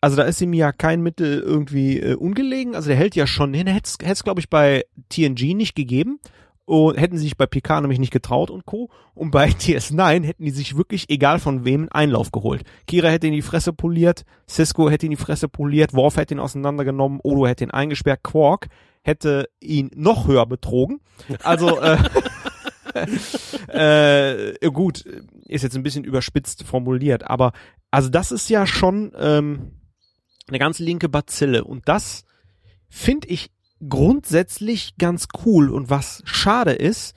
[0.01, 2.75] also da ist ihm ja kein Mittel irgendwie äh, ungelegen.
[2.75, 3.67] Also der hält ja schon hin.
[3.67, 6.19] Hätte es, glaube ich, bei TNG nicht gegeben.
[6.65, 8.89] Und hätten sie sich bei PK nämlich nicht getraut und Co.
[9.15, 12.63] Und bei TS9 hätten die sich wirklich, egal von wem, Einlauf geholt.
[12.87, 16.41] Kira hätte ihn die Fresse poliert, Cisco hätte ihn die Fresse poliert, Worf hätte ihn
[16.41, 18.67] auseinandergenommen, Odo hätte ihn eingesperrt, Quark
[19.01, 20.99] hätte ihn noch höher betrogen.
[21.41, 21.97] Also, äh,
[24.59, 25.05] äh, gut,
[25.45, 27.53] ist jetzt ein bisschen überspitzt formuliert, aber
[27.91, 29.71] also das ist ja schon ähm,
[30.47, 32.25] eine ganz linke Bazille und das
[32.89, 33.49] finde ich
[33.87, 37.15] grundsätzlich ganz cool und was schade ist,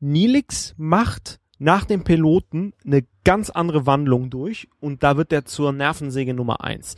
[0.00, 5.72] Nilix macht nach dem Piloten eine ganz andere Wandlung durch und da wird er zur
[5.72, 6.96] Nervensäge Nummer eins.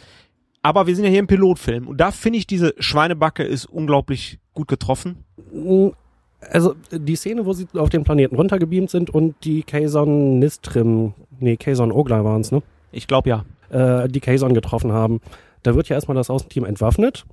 [0.63, 4.41] Aber wir sind ja hier im Pilotfilm und da finde ich diese Schweinebacke ist unglaublich
[4.53, 5.25] gut getroffen.
[6.41, 11.57] Also die Szene, wo sie auf den Planeten runtergebeamt sind und die Kazon Nistrim, nee,
[11.57, 12.63] Kazon Ogla waren es, ne?
[12.91, 13.45] Ich glaube ja.
[13.69, 15.21] Äh, die Kazon getroffen haben.
[15.67, 17.25] Da wird ja erstmal das Außenteam entwaffnet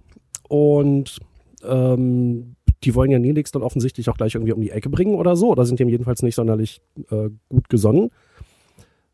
[0.50, 1.20] und
[1.64, 5.36] ähm, die wollen ja Nelix dann offensichtlich auch gleich irgendwie um die Ecke bringen oder
[5.36, 6.82] so, oder sind dem jedenfalls nicht sonderlich
[7.12, 8.10] äh, gut gesonnen.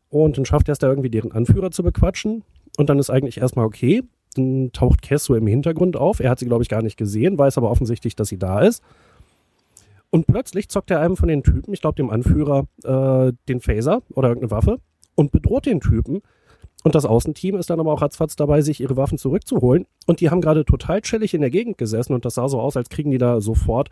[0.08, 2.42] Und dann schafft er es da irgendwie deren Anführer zu bequatschen.
[2.78, 4.02] Und dann ist eigentlich erstmal okay.
[4.34, 6.20] Dann taucht Cass so im Hintergrund auf.
[6.20, 8.82] Er hat sie, glaube ich, gar nicht gesehen, weiß aber offensichtlich, dass sie da ist.
[10.10, 14.02] Und plötzlich zockt er einem von den Typen, ich glaube dem Anführer, äh, den Phaser
[14.14, 14.78] oder irgendeine Waffe
[15.14, 16.22] und bedroht den Typen.
[16.82, 19.86] Und das Außenteam ist dann aber auch ratzfatz dabei, sich ihre Waffen zurückzuholen.
[20.06, 22.76] Und die haben gerade total chillig in der Gegend gesessen und das sah so aus,
[22.76, 23.90] als kriegen die da sofort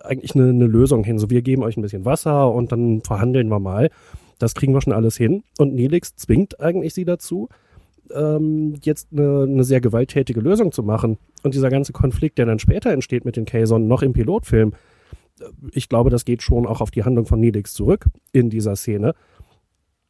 [0.00, 1.18] eigentlich eine, eine Lösung hin.
[1.18, 3.90] So, wir geben euch ein bisschen Wasser und dann verhandeln wir mal.
[4.38, 5.42] Das kriegen wir schon alles hin.
[5.58, 7.48] Und Nelix zwingt eigentlich sie dazu,
[8.14, 11.18] ähm, jetzt eine, eine sehr gewalttätige Lösung zu machen.
[11.42, 14.72] Und dieser ganze Konflikt, der dann später entsteht mit den Kazon, noch im Pilotfilm,
[15.72, 19.14] ich glaube, das geht schon auch auf die Handlung von Nelix zurück in dieser Szene.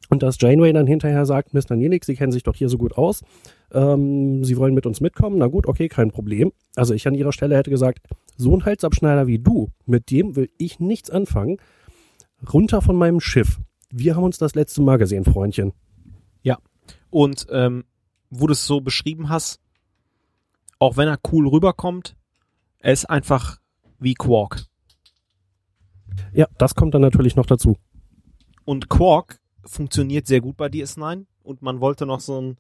[0.08, 1.76] Und dass Janeway dann hinterher sagt, Mr.
[1.76, 3.22] Nelix, Sie kennen sich doch hier so gut aus,
[3.72, 6.52] ähm, Sie wollen mit uns mitkommen, na gut, okay, kein Problem.
[6.76, 8.00] Also ich an Ihrer Stelle hätte gesagt,
[8.36, 11.58] so ein Halsabschneider wie du, mit dem will ich nichts anfangen.
[12.52, 13.60] Runter von meinem Schiff.
[13.90, 15.72] Wir haben uns das letzte Mal gesehen, Freundchen.
[16.42, 16.58] Ja.
[17.10, 17.84] Und ähm,
[18.30, 19.60] wo du es so beschrieben hast,
[20.78, 22.16] auch wenn er cool rüberkommt,
[22.78, 23.58] er ist einfach
[23.98, 24.64] wie Quark.
[26.32, 27.76] Ja, das kommt dann natürlich noch dazu.
[28.64, 32.56] Und Quark funktioniert sehr gut bei DS9 und man wollte noch so ein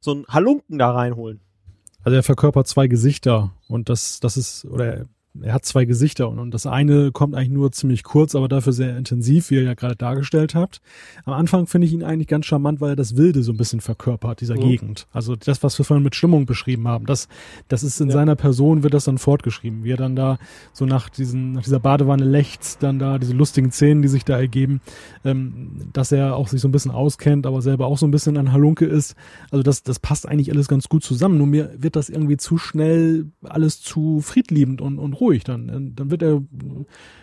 [0.00, 1.40] so ein Halunken da reinholen.
[2.02, 5.06] Also er verkörpert zwei Gesichter und das das ist oder
[5.40, 8.72] er hat zwei Gesichter und, und das eine kommt eigentlich nur ziemlich kurz, aber dafür
[8.72, 10.80] sehr intensiv, wie ihr ja gerade dargestellt habt.
[11.24, 13.80] Am Anfang finde ich ihn eigentlich ganz charmant, weil er das Wilde so ein bisschen
[13.80, 14.60] verkörpert, dieser mhm.
[14.60, 15.06] Gegend.
[15.10, 17.28] Also das, was wir vorhin mit Stimmung beschrieben haben, das,
[17.68, 18.14] das ist in ja.
[18.14, 20.38] seiner Person, wird das dann fortgeschrieben, wie er dann da
[20.74, 24.38] so nach diesen, nach dieser Badewanne lechzt, dann da diese lustigen Szenen, die sich da
[24.38, 24.82] ergeben,
[25.24, 28.36] ähm, dass er auch sich so ein bisschen auskennt, aber selber auch so ein bisschen
[28.36, 29.16] ein Halunke ist.
[29.50, 31.38] Also das, das passt eigentlich alles ganz gut zusammen.
[31.38, 35.44] Nur mir wird das irgendwie zu schnell alles zu friedliebend und, und ruhig.
[35.44, 36.42] Dann, dann wird er,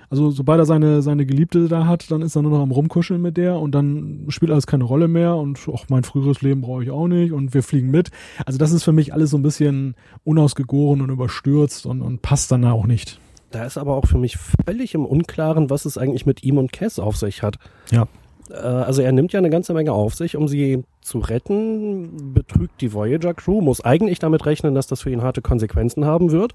[0.10, 3.22] also sobald er seine, seine Geliebte da hat, dann ist er nur noch am Rumkuscheln
[3.22, 6.84] mit der und dann spielt alles keine Rolle mehr und auch mein früheres Leben brauche
[6.84, 8.10] ich auch nicht und wir fliegen mit.
[8.46, 12.52] Also das ist für mich alles so ein bisschen unausgegoren und überstürzt und, und passt
[12.52, 13.20] dann auch nicht.
[13.52, 16.72] Da ist aber auch für mich völlig im Unklaren, was es eigentlich mit ihm und
[16.72, 17.58] Cass auf sich hat.
[17.92, 18.08] Ja.
[18.50, 22.82] Äh, also er nimmt ja eine ganze Menge auf sich, um sie zu retten, betrügt
[22.82, 26.54] die Voyager Crew, muss eigentlich damit rechnen, dass das für ihn harte Konsequenzen haben wird.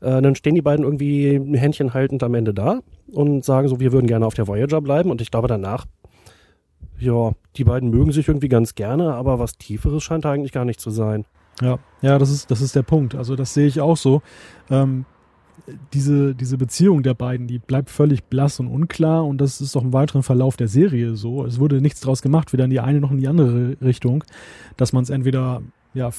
[0.00, 2.80] Äh, dann stehen die beiden irgendwie Händchen haltend am Ende da
[3.12, 5.10] und sagen so, wir würden gerne auf der Voyager bleiben.
[5.10, 5.86] Und ich glaube danach,
[6.98, 10.80] ja, die beiden mögen sich irgendwie ganz gerne, aber was Tieferes scheint eigentlich gar nicht
[10.80, 11.24] zu sein.
[11.60, 13.14] Ja, ja, das ist, das ist der Punkt.
[13.14, 14.22] Also das sehe ich auch so.
[14.70, 15.06] Ähm,
[15.92, 19.82] diese, diese Beziehung der beiden, die bleibt völlig blass und unklar und das ist auch
[19.82, 21.44] im weiteren Verlauf der Serie so.
[21.44, 24.22] Es wurde nichts draus gemacht, weder in die eine noch in die andere Richtung,
[24.76, 25.62] dass man es entweder
[25.94, 26.10] ja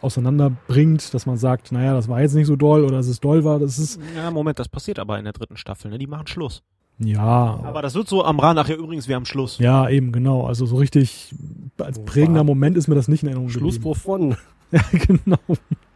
[0.00, 3.44] auseinanderbringt, dass man sagt, naja, das war jetzt nicht so doll oder dass es doll
[3.44, 4.00] war, das ist.
[4.16, 5.98] Ja, Moment, das passiert aber in der dritten Staffel, ne?
[5.98, 6.62] Die machen Schluss.
[6.98, 7.60] Ja.
[7.62, 9.58] Aber das wird so am Rand, ach ja, übrigens, wir haben Schluss.
[9.58, 10.46] Ja, eben, genau.
[10.46, 11.34] Also so richtig
[11.78, 14.36] als prägender Moment ist mir das nicht in Erinnerung Schluss wovon?
[14.72, 15.38] ja, genau.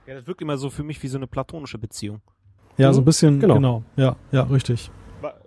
[0.06, 2.20] Ja, das wirkt immer so für mich wie so eine platonische Beziehung.
[2.78, 3.54] Ja, so ein bisschen, genau.
[3.54, 3.82] genau.
[3.96, 4.90] Ja, ja, richtig.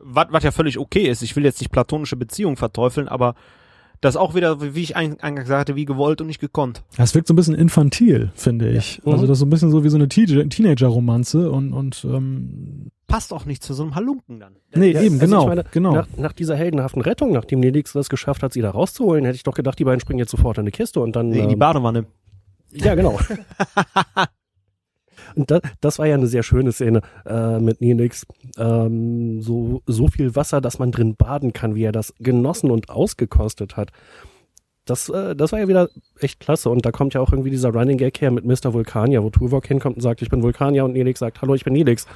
[0.01, 1.21] Was, was ja völlig okay ist.
[1.21, 3.35] Ich will jetzt nicht platonische Beziehungen verteufeln, aber
[4.05, 6.83] das auch wieder, wie ich eingangs sagte, wie gewollt und nicht gekonnt.
[6.97, 9.01] Das wirkt so ein bisschen infantil, finde ich.
[9.03, 9.11] Ja.
[9.11, 9.27] Also mhm.
[9.27, 13.45] das ist so ein bisschen so wie so eine Teenager-Romanze und, und ähm, passt auch
[13.45, 14.55] nicht zu so einem Halunken dann.
[14.73, 15.47] Nee, ja, eben, also genau.
[15.47, 15.93] Meine, genau.
[15.93, 19.43] Nach, nach, dieser heldenhaften Rettung, nachdem Nelix das geschafft hat, sie da rauszuholen, hätte ich
[19.43, 21.29] doch gedacht, die beiden springen jetzt sofort in eine Kiste und dann.
[21.29, 22.05] Nee, in die ähm, Badewanne.
[22.71, 23.19] Ja, genau.
[25.35, 28.25] Und das, das war ja eine sehr schöne Szene äh, mit Nenix.
[28.57, 32.89] Ähm, so, so viel Wasser, dass man drin baden kann, wie er das genossen und
[32.89, 33.91] ausgekostet hat.
[34.85, 36.69] Das, äh, das war ja wieder echt klasse.
[36.69, 38.73] Und da kommt ja auch irgendwie dieser Running Gag her mit Mr.
[38.73, 41.73] Vulkanier, wo Tuvok hinkommt und sagt, ich bin Vulkanier und Nelix sagt, hallo, ich bin
[41.73, 42.07] Nelix.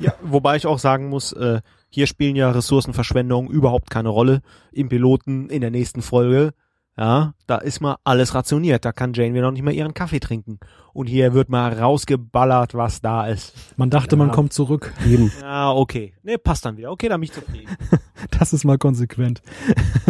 [0.00, 4.42] ja, wobei ich auch sagen muss, äh, hier spielen ja Ressourcenverschwendung überhaupt keine Rolle
[4.72, 6.52] im Piloten in der nächsten Folge.
[6.98, 8.84] Ja, da ist mal alles rationiert.
[8.84, 10.58] Da kann Jane wieder noch nicht mal ihren Kaffee trinken.
[10.92, 13.54] Und hier wird mal rausgeballert, was da ist.
[13.78, 14.18] Man dachte, Ja.
[14.18, 14.92] man kommt zurück.
[15.06, 15.32] Eben.
[15.40, 16.12] Ja, okay.
[16.22, 16.90] Ne, passt dann wieder.
[16.90, 17.68] Okay, dann bin ich zufrieden.
[18.38, 19.42] Das ist mal konsequent.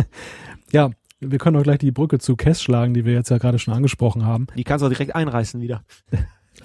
[0.73, 3.59] ja, wir können auch gleich die Brücke zu Cass schlagen, die wir jetzt ja gerade
[3.59, 4.47] schon angesprochen haben.
[4.57, 5.83] Die kannst du auch direkt einreißen wieder.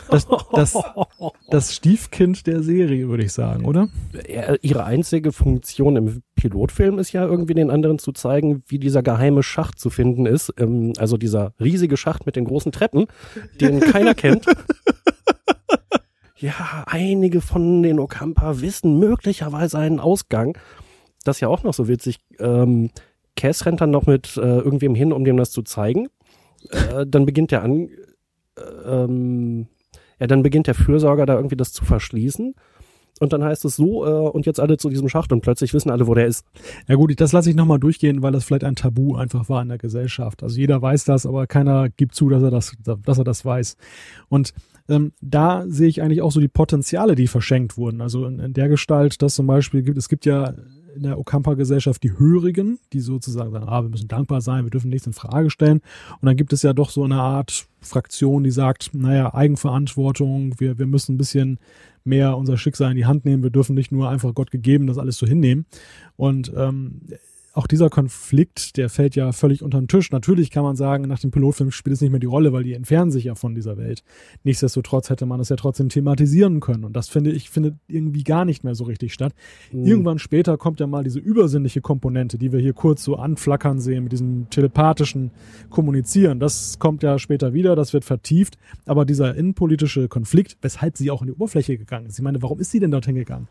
[0.10, 0.78] Das, das,
[1.50, 3.90] das Stiefkind der Serie, würde ich sagen, oder?
[4.62, 9.44] Ihre einzige Funktion im Pilotfilm ist ja irgendwie den anderen zu zeigen, wie dieser geheime
[9.44, 10.54] Schacht zu finden ist.
[10.58, 13.08] Ähm, also dieser riesige Schacht mit den großen Treppen,
[13.60, 14.46] den keiner kennt.
[16.40, 20.58] Ja, einige von den Okampa wissen möglicherweise einen Ausgang.
[21.24, 22.20] Das ist ja auch noch so witzig.
[22.40, 22.92] Ähm,
[23.36, 26.10] Cass rennt dann noch mit äh, irgendwem hin, um dem das zu zeigen.
[26.70, 27.90] Äh, dann beginnt der an,
[28.58, 29.68] äh, ähm,
[30.20, 32.56] ja, dann beginnt der Fürsorger da irgendwie das zu verschließen.
[33.20, 35.90] Und dann heißt es so, äh, und jetzt alle zu diesem Schacht und plötzlich wissen
[35.90, 36.46] alle, wo der ist.
[36.88, 39.70] Ja gut, das lasse ich nochmal durchgehen, weil das vielleicht ein Tabu einfach war in
[39.70, 40.44] der Gesellschaft.
[40.44, 43.76] Also jeder weiß das, aber keiner gibt zu, dass er das, dass er das weiß.
[44.30, 44.54] Und
[44.90, 48.02] ähm, da sehe ich eigentlich auch so die Potenziale, die verschenkt wurden.
[48.02, 50.54] Also in, in der Gestalt, dass zum Beispiel gibt, es gibt ja
[50.96, 54.90] in der Okampa-Gesellschaft die Hörigen, die sozusagen sagen, ah, wir müssen dankbar sein, wir dürfen
[54.90, 55.82] nichts in Frage stellen.
[56.22, 60.78] Und dann gibt es ja doch so eine Art Fraktion, die sagt, naja, Eigenverantwortung, wir,
[60.80, 61.60] wir müssen ein bisschen
[62.04, 64.98] mehr unser Schicksal in die Hand nehmen, wir dürfen nicht nur einfach Gott gegeben das
[64.98, 65.66] alles so hinnehmen.
[66.16, 67.02] Und ähm,
[67.58, 70.12] auch dieser Konflikt, der fällt ja völlig unter den Tisch.
[70.12, 72.74] Natürlich kann man sagen, nach dem Pilotfilm spielt es nicht mehr die Rolle, weil die
[72.74, 74.04] entfernen sich ja von dieser Welt.
[74.44, 76.86] Nichtsdestotrotz hätte man es ja trotzdem thematisieren können.
[76.86, 79.34] Und das finde ich, findet irgendwie gar nicht mehr so richtig statt.
[79.72, 84.04] Irgendwann später kommt ja mal diese übersinnliche Komponente, die wir hier kurz so anflackern sehen
[84.04, 85.32] mit diesem telepathischen
[85.72, 86.40] Kommunizieren.
[86.40, 88.60] Das kommt ja später wieder, das wird vertieft.
[88.86, 92.20] Aber dieser innenpolitische Konflikt, weshalb sie auch in die Oberfläche gegangen ist.
[92.20, 93.48] Ich meine, warum ist sie denn dorthin gegangen?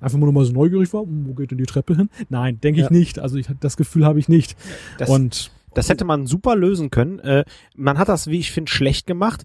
[0.00, 2.08] Einfach nur noch mal so neugierig war, hm, wo geht denn die Treppe hin?
[2.28, 2.92] Nein, denke ich Ja.
[2.92, 3.18] nicht.
[3.18, 4.56] Also ich, das Gefühl habe ich nicht.
[4.98, 7.18] Das, Und das hätte man super lösen können.
[7.20, 7.44] Äh,
[7.76, 9.44] man hat das, wie ich finde, schlecht gemacht.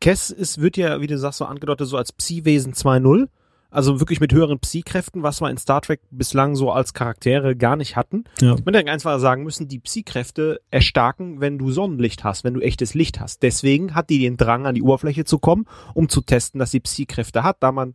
[0.00, 3.28] Kess ist, wird ja, wie du sagst, so angedeutet, so als Psi-Wesen 2.0.
[3.72, 7.76] Also wirklich mit höheren Psi-Kräften, was wir in Star Trek bislang so als Charaktere gar
[7.76, 8.24] nicht hatten.
[8.40, 12.60] ja, Man hätte einfach sagen müssen, die Psi-Kräfte erstarken, wenn du Sonnenlicht hast, wenn du
[12.60, 13.44] echtes Licht hast.
[13.44, 16.80] Deswegen hat die den Drang, an die Oberfläche zu kommen, um zu testen, dass sie
[16.80, 17.92] Psi-Kräfte hat, da man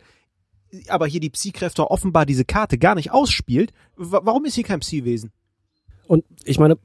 [0.89, 3.71] aber hier die Psi-Kräfte offenbar diese Karte gar nicht ausspielt.
[3.95, 5.31] Wa- Warum ist hier kein Psi-Wesen?
[6.07, 6.77] Und ich meine,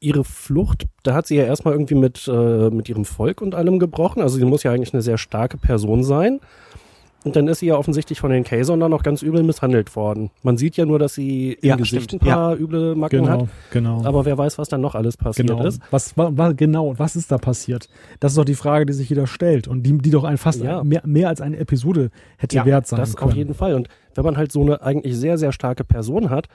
[0.00, 3.78] ihre Flucht, da hat sie ja erstmal irgendwie mit, äh, mit ihrem Volk und allem
[3.78, 4.22] gebrochen.
[4.22, 6.40] Also sie muss ja eigentlich eine sehr starke Person sein.
[7.24, 10.30] Und dann ist sie ja offensichtlich von den Kaiserern dann noch ganz übel misshandelt worden.
[10.42, 12.22] Man sieht ja nur, dass sie im Ja, Gesicht stimmt.
[12.22, 13.38] ein paar üble Macken hat.
[13.70, 14.04] genau, genau.
[14.06, 15.64] Aber wer weiß, was dann noch alles passiert genau.
[15.64, 15.80] ist.
[15.90, 16.98] Was war, war genau?
[16.98, 17.88] Was ist da passiert?
[18.20, 20.62] Das ist doch die Frage, die sich jeder stellt und die, die doch ein fast
[20.62, 20.84] Ja.
[20.84, 23.30] mehr, mehr als eine Episode hätte Ja, wert sein Das können.
[23.30, 23.74] auf jeden Fall.
[23.74, 26.48] Und wenn man halt so eine eigentlich sehr, sehr starke Person hat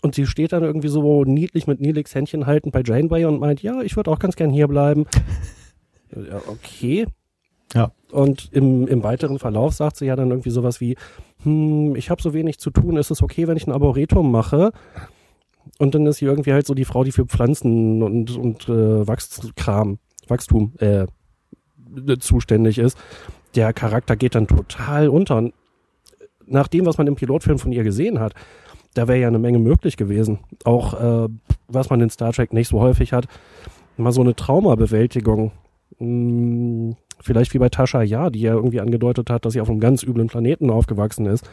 [0.00, 3.62] und die steht dann irgendwie so niedlich mit Nelix Händchen haltend bei Janeway und meint,
[3.62, 5.04] ja, ich würde auch ganz gern hier bleiben.
[6.16, 7.06] ja, okay.
[7.74, 7.90] Ja.
[8.12, 10.96] Und im, im weiteren Verlauf sagt sie ja dann irgendwie sowas wie,
[11.44, 14.72] hm, ich habe so wenig zu tun, ist es okay, wenn ich ein Arboretum mache?
[15.78, 19.06] Und dann ist sie irgendwie halt so die Frau, die für Pflanzen und, und äh,
[19.06, 19.98] Wachskram,
[20.28, 21.06] Wachstum äh,
[22.18, 22.98] zuständig ist.
[23.54, 25.38] Der Charakter geht dann total unter.
[25.38, 25.54] Und
[26.46, 28.34] nach dem, was man im Pilotfilm von ihr gesehen hat,
[28.92, 30.40] da wäre ja eine Menge möglich gewesen.
[30.64, 31.28] Auch äh,
[31.68, 33.26] was man in Star Trek nicht so häufig hat,
[33.96, 35.52] mal so eine Traumabewältigung.
[35.98, 39.80] Hm, vielleicht wie bei Tascha Ja, die ja irgendwie angedeutet hat, dass sie auf einem
[39.80, 41.48] ganz üblen Planeten aufgewachsen ist.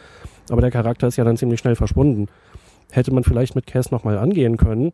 [0.50, 2.26] Aber der Charakter ist ja dann ziemlich schnell verschwunden.
[2.90, 4.92] Hätte man vielleicht mit Cass nochmal angehen können.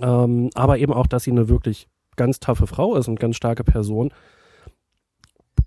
[0.00, 3.64] Ähm, aber eben auch, dass sie eine wirklich ganz taffe Frau ist und ganz starke
[3.64, 4.12] Person,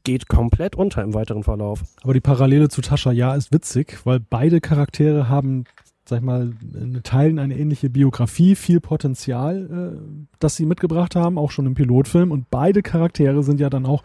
[0.04, 1.82] geht komplett unter im weiteren Verlauf.
[2.04, 5.66] Aber die Parallele zu Tascha Ja ist witzig, weil beide Charaktere haben,
[6.08, 11.38] sag ich mal, in Teilen eine ähnliche Biografie, viel Potenzial, äh, das sie mitgebracht haben,
[11.38, 12.32] auch schon im Pilotfilm.
[12.32, 14.04] Und beide Charaktere sind ja dann auch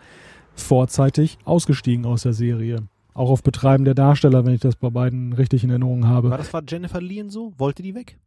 [0.55, 2.79] vorzeitig ausgestiegen aus der Serie.
[3.13, 6.29] Auch auf Betreiben der Darsteller, wenn ich das bei beiden richtig in Erinnerung War habe.
[6.31, 7.53] das war Jennifer Lien so?
[7.59, 8.19] Wollte die weg?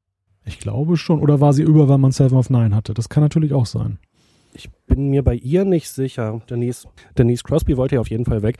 [0.45, 1.19] Ich glaube schon.
[1.19, 2.93] Oder war sie über, weil man Seven of Nine hatte?
[2.93, 3.97] Das kann natürlich auch sein.
[4.53, 6.41] Ich bin mir bei ihr nicht sicher.
[6.49, 6.87] Denise,
[7.17, 8.57] Denise Crosby wollte ja auf jeden Fall weg.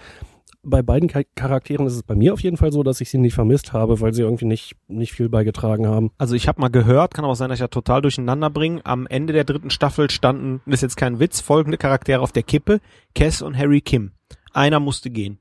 [0.64, 3.18] Bei beiden Char- Charakteren ist es bei mir auf jeden Fall so, dass ich sie
[3.18, 6.12] nicht vermisst habe, weil sie irgendwie nicht, nicht viel beigetragen haben.
[6.18, 8.86] Also ich habe mal gehört, kann aber auch sein, dass ich ja total durcheinander bringe.
[8.86, 12.44] Am Ende der dritten Staffel standen, das ist jetzt kein Witz, folgende Charaktere auf der
[12.44, 12.80] Kippe,
[13.14, 14.12] Cass und Harry Kim.
[14.54, 15.38] Einer musste gehen.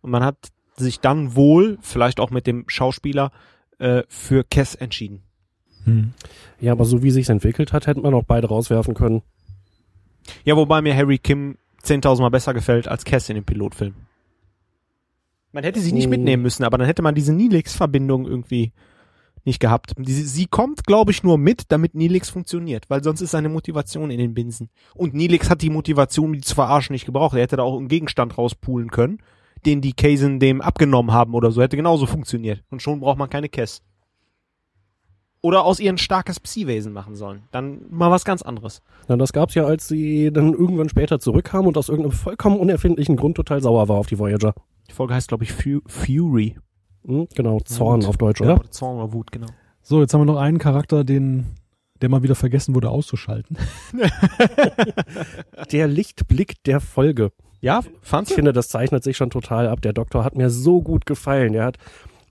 [0.00, 0.36] Und man hat
[0.76, 3.32] sich dann wohl, vielleicht auch mit dem Schauspieler,
[3.78, 5.22] äh, für Cass entschieden.
[5.84, 6.14] Hm.
[6.60, 9.22] Ja, aber so wie sich's entwickelt hat, hätten man auch beide rauswerfen können.
[10.44, 13.94] Ja, wobei mir Harry Kim 10.000 Mal besser gefällt als Cass in dem Pilotfilm.
[15.54, 16.10] Man hätte sie nicht Hm.
[16.10, 18.72] mitnehmen müssen, aber dann hätte man diese Nilix-Verbindung irgendwie
[19.44, 19.92] nicht gehabt.
[19.96, 24.10] Die, sie kommt, glaube ich, nur mit, damit Nilix funktioniert, weil sonst ist seine Motivation
[24.10, 24.68] in den Binsen.
[24.94, 27.36] Und Nilix hat die Motivation, die zu verarschen, nicht gebraucht.
[27.36, 29.18] Er hätte da auch einen Gegenstand rauspulen können,
[29.64, 31.62] den die Kaysen dem abgenommen haben oder so.
[31.62, 32.64] Hätte genauso funktioniert.
[32.70, 33.80] Und schon braucht man keine Cass.
[35.40, 37.42] Oder aus ihr ein starkes Psi-Wesen machen sollen.
[37.52, 38.82] Dann mal was ganz anderes.
[39.06, 43.14] Na, das gab's ja, als sie dann irgendwann später zurückkam und aus irgendeinem vollkommen unerfindlichen
[43.16, 44.54] Grund total sauer war auf die Voyager.
[44.88, 46.56] Die Folge heißt, glaube ich, Fu Fury.
[47.06, 48.08] Hm, genau, Zorn Wut.
[48.08, 48.54] auf Deutsch, Ja.
[48.54, 48.70] oder?
[48.70, 49.48] Zorn oder Wut, genau.
[49.82, 51.46] So, jetzt haben wir noch einen Charakter, den,
[52.00, 53.56] der mal wieder vergessen wurde auszuschalten.
[55.70, 57.32] Der Lichtblick der Folge.
[57.60, 59.80] Ja, fandst Ich finde, das zeichnet sich schon total ab.
[59.82, 61.52] Der Doktor hat mir so gut gefallen.
[61.54, 61.78] Der hat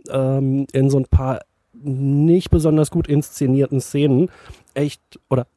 [0.09, 1.41] ähm, in so ein paar
[1.73, 4.29] nicht besonders gut inszenierten Szenen
[4.75, 5.47] echt oder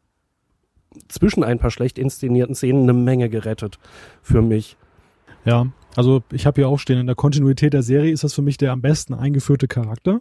[1.09, 3.79] zwischen ein paar schlecht inszenierten Szenen eine Menge gerettet
[4.23, 4.77] für mich.
[5.47, 8.43] Ja, also ich habe hier auch stehen, in der Kontinuität der Serie ist das für
[8.43, 10.21] mich der am besten eingeführte Charakter.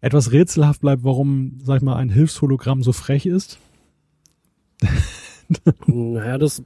[0.00, 3.58] Etwas rätselhaft bleibt, warum, sag ich mal, ein Hilfshologramm so frech ist.
[5.86, 6.62] Naja, das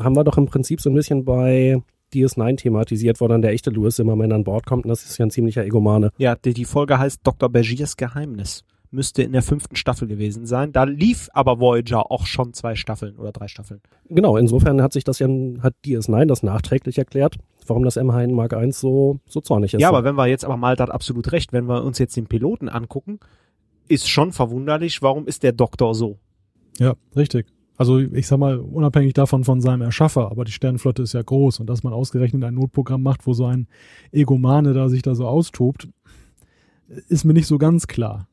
[0.00, 1.80] haben wir doch im Prinzip so ein bisschen bei
[2.12, 5.26] DS9 thematisiert, wo dann der echte Louis Zimmerman an Bord kommt und das ist ja
[5.26, 6.10] ein ziemlicher Egomane.
[6.18, 7.48] Ja, die, die Folge heißt Dr.
[7.48, 8.64] Bergiers Geheimnis.
[8.94, 10.70] Müsste in der fünften Staffel gewesen sein.
[10.70, 13.80] Da lief aber Voyager auch schon zwei Staffeln oder drei Staffeln.
[14.10, 15.26] Genau, insofern hat sich das ja,
[15.62, 19.80] hat DS9 das nachträglich erklärt, warum das M Hein Mark I so, so zornig ist.
[19.80, 22.26] Ja, aber wenn wir jetzt aber mal hat absolut recht, wenn wir uns jetzt den
[22.26, 23.18] Piloten angucken,
[23.88, 26.18] ist schon verwunderlich, warum ist der Doktor so?
[26.78, 27.46] Ja, richtig.
[27.78, 31.60] Also ich sag mal, unabhängig davon von seinem Erschaffer, aber die Sternenflotte ist ja groß
[31.60, 33.66] und dass man ausgerechnet ein Notprogramm macht, wo so ein
[34.12, 35.88] Egomane da sich da so austobt,
[37.08, 38.28] ist mir nicht so ganz klar.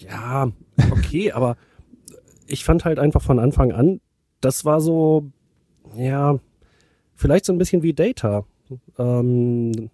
[0.00, 0.50] Ja,
[0.90, 1.56] okay, aber
[2.46, 4.00] ich fand halt einfach von Anfang an,
[4.40, 5.30] das war so,
[5.96, 6.38] ja,
[7.14, 8.44] vielleicht so ein bisschen wie Data.
[8.98, 9.90] Ähm,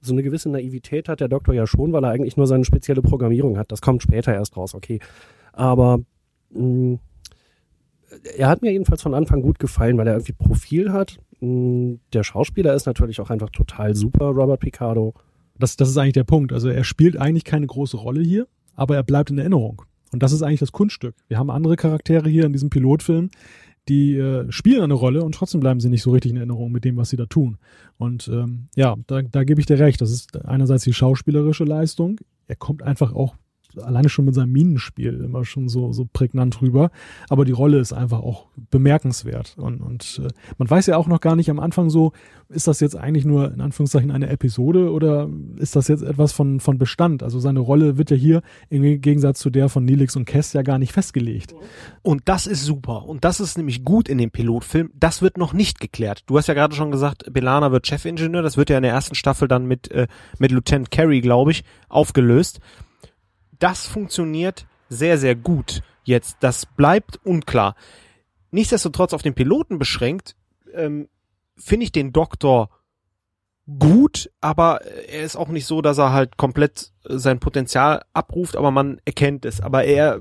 [0.00, 3.02] so eine gewisse Naivität hat der Doktor ja schon, weil er eigentlich nur seine spezielle
[3.02, 3.70] Programmierung hat.
[3.70, 4.98] Das kommt später erst raus, okay.
[5.52, 6.00] Aber
[6.50, 6.98] mh,
[8.36, 11.18] er hat mir jedenfalls von Anfang gut gefallen, weil er irgendwie Profil hat.
[11.40, 15.14] Mh, der Schauspieler ist natürlich auch einfach total super, Robert Picardo.
[15.58, 16.52] Das, das ist eigentlich der Punkt.
[16.52, 19.82] Also er spielt eigentlich keine große Rolle hier, aber er bleibt in Erinnerung.
[20.12, 21.14] Und das ist eigentlich das Kunststück.
[21.28, 23.30] Wir haben andere Charaktere hier in diesem Pilotfilm,
[23.88, 26.84] die äh, spielen eine Rolle und trotzdem bleiben sie nicht so richtig in Erinnerung mit
[26.84, 27.58] dem, was sie da tun.
[27.98, 30.00] Und ähm, ja, da, da gebe ich dir recht.
[30.00, 32.20] Das ist einerseits die schauspielerische Leistung.
[32.46, 33.34] Er kommt einfach auch
[33.80, 36.90] alleine schon mit seinem Minenspiel immer schon so, so prägnant rüber.
[37.28, 39.54] Aber die Rolle ist einfach auch bemerkenswert.
[39.56, 40.28] Und, und äh,
[40.58, 42.12] man weiß ja auch noch gar nicht am Anfang so,
[42.48, 46.60] ist das jetzt eigentlich nur in Anführungszeichen eine Episode oder ist das jetzt etwas von,
[46.60, 47.22] von Bestand?
[47.22, 50.62] Also seine Rolle wird ja hier im Gegensatz zu der von Nilix und Kess ja
[50.62, 51.54] gar nicht festgelegt.
[52.02, 53.06] Und das ist super.
[53.06, 54.90] Und das ist nämlich gut in dem Pilotfilm.
[54.94, 56.24] Das wird noch nicht geklärt.
[56.26, 58.42] Du hast ja gerade schon gesagt, Belana wird Chefingenieur.
[58.42, 60.06] Das wird ja in der ersten Staffel dann mit, äh,
[60.38, 62.60] mit Lieutenant Carey, glaube ich, aufgelöst.
[63.62, 66.38] Das funktioniert sehr, sehr gut jetzt.
[66.40, 67.76] Das bleibt unklar.
[68.50, 70.34] Nichtsdestotrotz auf den Piloten beschränkt,
[70.74, 71.08] ähm,
[71.56, 72.70] finde ich den Doktor
[73.78, 78.56] gut, aber er ist auch nicht so, dass er halt komplett äh, sein Potenzial abruft,
[78.56, 79.60] aber man erkennt es.
[79.60, 80.20] Aber er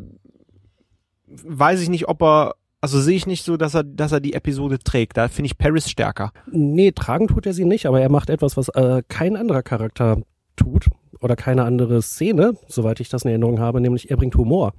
[1.25, 4.33] weiß ich nicht, ob er, also sehe ich nicht so, dass er, dass er die
[4.33, 5.17] Episode trägt.
[5.17, 6.31] Da finde ich Paris stärker.
[6.45, 10.21] Nee, tragen tut er sie nicht, aber er macht etwas, was äh, kein anderer Charakter
[10.55, 10.85] tut
[11.21, 14.73] oder keine andere Szene, soweit ich das in Erinnerung habe, nämlich er bringt Humor.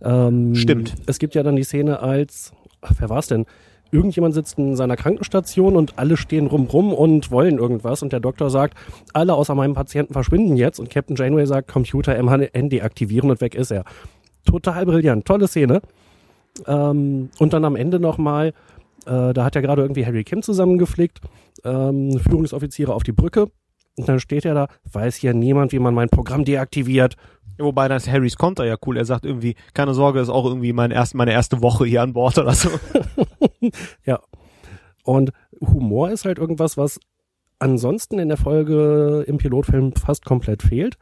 [0.00, 0.94] Ähm, Stimmt.
[1.06, 3.46] Es gibt ja dann die Szene als, ach, wer war's denn?
[3.92, 8.50] Irgendjemand sitzt in seiner Krankenstation und alle stehen rumrum und wollen irgendwas und der Doktor
[8.50, 8.76] sagt,
[9.12, 13.54] alle außer meinem Patienten verschwinden jetzt und Captain Janeway sagt, Computer MHN deaktivieren und weg
[13.54, 13.84] ist er.
[14.44, 15.82] Total brillant, tolle Szene.
[16.66, 18.48] Ähm, und dann am Ende nochmal,
[19.06, 21.20] äh, da hat ja gerade irgendwie Harry Kim zusammengeflickt,
[21.64, 23.48] ähm, Führungsoffiziere auf die Brücke.
[23.96, 27.16] Und dann steht er da, weiß hier niemand, wie man mein Programm deaktiviert.
[27.58, 28.98] Wobei das Harrys Konter ja cool.
[28.98, 32.12] Er sagt irgendwie, keine Sorge, ist auch irgendwie mein erst, meine erste Woche hier an
[32.12, 32.70] Bord oder so.
[34.04, 34.20] ja.
[35.04, 37.00] Und Humor ist halt irgendwas, was
[37.58, 40.98] ansonsten in der Folge im Pilotfilm fast komplett fehlt.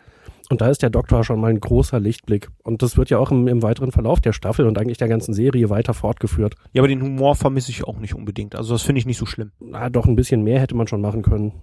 [0.51, 2.49] Und da ist der Doktor schon mal ein großer Lichtblick.
[2.63, 5.33] Und das wird ja auch im, im weiteren Verlauf der Staffel und eigentlich der ganzen
[5.33, 6.55] Serie weiter fortgeführt.
[6.73, 8.55] Ja, aber den Humor vermisse ich auch nicht unbedingt.
[8.55, 9.53] Also das finde ich nicht so schlimm.
[9.59, 11.63] Na, doch ein bisschen mehr hätte man schon machen können.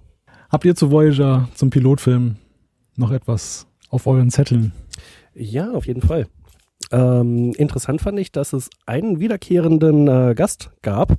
[0.52, 2.36] Habt ihr zu Voyager, zum Pilotfilm,
[2.98, 4.74] noch etwas auf euren Zetteln?
[5.34, 6.28] Ja, auf jeden Fall.
[6.92, 11.18] Ähm, interessant fand ich, dass es einen wiederkehrenden äh, Gast gab,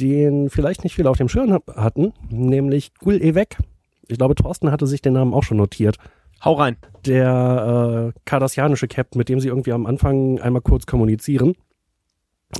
[0.00, 3.58] den vielleicht nicht viele auf dem Schirm hatten, nämlich Gul Evek.
[4.06, 5.98] Ich glaube, Thorsten hatte sich den Namen auch schon notiert.
[6.42, 6.78] Hau rein.
[7.04, 11.56] Der äh, kardassianische Captain, mit dem sie irgendwie am Anfang einmal kurz kommunizieren.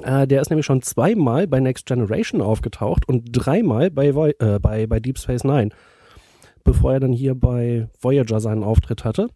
[0.02, 4.58] Äh, der ist nämlich schon zweimal bei Next Generation aufgetaucht und dreimal bei, Vo äh,
[4.60, 5.70] bei, bei Deep Space Nine,
[6.64, 9.28] bevor er dann hier bei Voyager seinen Auftritt hatte.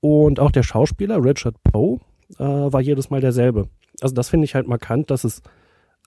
[0.00, 1.98] Und auch der Schauspieler Richard Poe
[2.38, 3.68] äh, war jedes Mal derselbe.
[4.00, 5.42] Also das finde ich halt markant, dass es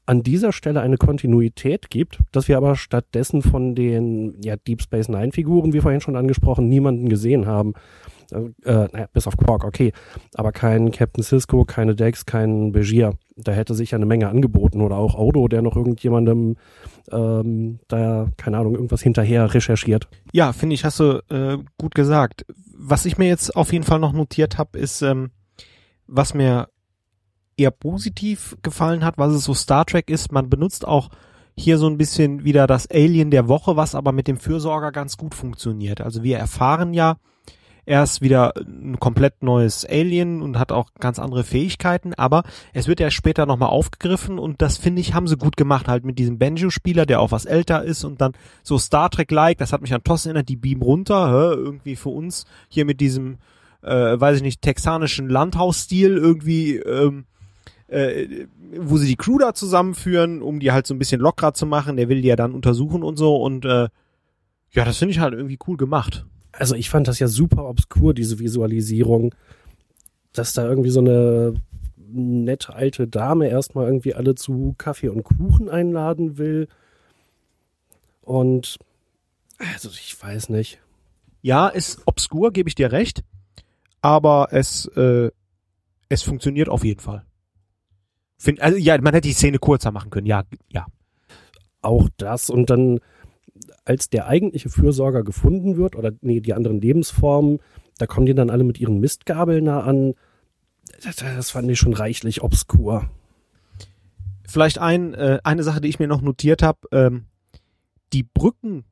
[0.06, 5.08] an dieser Stelle eine Kontinuität gibt, dass wir aber stattdessen von den ja, Deep Space
[5.08, 7.74] Nine Figuren, wie vorhin schon angesprochen, niemanden gesehen haben.
[8.64, 9.94] Äh, naja, bis auf Quark, okay.
[10.36, 13.14] Aber kein Captain Cisco, keine Dex, kein Begier.
[13.36, 14.82] Da hätte sich ja eine Menge angeboten.
[14.82, 16.58] Oder auch Odo, der noch irgendjemandem
[17.12, 20.08] ähm, da, keine Ahnung, irgendwas hinterher recherchiert.
[20.32, 22.46] Ja, finde ich, hast du äh, gut gesagt.
[22.76, 25.32] Was ich mir jetzt auf jeden Fall noch notiert habe, ist, ähm,
[26.08, 26.68] was mir
[27.58, 30.32] eher positiv gefallen hat, was es so Star Trek ist.
[30.32, 31.10] Man benutzt auch
[31.56, 35.18] hier so ein bisschen wieder das Alien der Woche, was aber mit dem Fürsorger ganz
[35.18, 36.02] gut funktioniert.
[36.02, 37.18] Also wir erfahren ja,
[37.86, 42.44] er ist wieder ein komplett neues Alien und hat auch ganz andere Fähigkeiten, aber
[42.74, 46.06] es wird ja später nochmal aufgegriffen und das finde ich, haben sie gut gemacht, halt
[46.06, 48.34] mit diesem Benjo-Spieler, der auch was älter ist und dann
[48.64, 52.10] so Star Trek-like, das hat mich an Toss erinnert, die beam runter, hä, irgendwie für
[52.10, 53.38] uns hier mit diesem,
[53.82, 57.26] äh, weiß ich nicht, texanischen Landhausstil irgendwie, ähm,
[57.88, 58.48] äh,
[58.80, 61.98] wo sie die Crew da zusammenführen, um die halt so ein bisschen lockerer zu machen.
[61.98, 63.90] Der will die ja dann untersuchen und so und äh,
[64.72, 66.26] ja, das finde ich halt irgendwie cool gemacht.
[66.54, 69.36] Also ich fand das ja super obskur, diese Visualisierung,
[70.32, 71.56] dass da irgendwie so eine
[71.98, 76.68] nette alte Dame erstmal irgendwie alle zu Kaffee und Kuchen einladen will.
[78.22, 78.80] Und
[79.58, 80.80] also ich weiß nicht.
[81.42, 83.24] Ja, ist obskur, gebe ich dir recht,
[84.02, 85.30] aber es äh,
[86.14, 87.26] es funktioniert auf jeden Fall.
[88.38, 90.86] Find, also ja, man hätte die Szene kurzer machen können, ja, ja.
[91.82, 93.00] Auch das und dann,
[93.86, 97.60] als der eigentliche Fürsorger gefunden wird, oder nee, die anderen Lebensformen,
[97.98, 100.14] da kommen die dann alle mit ihren Mistgabeln nah an.
[101.04, 103.10] Das, das fand ich schon reichlich obskur.
[104.48, 107.26] Vielleicht ein, äh, eine Sache, die ich mir noch notiert habe, ähm,
[108.12, 108.84] die Brücken,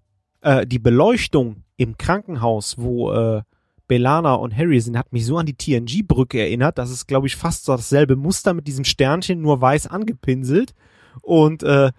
[0.41, 3.41] äh, die Beleuchtung im Krankenhaus, wo äh,
[3.87, 6.77] Belana und Harry sind, hat mich so an die TNG-Brücke erinnert.
[6.77, 10.73] Das ist, glaube ich, fast so dasselbe Muster mit diesem Sternchen, nur weiß angepinselt.
[11.21, 11.91] Und äh,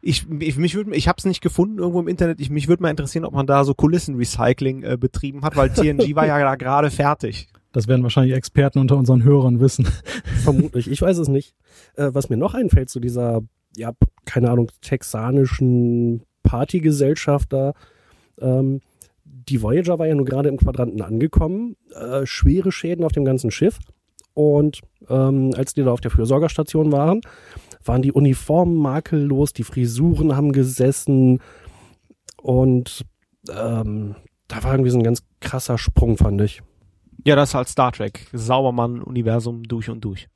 [0.00, 2.40] ich, ich, mich würd, ich habe es nicht gefunden irgendwo im Internet.
[2.40, 6.14] Ich, mich würde mal interessieren, ob man da so Kulissenrecycling äh, betrieben hat, weil TNG
[6.14, 7.48] war ja da gerade fertig.
[7.72, 9.88] Das werden wahrscheinlich Experten unter unseren Hörern wissen.
[10.42, 11.54] Vermutlich, ich weiß es nicht.
[11.96, 13.42] Äh, was mir noch einfällt zu dieser,
[13.76, 13.92] ja,
[14.24, 17.72] keine Ahnung, texanischen Partygesellschaft da,
[18.40, 18.80] ähm,
[19.24, 23.50] die Voyager war ja nur gerade im Quadranten angekommen, äh, schwere Schäden auf dem ganzen
[23.50, 23.78] Schiff.
[24.34, 27.20] Und ähm, als die da auf der Fürsorgerstation waren,
[27.84, 31.40] waren die Uniformen makellos, die Frisuren haben gesessen
[32.36, 33.04] und
[33.50, 36.62] ähm, da war irgendwie so ein ganz krasser Sprung, fand ich.
[37.24, 38.26] Ja, das ist halt Star Trek.
[38.32, 40.28] Saubermann-Universum durch und durch.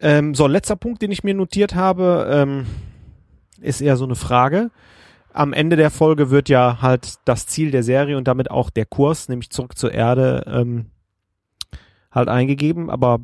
[0.00, 2.66] Ähm, so, letzter Punkt, den ich mir notiert habe, ähm,
[3.60, 4.70] ist eher so eine Frage
[5.34, 8.86] am Ende der Folge wird ja halt das Ziel der Serie und damit auch der
[8.86, 10.86] Kurs, nämlich zurück zur Erde, ähm,
[12.10, 13.18] halt eingegeben, aber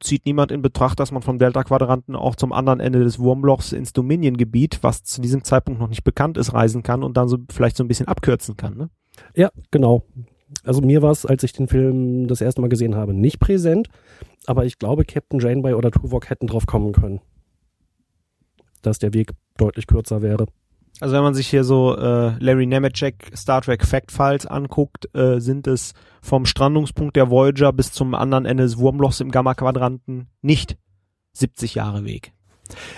[0.00, 3.92] zieht niemand in Betracht, dass man vom Delta-Quadranten auch zum anderen Ende des Wurmlochs ins
[3.92, 7.76] Dominion-Gebiet, was zu diesem Zeitpunkt noch nicht bekannt ist, reisen kann und dann so vielleicht
[7.76, 8.90] so ein bisschen abkürzen kann, ne?
[9.34, 10.04] Ja, genau.
[10.64, 13.88] Also mir war es, als ich den Film das erste Mal gesehen habe, nicht präsent,
[14.46, 17.20] aber ich glaube, Captain Janeway oder Tuvok hätten drauf kommen können,
[18.82, 20.46] dass der Weg deutlich kürzer wäre.
[21.02, 25.40] Also wenn man sich hier so äh, Larry Nemeczek Star Trek Fact Files anguckt, äh,
[25.40, 30.76] sind es vom Strandungspunkt der Voyager bis zum anderen Ende des Wurmlochs im Gamma-Quadranten nicht
[31.32, 32.34] 70 Jahre Weg.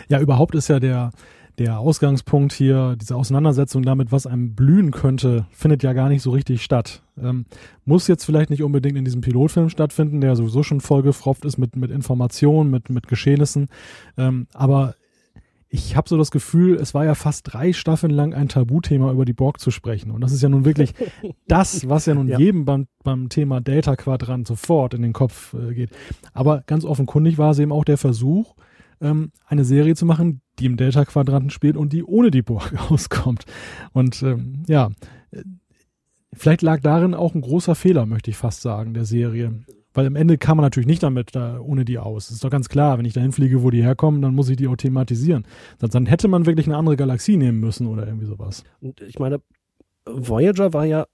[0.08, 1.12] Ja, überhaupt ist ja der,
[1.56, 6.30] der Ausgangspunkt hier, diese Auseinandersetzung damit, was einem blühen könnte, findet ja gar nicht so
[6.30, 7.02] richtig statt.
[7.18, 7.46] Ähm,
[7.86, 11.74] muss jetzt vielleicht nicht unbedingt in diesem Pilotfilm stattfinden, der sowieso schon vollgefropft ist mit,
[11.74, 13.68] mit Informationen, mit, mit Geschehnissen.
[14.18, 14.94] Ähm, aber
[15.74, 19.24] ich habe so das Gefühl, es war ja fast drei Staffeln lang ein Tabuthema, über
[19.24, 20.12] die Borg zu sprechen.
[20.12, 20.94] Und das ist ja nun wirklich
[21.48, 22.38] das, was ja nun ja.
[22.38, 25.90] jedem beim, beim Thema Delta-Quadrant sofort in den Kopf äh, geht.
[26.32, 28.54] Aber ganz offenkundig war es eben auch der Versuch,
[29.00, 33.44] ähm, eine Serie zu machen, die im Delta-Quadranten spielt und die ohne die Borg auskommt.
[33.92, 34.92] Und ähm, ja,
[36.36, 39.60] Vielleicht lag darin auch ein großer Fehler, möchte ich fast sagen, der Serie.
[39.94, 42.26] Weil am Ende kam man natürlich nicht damit da, ohne die aus.
[42.26, 44.56] Das ist doch ganz klar, wenn ich dahin fliege, wo die herkommen, dann muss ich
[44.56, 45.46] die auch thematisieren.
[45.78, 48.64] Dann hätte man wirklich eine andere Galaxie nehmen müssen oder irgendwie sowas.
[48.80, 49.40] Und ich meine,
[50.04, 51.06] Voyager war ja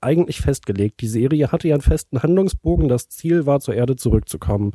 [0.00, 1.00] eigentlich festgelegt.
[1.00, 2.88] Die Serie hatte ja einen festen Handlungsbogen.
[2.88, 4.72] Das Ziel war, zur Erde zurückzukommen.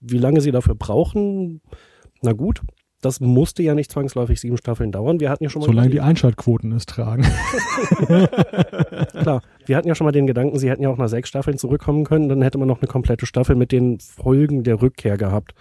[0.00, 1.60] Wie lange sie dafür brauchen,
[2.22, 2.60] na gut,
[3.00, 5.20] das musste ja nicht zwangsläufig sieben Staffeln dauern.
[5.20, 7.22] Wir hatten ja schon mal Solange die Einschaltquoten es tragen.
[9.22, 11.56] Klar, wir hatten ja schon mal den Gedanken, sie hätten ja auch nach sechs Staffeln
[11.56, 15.54] zurückkommen können, dann hätte man noch eine komplette Staffel mit den Folgen der Rückkehr gehabt.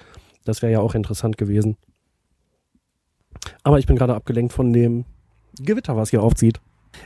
[0.44, 1.78] Das wäre ja auch interessant gewesen.
[3.64, 5.06] Aber ich bin gerade abgelenkt von dem
[5.61, 6.60] Gewitter, was hier aufzieht.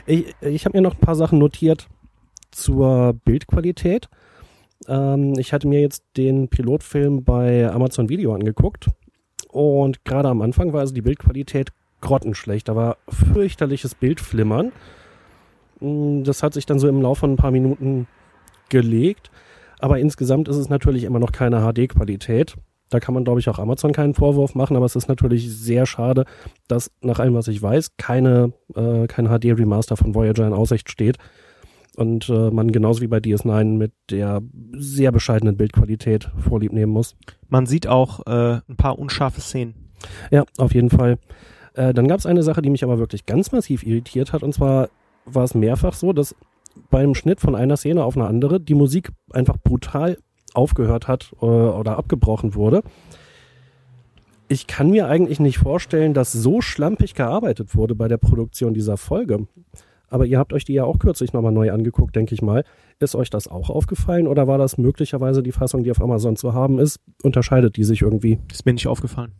[0.06, 1.88] Ich, ich habe mir noch ein paar Sachen notiert
[2.50, 4.08] zur Bildqualität.
[4.88, 8.88] Ähm, ich hatte mir jetzt den Pilotfilm bei Amazon Video angeguckt
[9.54, 11.70] und gerade am Anfang war also die Bildqualität
[12.00, 12.68] grottenschlecht.
[12.68, 14.72] Da war fürchterliches Bildflimmern.
[15.80, 18.06] Mm, Das hat sich dann so im Laufe von ein paar Minuten
[18.68, 19.30] gelegt.
[19.78, 22.56] Aber insgesamt ist es natürlich immer noch keine HD-Qualität.
[22.90, 25.86] Da kann man, glaube ich, auch Amazon keinen Vorwurf machen, aber es ist natürlich sehr
[25.86, 26.24] schade,
[26.68, 31.16] dass nach allem, was ich weiß, keine, äh, kein HD-Remaster von Voyager in Aussicht steht.
[31.96, 34.42] Und äh, man genauso wie bei DS9 mit der
[34.72, 37.16] sehr bescheidenen Bildqualität vorlieb nehmen muss.
[37.48, 39.74] Man sieht auch äh, ein paar unscharfe Szenen.
[40.30, 41.18] Ja, auf jeden Fall.
[41.74, 44.42] Äh, dann gab es eine Sache, die mich aber wirklich ganz massiv irritiert hat.
[44.42, 44.88] Und zwar
[45.24, 46.34] war es mehrfach so, dass
[46.90, 50.18] beim Schnitt von einer Szene auf eine andere die Musik einfach brutal
[50.54, 52.82] aufgehört hat äh, oder abgebrochen wurde.
[54.48, 58.96] Ich kann mir eigentlich nicht vorstellen, dass so schlampig gearbeitet wurde bei der Produktion dieser
[58.96, 59.46] Folge.
[60.14, 62.62] Aber ihr habt euch die ja auch kürzlich nochmal neu angeguckt, denke ich mal.
[63.00, 66.52] Ist euch das auch aufgefallen oder war das möglicherweise die Fassung, die auf Amazon zu
[66.52, 67.00] haben ist?
[67.24, 68.38] Unterscheidet die sich irgendwie?
[68.46, 69.32] Das ist mir nicht aufgefallen.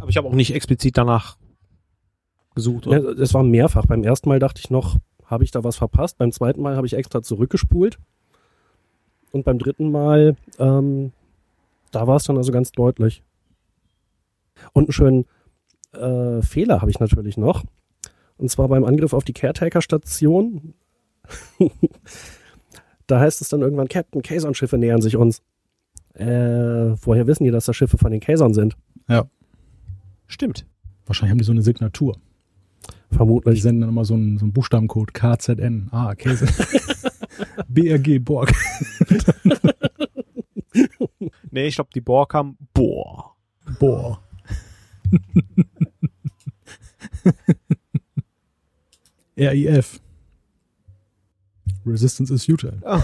[0.00, 1.36] Aber ich habe auch nicht explizit danach
[2.54, 2.86] gesucht.
[2.86, 3.18] Ja, Oder?
[3.18, 3.84] es war mehrfach.
[3.84, 6.16] Beim ersten Mal dachte ich noch, habe ich da was verpasst?
[6.16, 7.98] Beim zweiten Mal habe ich extra zurückgespult.
[9.32, 11.12] Und beim dritten Mal, ähm,
[11.90, 13.22] da war es dann also ganz deutlich.
[14.72, 15.26] Und einen schönen
[15.92, 17.64] äh, Fehler habe ich natürlich noch.
[18.40, 20.72] Und zwar beim Angriff auf die Caretaker-Station.
[23.06, 25.42] da heißt es dann irgendwann, Captain, Kazon-Schiffe nähern sich uns.
[26.14, 28.76] Äh, woher wissen die, dass das Schiffe von den Kazon sind?
[30.26, 30.66] Stimmt.
[31.06, 32.16] Wahrscheinlich haben die so eine Signatur.
[33.10, 33.62] Die Vermutlich.
[33.62, 35.12] senden dann immer so einen, so einen Buchstabencode.
[35.12, 35.88] KZN.
[35.90, 36.46] Ah, Käse.
[37.68, 38.52] BRG Borg.
[41.52, 43.34] Nee, ich glaube, die Borg haben Boah.
[43.80, 44.22] Boah.
[49.40, 50.00] RIF.
[51.86, 52.80] Resistance is futile.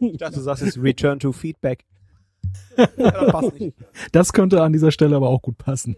[0.00, 1.84] Ich dachte, du sagst jetzt Return to Feedback.
[2.76, 3.76] ja, das passt nicht.
[4.12, 5.96] Das könnte an dieser Stelle aber auch gut passen.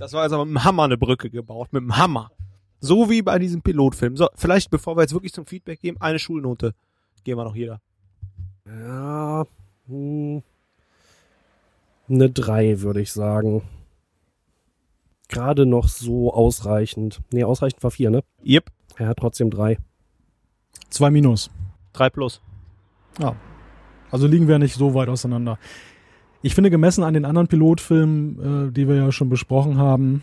[0.00, 1.68] Das war jetzt aber mit dem Hammer eine Brücke gebaut.
[1.72, 2.32] Mit dem Hammer.
[2.80, 4.16] So wie bei diesem Pilotfilm.
[4.16, 6.74] So, vielleicht, bevor wir jetzt wirklich zum Feedback gehen, eine Schulnote.
[7.22, 7.80] Gehen wir noch jeder.
[8.66, 9.46] Ja,
[9.86, 10.42] hm,
[12.08, 13.62] eine 3 würde ich sagen.
[15.32, 17.20] Gerade noch so ausreichend.
[17.32, 18.22] Nee, ausreichend war 4, ne?
[18.44, 18.70] Yep.
[18.96, 19.78] Er hat trotzdem 3.
[20.90, 21.50] Zwei Minus.
[21.92, 22.40] Drei plus.
[23.18, 23.34] Ja.
[24.10, 25.58] Also liegen wir nicht so weit auseinander.
[26.42, 30.22] Ich finde, gemessen an den anderen Pilotfilmen, äh, die wir ja schon besprochen haben,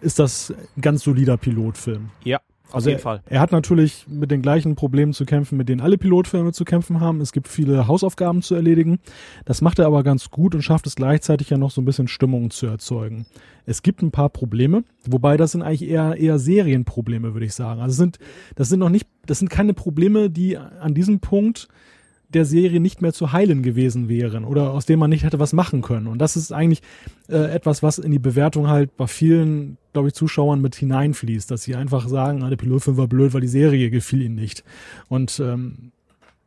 [0.00, 2.10] ist das ein ganz solider Pilotfilm.
[2.24, 3.22] Ja, auf Also jeden er, Fall.
[3.26, 7.00] er hat natürlich mit den gleichen Problemen zu kämpfen, mit denen alle Pilotfilme zu kämpfen
[7.00, 7.20] haben.
[7.20, 8.98] Es gibt viele Hausaufgaben zu erledigen.
[9.44, 12.08] Das macht er aber ganz gut und schafft es gleichzeitig ja noch so ein bisschen
[12.08, 13.26] Stimmung zu erzeugen.
[13.66, 17.80] Es gibt ein paar Probleme, wobei das sind eigentlich eher eher Serienprobleme, würde ich sagen.
[17.80, 18.18] Also sind
[18.54, 21.68] das sind noch nicht, das sind keine Probleme, die an diesem Punkt
[22.28, 25.52] der Serie nicht mehr zu heilen gewesen wären oder aus dem man nicht hätte was
[25.52, 26.06] machen können.
[26.06, 26.82] Und das ist eigentlich
[27.28, 31.62] äh, etwas, was in die Bewertung halt bei vielen, glaube ich, Zuschauern mit hineinfließt, dass
[31.62, 34.62] sie einfach sagen, ah, der Pilotfilm war blöd, weil die Serie gefiel ihnen nicht.
[35.08, 35.92] Und ähm,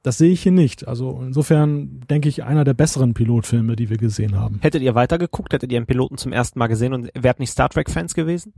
[0.03, 0.88] das sehe ich hier nicht.
[0.88, 4.60] Also insofern denke ich, einer der besseren Pilotfilme, die wir gesehen haben.
[4.62, 5.53] Hättet ihr weitergeguckt?
[5.53, 8.53] Hättet ihr den Piloten zum ersten Mal gesehen und wärt nicht Star Trek-Fans gewesen?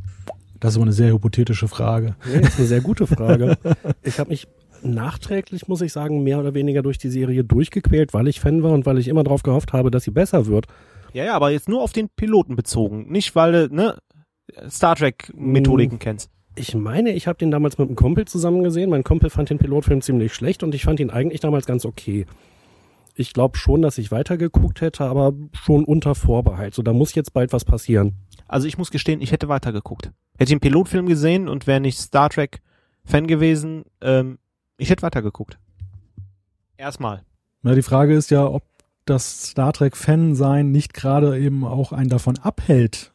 [0.59, 2.15] Das ist aber eine sehr hypothetische Frage.
[2.25, 3.57] Nee, ist eine sehr gute Frage.
[4.03, 4.47] ich habe mich
[4.83, 8.71] nachträglich, muss ich sagen, mehr oder weniger durch die Serie durchgequält, weil ich Fan war
[8.71, 10.67] und weil ich immer darauf gehofft habe, dass sie besser wird.
[11.13, 13.11] Ja, ja, aber jetzt nur auf den Piloten bezogen.
[13.11, 13.97] Nicht, weil du, ne,
[14.69, 16.29] Star Trek-Methodiken kennst.
[16.55, 18.89] Ich meine, ich habe den damals mit einem Kumpel zusammen gesehen.
[18.89, 22.25] Mein Kumpel fand den Pilotfilm ziemlich schlecht und ich fand ihn eigentlich damals ganz okay.
[23.15, 26.73] Ich glaube schon, dass ich weitergeguckt hätte, aber schon unter Vorbehalt.
[26.73, 28.13] So, da muss jetzt bald was passieren.
[28.47, 30.11] Also ich muss gestehen, ich hätte weitergeguckt.
[30.37, 34.37] Hätte ich einen Pilotfilm gesehen und wäre nicht Star Trek-Fan gewesen, ähm,
[34.83, 35.57] ich hätte weitergeguckt.
[36.75, 37.23] Erstmal.
[37.61, 38.63] Na, die Frage ist ja, ob
[39.05, 43.12] das Star Trek-Fan sein nicht gerade eben auch einen davon abhält,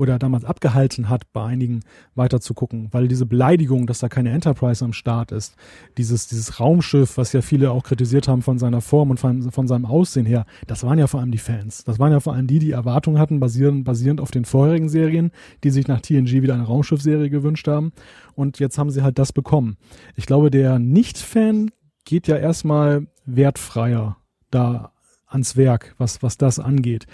[0.00, 1.80] oder damals abgehalten hat, bei einigen
[2.14, 5.56] weiter zu gucken, weil diese Beleidigung, dass da keine Enterprise am Start ist,
[5.98, 9.68] dieses, dieses Raumschiff, was ja viele auch kritisiert haben von seiner Form und von, von
[9.68, 11.84] seinem Aussehen her, das waren ja vor allem die Fans.
[11.84, 15.32] Das waren ja vor allem die, die Erwartungen hatten, basierend, basierend auf den vorherigen Serien,
[15.64, 17.92] die sich nach TNG wieder eine Raumschiffserie gewünscht haben.
[18.34, 19.76] Und jetzt haben sie halt das bekommen.
[20.16, 21.72] Ich glaube, der Nicht-Fan
[22.06, 24.16] geht ja erstmal wertfreier
[24.50, 24.92] da
[25.26, 27.06] ans Werk, was, was das angeht.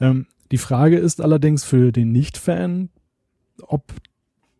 [0.00, 2.90] Ähm, die Frage ist allerdings für den Nicht-Fan,
[3.62, 3.92] ob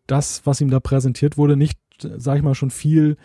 [0.07, 3.15] das, was ihm da präsentiert wurde, nicht, sag ich mal, schon viel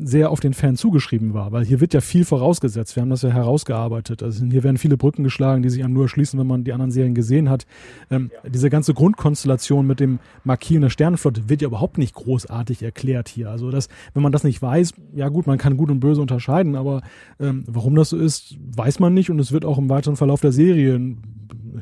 [0.00, 2.94] sehr auf den Fan zugeschrieben war, weil hier wird ja viel vorausgesetzt.
[2.94, 4.22] Wir haben das ja herausgearbeitet.
[4.22, 6.92] Also hier werden viele Brücken geschlagen, die sich einem nur erschließen, wenn man die anderen
[6.92, 7.66] Serien gesehen hat.
[8.08, 8.48] Ähm, ja.
[8.48, 13.50] Diese ganze Grundkonstellation mit dem Markieren der Sternenflotte wird ja überhaupt nicht großartig erklärt hier.
[13.50, 16.76] Also das, wenn man das nicht weiß, ja gut, man kann gut und böse unterscheiden,
[16.76, 17.02] aber
[17.40, 20.40] ähm, warum das so ist, weiß man nicht und es wird auch im weiteren Verlauf
[20.40, 21.16] der Serie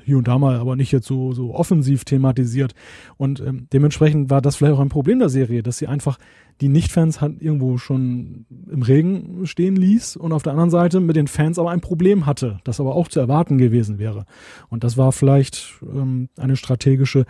[0.04, 2.74] hier und da mal, aber nicht jetzt so, so offensiv thematisiert.
[3.16, 6.18] Und ähm, dementsprechend war das vielleicht auch ein Problem der Serie, dass sie einfach
[6.60, 11.16] die Nicht-Fans halt irgendwo schon im Regen stehen ließ und auf der anderen Seite mit
[11.16, 14.24] den Fans aber ein Problem hatte, das aber auch zu erwarten gewesen wäre.
[14.68, 17.26] Und das war vielleicht ähm, eine strategische,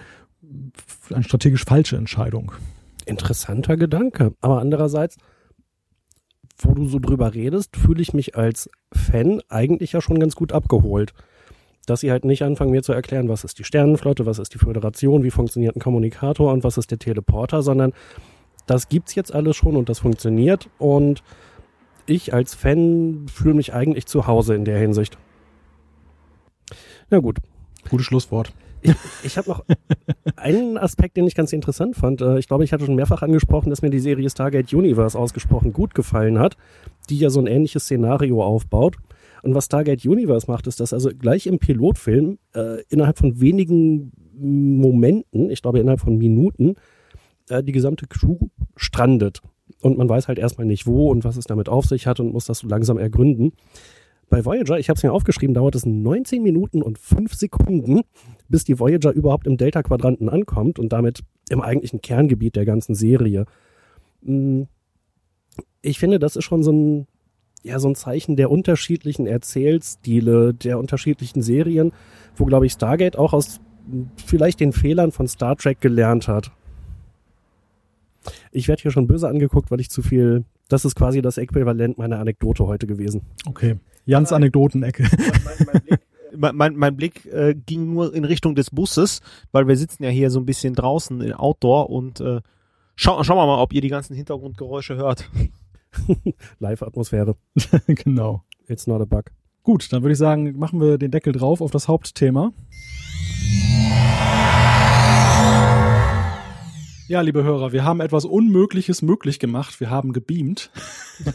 [1.12, 2.52] eine strategisch falsche Entscheidung.
[3.04, 4.34] Interessanter Gedanke.
[4.40, 5.16] Aber andererseits,
[6.58, 10.52] wo du so drüber redest, fühle ich mich als Fan eigentlich ja schon ganz gut
[10.52, 11.14] abgeholt.
[11.86, 14.58] Dass sie halt nicht anfangen, mir zu erklären, was ist die Sternenflotte, was ist die
[14.58, 17.92] Föderation, wie funktioniert ein Kommunikator und was ist der Teleporter, sondern
[18.66, 21.22] das gibt's jetzt alles schon und das funktioniert und
[22.06, 25.16] ich als Fan fühle mich eigentlich zu Hause in der Hinsicht.
[27.10, 27.38] Na gut.
[27.88, 28.52] Gutes Schlusswort.
[28.82, 28.94] Ich,
[29.24, 29.64] ich habe noch
[30.36, 32.20] einen Aspekt, den ich ganz interessant fand.
[32.20, 35.72] Äh, ich glaube, ich hatte schon mehrfach angesprochen, dass mir die Serie Stargate Universe ausgesprochen
[35.72, 36.56] gut gefallen hat,
[37.08, 38.96] die ja so ein ähnliches Szenario aufbaut.
[39.46, 44.10] Und was Stargate Universe macht, ist, dass also gleich im Pilotfilm äh, innerhalb von wenigen
[44.36, 46.74] Momenten, ich glaube innerhalb von Minuten,
[47.48, 48.38] äh, die gesamte Crew
[48.74, 49.42] strandet.
[49.82, 52.32] Und man weiß halt erstmal nicht wo und was es damit auf sich hat und
[52.32, 53.52] muss das so langsam ergründen.
[54.28, 58.00] Bei Voyager, ich habe es mir aufgeschrieben, dauert es 19 Minuten und 5 Sekunden,
[58.48, 61.20] bis die Voyager überhaupt im Delta-Quadranten ankommt und damit
[61.50, 63.44] im eigentlichen Kerngebiet der ganzen Serie.
[64.24, 64.66] Hm,
[65.82, 67.06] ich finde, das ist schon so ein,
[67.62, 71.92] ja, so ein Zeichen der unterschiedlichen Erzählstile, der unterschiedlichen Serien,
[72.36, 73.60] wo, glaube ich, Stargate auch aus
[74.24, 76.50] vielleicht den Fehlern von Star Trek gelernt hat.
[78.50, 80.44] Ich werde hier schon böse angeguckt, weil ich zu viel.
[80.68, 83.22] Das ist quasi das Äquivalent meiner Anekdote heute gewesen.
[83.46, 83.76] Okay.
[84.04, 85.04] Jans Anekdotenecke.
[85.44, 86.00] Mein, mein, Blick,
[86.54, 89.20] mein, mein Blick äh, ging nur in Richtung des Busses,
[89.52, 92.40] weil wir sitzen ja hier so ein bisschen draußen in Outdoor und äh,
[92.96, 95.30] schau, schauen wir mal, ob ihr die ganzen Hintergrundgeräusche hört.
[96.58, 97.36] Live-Atmosphäre.
[97.86, 98.44] genau.
[98.66, 99.30] It's not a bug.
[99.62, 102.52] Gut, dann würde ich sagen, machen wir den Deckel drauf auf das Hauptthema.
[107.08, 109.78] Ja, liebe Hörer, wir haben etwas Unmögliches möglich gemacht.
[109.78, 110.72] Wir haben gebeamt.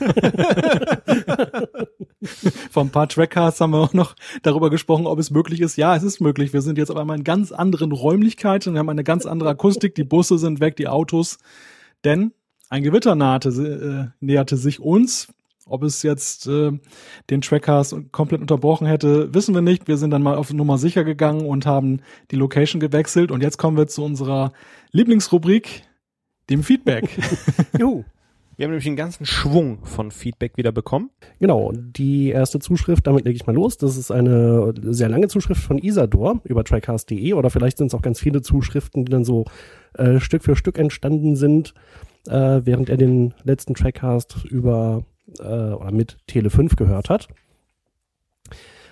[2.69, 5.77] Vor ein paar Trackcasts haben wir auch noch darüber gesprochen, ob es möglich ist.
[5.77, 6.51] Ja, es ist möglich.
[6.51, 8.73] Wir sind jetzt auf einmal in ganz anderen Räumlichkeiten.
[8.73, 9.95] Wir haben eine ganz andere Akustik.
[9.95, 11.38] Die Busse sind weg, die Autos.
[12.03, 12.33] Denn
[12.72, 15.27] ein Gewitter nahte, äh, näherte sich uns.
[15.68, 16.72] Ob es jetzt äh,
[17.30, 19.88] den Trackcast komplett unterbrochen hätte, wissen wir nicht.
[19.88, 23.30] Wir sind dann mal auf Nummer sicher gegangen und haben die Location gewechselt.
[23.30, 24.53] Und jetzt kommen wir zu unserer
[24.91, 25.84] Lieblingsrubrik,
[26.49, 27.10] dem Feedback.
[27.77, 28.06] Juhu.
[28.56, 31.10] Wir haben nämlich einen ganzen Schwung von Feedback wieder bekommen.
[31.39, 33.77] Genau, die erste Zuschrift, damit lege ich mal los.
[33.77, 38.02] Das ist eine sehr lange Zuschrift von Isador über trackcast.de oder vielleicht sind es auch
[38.02, 39.45] ganz viele Zuschriften, die dann so
[39.95, 41.73] äh, Stück für Stück entstanden sind,
[42.27, 45.03] äh, während er den letzten Trackcast über
[45.39, 47.27] äh, oder mit Tele 5 gehört hat.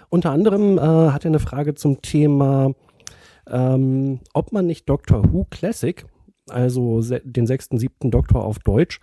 [0.09, 2.73] Unter anderem äh, hat er eine Frage zum Thema,
[3.47, 6.05] ähm, ob man nicht Doctor Who Classic,
[6.49, 8.99] also den sechsten, siebten Doktor auf Deutsch,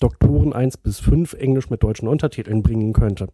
[0.00, 3.28] Doktoren 1 bis 5 Englisch mit deutschen Untertiteln bringen könnte.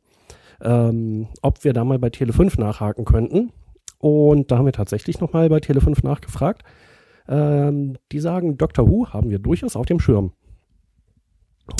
[0.62, 3.52] Ähm, ob wir da mal bei Tele 5 nachhaken könnten.
[3.98, 6.62] Und da haben wir tatsächlich nochmal bei Tele 5 nachgefragt.
[7.28, 10.32] Ähm, die sagen, Doctor Who haben wir durchaus auf dem Schirm.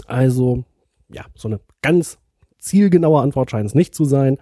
[0.07, 0.65] Also
[1.13, 2.19] ja, so eine ganz
[2.59, 4.39] zielgenaue Antwort scheint es nicht zu sein.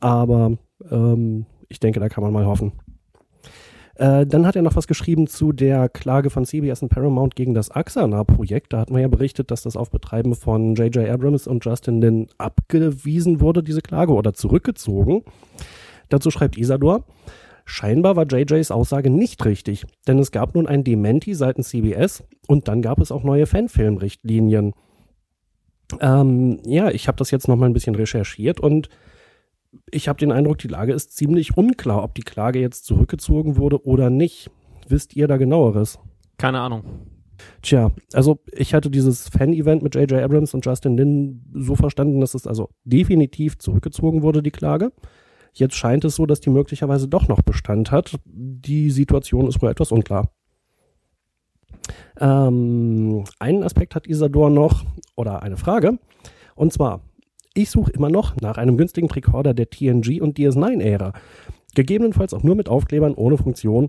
[0.00, 0.58] Aber
[0.90, 2.72] ähm, ich denke, da kann man mal hoffen.
[3.94, 7.54] Äh, dann hat er noch was geschrieben zu der Klage von CBS und Paramount gegen
[7.54, 8.72] das Axana-Projekt.
[8.72, 11.08] Da hatten wir ja berichtet, dass das auf Betreiben von J.J.
[11.08, 15.22] Abrams und Justin Lin abgewiesen wurde, diese Klage, oder zurückgezogen.
[16.10, 17.04] Dazu schreibt Isador,
[17.66, 22.68] scheinbar war JJs Aussage nicht richtig, denn es gab nun ein Dementi seitens CBS und
[22.68, 24.72] dann gab es auch neue Fanfilmrichtlinien.
[26.00, 28.88] Ähm, ja, ich habe das jetzt noch mal ein bisschen recherchiert und
[29.90, 33.84] ich habe den Eindruck, die Lage ist ziemlich unklar, ob die Klage jetzt zurückgezogen wurde
[33.84, 34.50] oder nicht.
[34.88, 35.98] wisst ihr da genaueres?
[36.38, 36.84] Keine Ahnung.
[37.60, 40.22] Tja, also ich hatte dieses Fan-Event mit J.J.
[40.22, 44.92] Abrams und Justin Lin so verstanden, dass es also definitiv zurückgezogen wurde, die Klage.
[45.58, 48.16] Jetzt scheint es so, dass die möglicherweise doch noch Bestand hat.
[48.26, 50.30] Die Situation ist wohl etwas unklar.
[52.20, 54.84] Ähm, einen Aspekt hat Isador noch,
[55.14, 55.98] oder eine Frage,
[56.56, 57.00] und zwar,
[57.54, 61.14] ich suche immer noch nach einem günstigen Recorder der TNG und DS9-Ära.
[61.74, 63.88] Gegebenenfalls auch nur mit Aufklebern ohne Funktion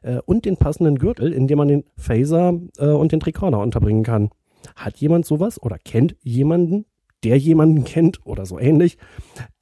[0.00, 4.02] äh, und den passenden Gürtel, in dem man den Phaser äh, und den Recorder unterbringen
[4.02, 4.30] kann.
[4.76, 6.86] Hat jemand sowas oder kennt jemanden,
[7.22, 8.96] der jemanden kennt oder so ähnlich,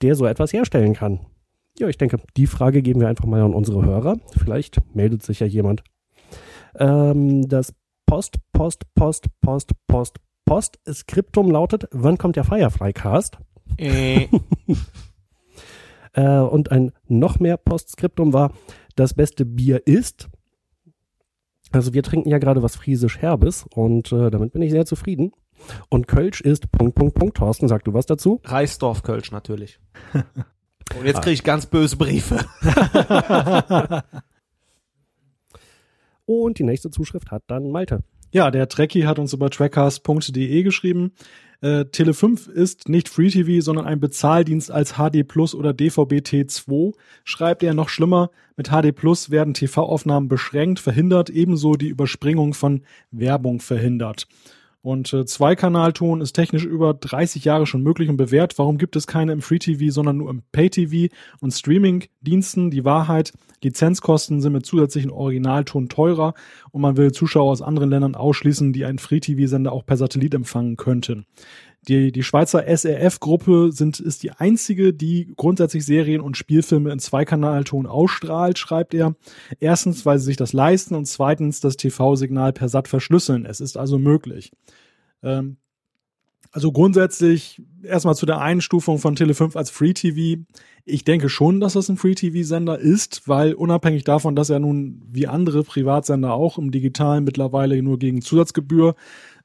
[0.00, 1.20] der so etwas herstellen kann?
[1.80, 4.18] Ja, ich denke, die Frage geben wir einfach mal an unsere Hörer.
[4.36, 5.82] Vielleicht meldet sich ja jemand.
[6.74, 7.72] Ähm, das
[8.04, 13.38] Post, Post, Post, Post, Post, Post Skriptum lautet, wann kommt der Firefly Cast?
[13.78, 14.26] Äh,
[16.12, 18.52] Äh, und ein noch mehr Postskriptum war,
[18.96, 20.28] das beste Bier ist.
[21.70, 25.30] Also wir trinken ja gerade was friesisch Herbes und äh, damit bin ich sehr zufrieden.
[25.88, 27.36] Und Kölsch ist Punkt, Punkt, Punkt.
[27.36, 28.40] Thorsten, sag du was dazu?
[28.42, 29.78] Reisdorf Kölsch natürlich.
[30.98, 32.44] Und jetzt kriege ich ganz böse Briefe.
[36.26, 38.04] Und die nächste Zuschrift hat dann Malte.
[38.32, 41.12] Ja, der Trekkie hat uns über trackcast.de geschrieben.
[41.62, 46.94] Äh, Tele5 ist nicht Free TV, sondern ein Bezahldienst als HD Plus oder DVB-T2.
[47.24, 52.82] Schreibt er noch schlimmer, mit HD Plus werden TV-Aufnahmen beschränkt, verhindert, ebenso die Überspringung von
[53.10, 54.26] Werbung verhindert.
[54.82, 58.58] Und äh, Zweikanalton ist technisch über 30 Jahre schon möglich und bewährt.
[58.58, 62.70] Warum gibt es keine im Free TV, sondern nur im Pay TV und Streaming-Diensten?
[62.70, 63.32] Die Wahrheit,
[63.62, 66.32] Lizenzkosten sind mit zusätzlichen Originalton teurer
[66.70, 70.32] und man will Zuschauer aus anderen Ländern ausschließen, die einen Free TV-Sender auch per Satellit
[70.34, 71.26] empfangen könnten.
[71.88, 77.86] Die, die Schweizer SRF-Gruppe sind, ist die einzige, die grundsätzlich Serien und Spielfilme in Zweikanalton
[77.86, 79.14] ausstrahlt, schreibt er.
[79.60, 83.46] Erstens, weil sie sich das leisten und zweitens das TV-Signal per SAT verschlüsseln.
[83.46, 84.52] Es ist also möglich.
[85.22, 85.56] Ähm,
[86.52, 90.42] also grundsätzlich erstmal zu der Einstufung von Tele5 als Free TV.
[90.84, 94.58] Ich denke schon, dass das ein Free TV Sender ist, weil unabhängig davon, dass er
[94.58, 98.96] nun wie andere Privatsender auch im Digitalen mittlerweile nur gegen Zusatzgebühr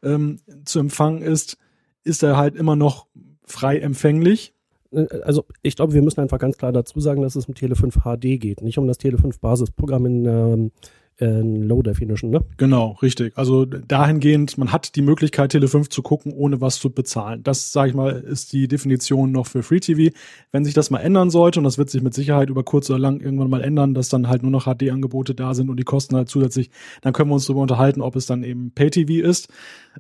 [0.02, 1.58] ähm, zu empfangen ist,
[2.06, 3.08] ist er halt immer noch
[3.44, 4.54] frei empfänglich.
[4.92, 8.02] Äh, Also ich glaube, wir müssen einfach ganz klar dazu sagen, dass es um Tele5
[8.04, 10.72] HD geht, nicht um das Tele5 Basisprogramm in, ähm,
[11.18, 12.44] in Low Definition, ne?
[12.58, 13.38] Genau, richtig.
[13.38, 17.42] Also dahingehend, man hat die Möglichkeit, Tele5 zu gucken, ohne was zu bezahlen.
[17.42, 20.14] Das, sage ich mal, ist die Definition noch für Free TV.
[20.52, 23.00] Wenn sich das mal ändern sollte, und das wird sich mit Sicherheit über kurz oder
[23.00, 26.18] lang irgendwann mal ändern, dass dann halt nur noch HD-Angebote da sind und die kosten
[26.18, 26.70] halt zusätzlich,
[27.02, 29.48] dann können wir uns darüber unterhalten, ob es dann eben Pay TV ist.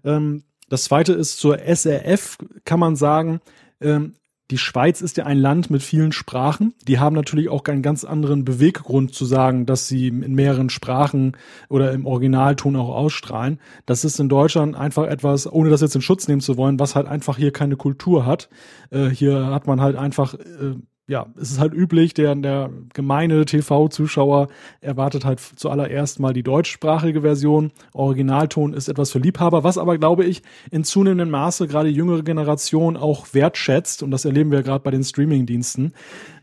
[0.04, 3.40] Ähm, das zweite ist zur SRF, kann man sagen,
[3.82, 4.16] ähm,
[4.52, 6.76] die Schweiz ist ja ein Land mit vielen Sprachen.
[6.88, 11.36] Die haben natürlich auch einen ganz anderen Beweggrund zu sagen, dass sie in mehreren Sprachen
[11.68, 13.60] oder im Originalton auch ausstrahlen.
[13.88, 16.96] Das ist in Deutschland einfach etwas, ohne das jetzt in Schutz nehmen zu wollen, was
[16.96, 18.50] halt einfach hier keine Kultur hat.
[18.92, 20.76] Äh, hier hat man halt einfach, äh,
[21.08, 24.48] ja, es ist halt üblich, der, der gemeine TV-Zuschauer
[24.82, 27.72] erwartet halt zuallererst mal die deutschsprachige Version.
[27.94, 30.42] Originalton ist etwas für Liebhaber, was aber, glaube ich,
[30.72, 34.02] in zunehmendem Maße gerade die jüngere Generation auch wertschätzt.
[34.02, 35.94] Und das erleben wir gerade bei den Streaming-Diensten.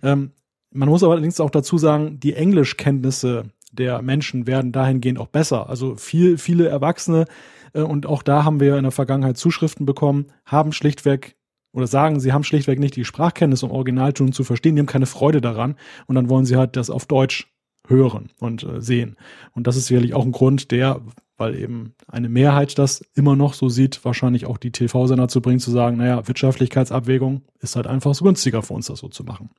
[0.03, 0.31] Ähm,
[0.71, 5.69] man muss aber allerdings auch dazu sagen, die Englischkenntnisse der Menschen werden dahingehend auch besser.
[5.69, 7.27] Also viel, viele Erwachsene,
[7.75, 11.37] äh, und auch da haben wir in der Vergangenheit Zuschriften bekommen, haben schlichtweg
[11.73, 15.07] oder sagen, sie haben schlichtweg nicht die Sprachkenntnis, um Originalton zu verstehen, die haben keine
[15.07, 15.77] Freude daran
[16.07, 17.49] und dann wollen sie halt das auf Deutsch
[17.89, 19.17] hören und äh, sehen.
[19.53, 21.01] Und das ist sicherlich auch ein Grund, der,
[21.37, 25.59] weil eben eine Mehrheit das immer noch so sieht, wahrscheinlich auch die TV-Sender zu bringen,
[25.59, 29.51] zu sagen, naja, Wirtschaftlichkeitsabwägung ist halt einfach so günstiger für uns, das so zu machen.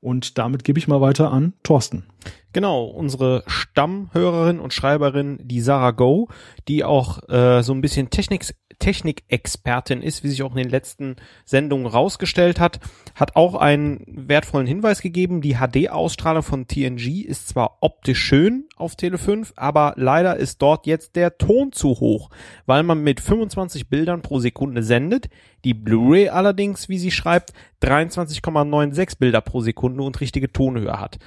[0.00, 2.04] Und damit gebe ich mal weiter an Thorsten.
[2.52, 6.28] Genau, unsere Stammhörerin und Schreiberin, die Sarah Go,
[6.68, 11.16] die auch äh, so ein bisschen Technik, Technikexpertin ist, wie sich auch in den letzten
[11.44, 12.80] Sendungen rausgestellt hat,
[13.14, 15.40] hat auch einen wertvollen Hinweis gegeben.
[15.40, 20.86] Die HD-Ausstrahlung von TNG ist zwar optisch schön auf Tele 5, aber leider ist dort
[20.86, 22.30] jetzt der Ton zu hoch,
[22.66, 25.28] weil man mit 25 Bildern pro Sekunde sendet.
[25.64, 27.52] Die Blu-ray allerdings, wie sie schreibt,
[27.82, 31.18] 23,96 Bilder pro Sekunde und richtige Tonhöhe hat.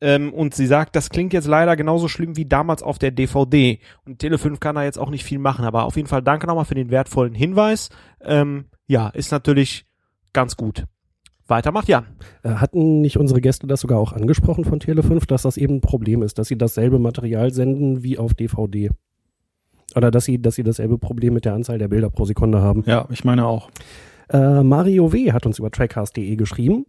[0.00, 3.80] Ähm, und sie sagt, das klingt jetzt leider genauso schlimm wie damals auf der DVD.
[4.04, 5.64] Und Tele5 kann da jetzt auch nicht viel machen.
[5.64, 7.90] Aber auf jeden Fall danke nochmal für den wertvollen Hinweis.
[8.20, 9.86] Ähm, ja, ist natürlich
[10.32, 10.84] ganz gut.
[11.46, 12.06] Weiter macht Jan.
[12.42, 15.80] Äh, Hatten nicht unsere Gäste das sogar auch angesprochen von Tele5, dass das eben ein
[15.80, 18.90] Problem ist, dass sie dasselbe Material senden wie auf DVD?
[19.96, 22.84] Oder dass sie, dass sie dasselbe Problem mit der Anzahl der Bilder pro Sekunde haben?
[22.86, 23.70] Ja, ich meine auch.
[24.28, 25.32] Äh, Mario W.
[25.32, 26.84] hat uns über trackcast.de geschrieben.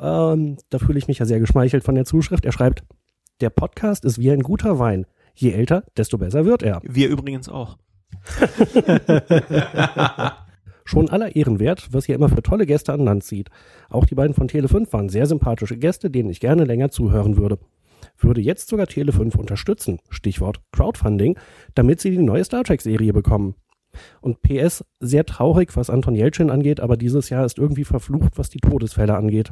[0.00, 2.44] Ähm, da fühle ich mich ja sehr geschmeichelt von der Zuschrift.
[2.44, 2.84] Er schreibt,
[3.40, 5.06] Der Podcast ist wie ein guter Wein.
[5.34, 6.80] Je älter, desto besser wird er.
[6.82, 7.76] Wir übrigens auch.
[10.84, 13.50] Schon aller Ehren wert, was ihr immer für tolle Gäste an Land zieht.
[13.90, 17.58] Auch die beiden von Tele5 waren sehr sympathische Gäste, denen ich gerne länger zuhören würde.
[18.18, 21.38] Würde jetzt sogar Tele5 unterstützen, Stichwort Crowdfunding,
[21.74, 23.56] damit sie die neue Star Trek-Serie bekommen.
[24.20, 28.48] Und PS, sehr traurig, was Anton Jeltsin angeht, aber dieses Jahr ist irgendwie verflucht, was
[28.50, 29.50] die Todesfälle angeht.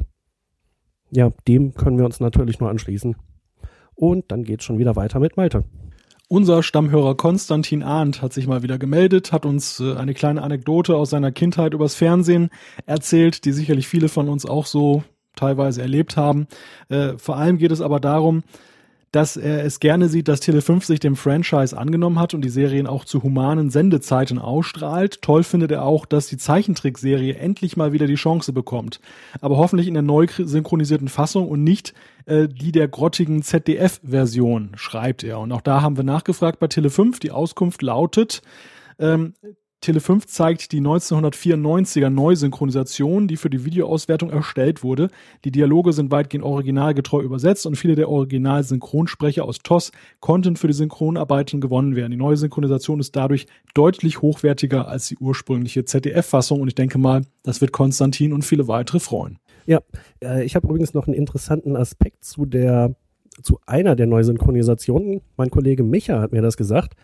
[1.15, 3.15] Ja, dem können wir uns natürlich nur anschließen.
[3.95, 5.63] Und dann geht's schon wieder weiter mit Malte.
[6.27, 10.97] Unser Stammhörer Konstantin Arndt hat sich mal wieder gemeldet, hat uns äh, eine kleine Anekdote
[10.97, 12.49] aus seiner Kindheit übers Fernsehen
[12.85, 15.03] erzählt, die sicherlich viele von uns auch so
[15.37, 16.47] teilweise erlebt haben.
[16.89, 18.43] Äh, vor allem geht es aber darum,
[19.15, 22.85] dass er es gerne sieht, dass Tele5 sich dem Franchise angenommen hat und die Serien
[22.85, 25.21] auch zu humanen Sendezeiten ausstrahlt.
[25.21, 28.99] Toll findet er auch, dass die Zeichentrickserie endlich mal wieder die Chance bekommt.
[29.39, 31.93] Aber hoffentlich in der neu synchronisierten Fassung und nicht
[32.25, 35.39] äh, die der grottigen ZDF-Version, schreibt er.
[35.39, 37.21] Und auch da haben wir nachgefragt bei Tele5.
[37.21, 38.41] Die Auskunft lautet,
[38.99, 39.33] ähm,
[39.85, 45.09] Tele5 zeigt die 1994er Neusynchronisation, die für die Videoauswertung erstellt wurde.
[45.43, 49.91] Die Dialoge sind weitgehend originalgetreu übersetzt und viele der Original-Synchronsprecher aus TOS
[50.21, 52.11] konnten für die Synchronarbeiten gewonnen werden.
[52.11, 53.45] Die neue Synchronisation ist dadurch
[53.75, 58.67] deutlich hochwertiger als die ursprüngliche ZDF-Fassung und ich denke mal, das wird Konstantin und viele
[58.67, 59.37] weitere freuen.
[59.67, 59.81] Ja,
[60.23, 62.95] äh, ich habe übrigens noch einen interessanten Aspekt zu der
[63.43, 65.21] zu einer der Neusynchronisationen.
[65.35, 66.95] Mein Kollege Micha hat mir das gesagt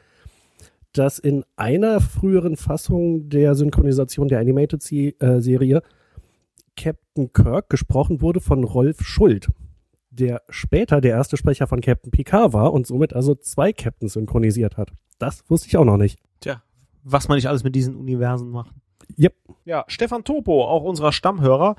[0.93, 5.81] dass in einer früheren Fassung der Synchronisation der Animated-Serie äh,
[6.75, 9.49] Captain Kirk gesprochen wurde von Rolf Schuld,
[10.09, 14.77] der später der erste Sprecher von Captain Picard war und somit also zwei Captains synchronisiert
[14.77, 14.91] hat.
[15.19, 16.19] Das wusste ich auch noch nicht.
[16.39, 16.63] Tja,
[17.03, 18.73] was man nicht alles mit diesen Universen macht.
[19.17, 19.35] Yep.
[19.65, 21.75] Ja, Stefan Topo, auch unserer Stammhörer,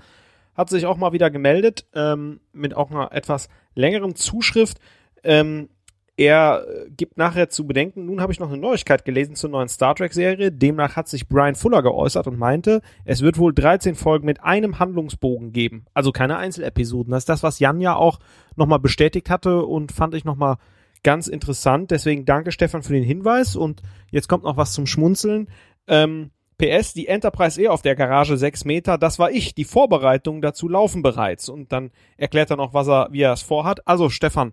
[0.55, 4.79] hat sich auch mal wieder gemeldet ähm, mit auch einer etwas längeren Zuschrift.
[5.25, 5.69] Ähm,
[6.17, 9.69] er äh, gibt nachher zu bedenken, nun habe ich noch eine Neuigkeit gelesen zur neuen
[9.69, 10.53] Star Trek-Serie.
[10.53, 14.79] Demnach hat sich Brian Fuller geäußert und meinte, es wird wohl 13 Folgen mit einem
[14.79, 15.87] Handlungsbogen geben.
[15.95, 17.11] Also keine Einzelepisoden.
[17.13, 18.19] Das ist das, was Jan ja auch
[18.57, 20.57] nochmal bestätigt hatte und fand ich nochmal
[21.03, 21.91] ganz interessant.
[21.91, 25.49] Deswegen danke Stefan für den Hinweis und jetzt kommt noch was zum Schmunzeln.
[25.89, 29.55] Ähm, PS, die Enterprise E auf der Garage 6 Meter, das war ich.
[29.55, 31.49] Die Vorbereitungen dazu laufen bereits.
[31.49, 33.87] Und dann erklärt er noch, was er, wie er es vorhat.
[33.89, 34.53] Also Stefan,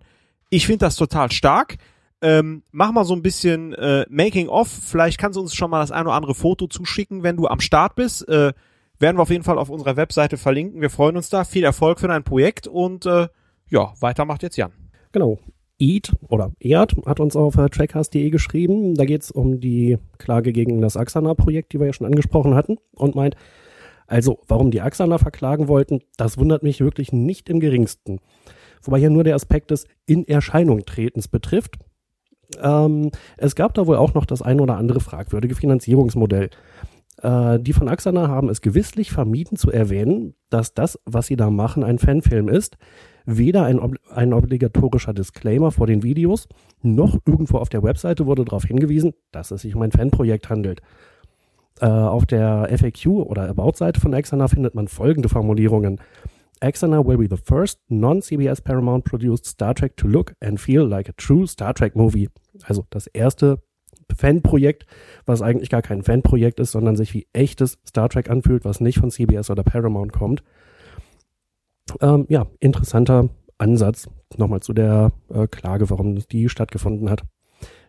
[0.50, 1.76] ich finde das total stark.
[2.22, 4.68] Ähm, mach mal so ein bisschen äh, Making of.
[4.68, 7.60] Vielleicht kannst du uns schon mal das ein oder andere Foto zuschicken, wenn du am
[7.60, 8.28] Start bist.
[8.28, 8.52] Äh,
[8.98, 10.82] werden wir auf jeden Fall auf unserer Webseite verlinken.
[10.82, 11.44] Wir freuen uns da.
[11.44, 13.28] Viel Erfolg für dein Projekt und äh,
[13.70, 14.72] ja, weiter macht jetzt Jan.
[15.12, 15.38] Genau.
[15.80, 18.94] Eid oder Erd hat uns auf äh, trackcast.de geschrieben.
[18.96, 22.76] Da geht es um die Klage gegen das Axana-Projekt, die wir ja schon angesprochen hatten
[22.94, 23.34] und meint,
[24.06, 28.20] also warum die Axana verklagen wollten, das wundert mich wirklich nicht im geringsten
[28.82, 31.78] wobei hier nur der Aspekt des in Erscheinung tretens betrifft.
[32.60, 36.50] Ähm, es gab da wohl auch noch das ein oder andere fragwürdige Finanzierungsmodell.
[37.22, 41.50] Äh, die von Axana haben es gewisslich vermieden zu erwähnen, dass das, was sie da
[41.50, 42.76] machen, ein Fanfilm ist.
[43.26, 43.78] Weder ein,
[44.10, 46.48] ein obligatorischer Disclaimer vor den Videos,
[46.82, 50.80] noch irgendwo auf der Webseite wurde darauf hingewiesen, dass es sich um ein Fanprojekt handelt.
[51.80, 56.00] Äh, auf der FAQ oder About-Seite von Axana findet man folgende Formulierungen.
[56.60, 61.08] Axana will be the first non-CBS Paramount produced Star Trek to look and feel like
[61.08, 62.28] a true Star Trek movie.
[62.64, 63.62] Also das erste
[64.14, 64.86] Fanprojekt,
[65.26, 68.98] was eigentlich gar kein Fanprojekt ist, sondern sich wie echtes Star Trek anfühlt, was nicht
[68.98, 70.42] von CBS oder Paramount kommt.
[72.00, 74.08] Ähm, ja, interessanter Ansatz.
[74.36, 77.22] Nochmal zu der äh, Klage, warum die stattgefunden hat.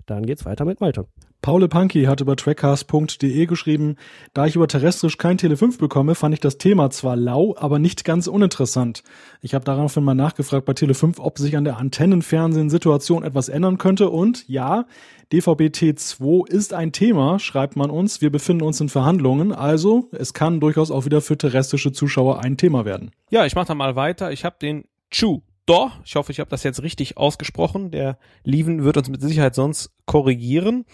[0.06, 1.07] Dann geht's weiter mit Malte.
[1.42, 3.96] Paul Punky hat über trackcast.de geschrieben,
[4.36, 7.80] da ich über terrestrisch kein Tele 5 bekomme, fand ich das Thema zwar lau, aber
[7.80, 9.02] nicht ganz uninteressant.
[9.42, 13.80] Ich habe daraufhin mal nachgefragt bei Tele 5, ob sich an der Antennenfernsehen-Situation etwas ändern
[13.80, 14.86] könnte und ja,
[15.34, 18.22] DVB-T2 ist ein Thema, schreibt man uns.
[18.22, 22.58] Wir befinden uns in Verhandlungen, also es kann durchaus auch wieder für terrestrische Zuschauer ein
[22.58, 23.12] Thema werden.
[23.32, 24.32] Ja, ich mache da mal weiter.
[24.32, 27.92] Ich habe den Chu doch, ich hoffe, ich habe das jetzt richtig ausgesprochen.
[27.92, 30.86] Der Lieven wird uns mit Sicherheit sonst korrigieren.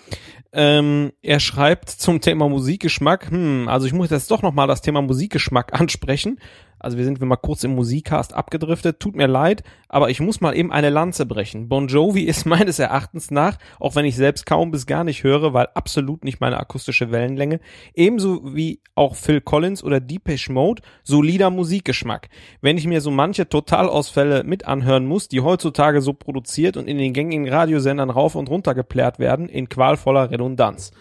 [0.51, 5.01] Ähm, er schreibt zum Thema Musikgeschmack, hm, also ich muss jetzt doch nochmal das Thema
[5.01, 6.39] Musikgeschmack ansprechen.
[6.79, 8.99] Also wir sind mal kurz im Musikcast abgedriftet.
[8.99, 11.69] Tut mir leid, aber ich muss mal eben eine Lanze brechen.
[11.69, 15.53] Bon Jovi ist meines Erachtens nach, auch wenn ich selbst kaum bis gar nicht höre,
[15.53, 17.59] weil absolut nicht meine akustische Wellenlänge,
[17.93, 22.29] ebenso wie auch Phil Collins oder Deepish Mode, solider Musikgeschmack.
[22.61, 26.97] Wenn ich mir so manche Totalausfälle mit anhören muss, die heutzutage so produziert und in
[26.97, 30.91] den gängigen Radiosendern rauf und runter geplärt werden, in qualvoller Redundanz.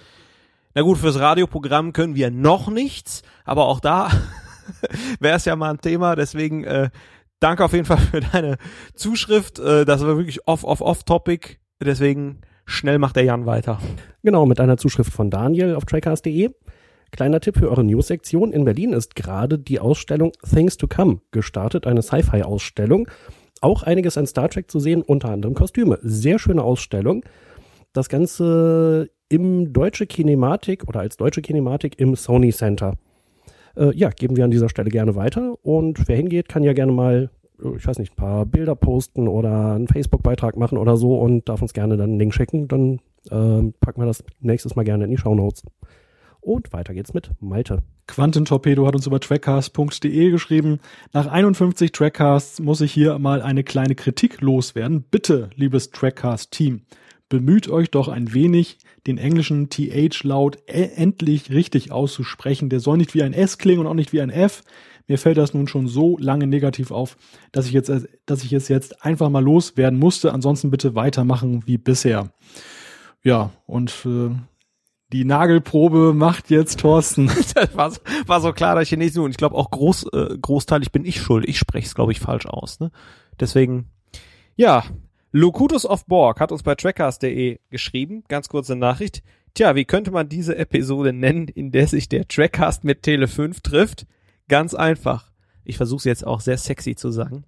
[0.75, 4.11] Na gut, fürs Radioprogramm können wir noch nichts, aber auch da
[5.21, 6.17] wäre es ja mal ein Thema.
[6.17, 6.91] Deswegen äh,
[7.41, 8.57] danke auf jeden Fall für deine
[8.95, 9.59] Zuschrift.
[9.59, 11.57] Äh, das war wirklich off, off, off Topic.
[11.81, 13.79] Deswegen schnell macht der Jan weiter.
[14.23, 16.51] Genau, mit einer Zuschrift von Daniel auf trackcast.de.
[17.13, 18.53] Kleiner Tipp für eure News-Sektion.
[18.53, 23.09] In Berlin ist gerade die Ausstellung Things to Come gestartet, eine Sci-Fi-Ausstellung.
[23.61, 25.99] Auch einiges an Star Trek zu sehen, unter anderem Kostüme.
[26.03, 27.25] Sehr schöne Ausstellung.
[27.93, 32.95] Das Ganze im Deutsche Kinematik oder als Deutsche Kinematik im Sony Center.
[33.77, 35.57] Äh, ja, geben wir an dieser Stelle gerne weiter.
[35.63, 37.31] Und wer hingeht, kann ja gerne mal,
[37.63, 41.49] äh, ich weiß nicht, ein paar Bilder posten oder einen Facebook-Beitrag machen oder so und
[41.49, 42.69] darf uns gerne dann einen Link schicken.
[42.69, 43.01] Dann
[43.31, 45.63] äh, packen wir das nächstes Mal gerne in die Show Notes.
[46.41, 47.83] Und weiter geht's mit Malte.
[48.07, 50.79] Quantentorpedo hat uns über trackcast.de geschrieben.
[51.13, 55.03] Nach 51 Trackcasts muss ich hier mal eine kleine Kritik loswerden.
[55.11, 56.83] Bitte, liebes Trackcast-Team,
[57.29, 62.69] bemüht euch doch ein wenig, den englischen TH-Laut e- endlich richtig auszusprechen.
[62.69, 64.63] Der soll nicht wie ein S klingen und auch nicht wie ein F.
[65.09, 67.17] Mir fällt das nun schon so lange negativ auf,
[67.53, 67.93] dass ich jetzt,
[68.27, 70.33] dass ich es jetzt einfach mal loswerden musste.
[70.33, 72.31] Ansonsten bitte weitermachen wie bisher.
[73.23, 74.31] Ja, und äh,
[75.13, 77.27] die Nagelprobe macht jetzt Thorsten.
[77.55, 80.39] das war so, war so klar, dass ich Chinesen und ich glaube auch groß, äh,
[80.41, 81.49] großteilig bin ich schuld.
[81.49, 82.81] Ich spreche es, glaube ich, falsch aus.
[82.81, 82.91] Ne?
[83.39, 83.91] Deswegen,
[84.57, 84.85] ja,
[85.33, 89.23] Locutus of Borg hat uns bei trackcast.de geschrieben, ganz kurze Nachricht.
[89.55, 93.61] Tja, wie könnte man diese Episode nennen, in der sich der Trackcast mit Tele 5
[93.61, 94.07] trifft?
[94.49, 95.33] Ganz einfach.
[95.65, 97.45] Ich versuche es jetzt auch sehr sexy zu sagen.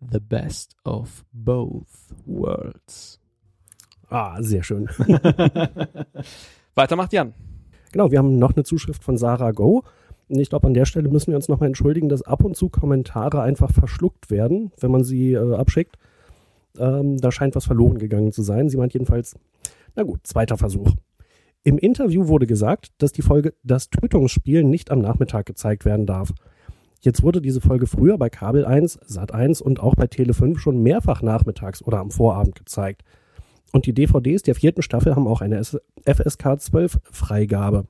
[0.00, 1.88] The best of both
[2.24, 3.18] worlds.
[4.08, 4.88] Ah, sehr schön.
[6.74, 7.34] Weiter macht Jan.
[7.92, 9.82] Genau, wir haben noch eine Zuschrift von Sarah Go.
[10.28, 12.68] Und ich glaube, an der Stelle müssen wir uns nochmal entschuldigen, dass ab und zu
[12.68, 15.96] Kommentare einfach verschluckt werden, wenn man sie äh, abschickt.
[16.78, 18.68] Ähm, da scheint was verloren gegangen zu sein.
[18.68, 19.36] Sie meint jedenfalls,
[19.94, 20.92] na gut, zweiter Versuch.
[21.64, 26.32] Im Interview wurde gesagt, dass die Folge Das Tötungsspiel nicht am Nachmittag gezeigt werden darf.
[27.00, 30.58] Jetzt wurde diese Folge früher bei Kabel 1, Sat 1 und auch bei Tele 5
[30.58, 33.04] schon mehrfach nachmittags oder am Vorabend gezeigt.
[33.72, 37.86] Und die DVDs der vierten Staffel haben auch eine FSK 12 Freigabe.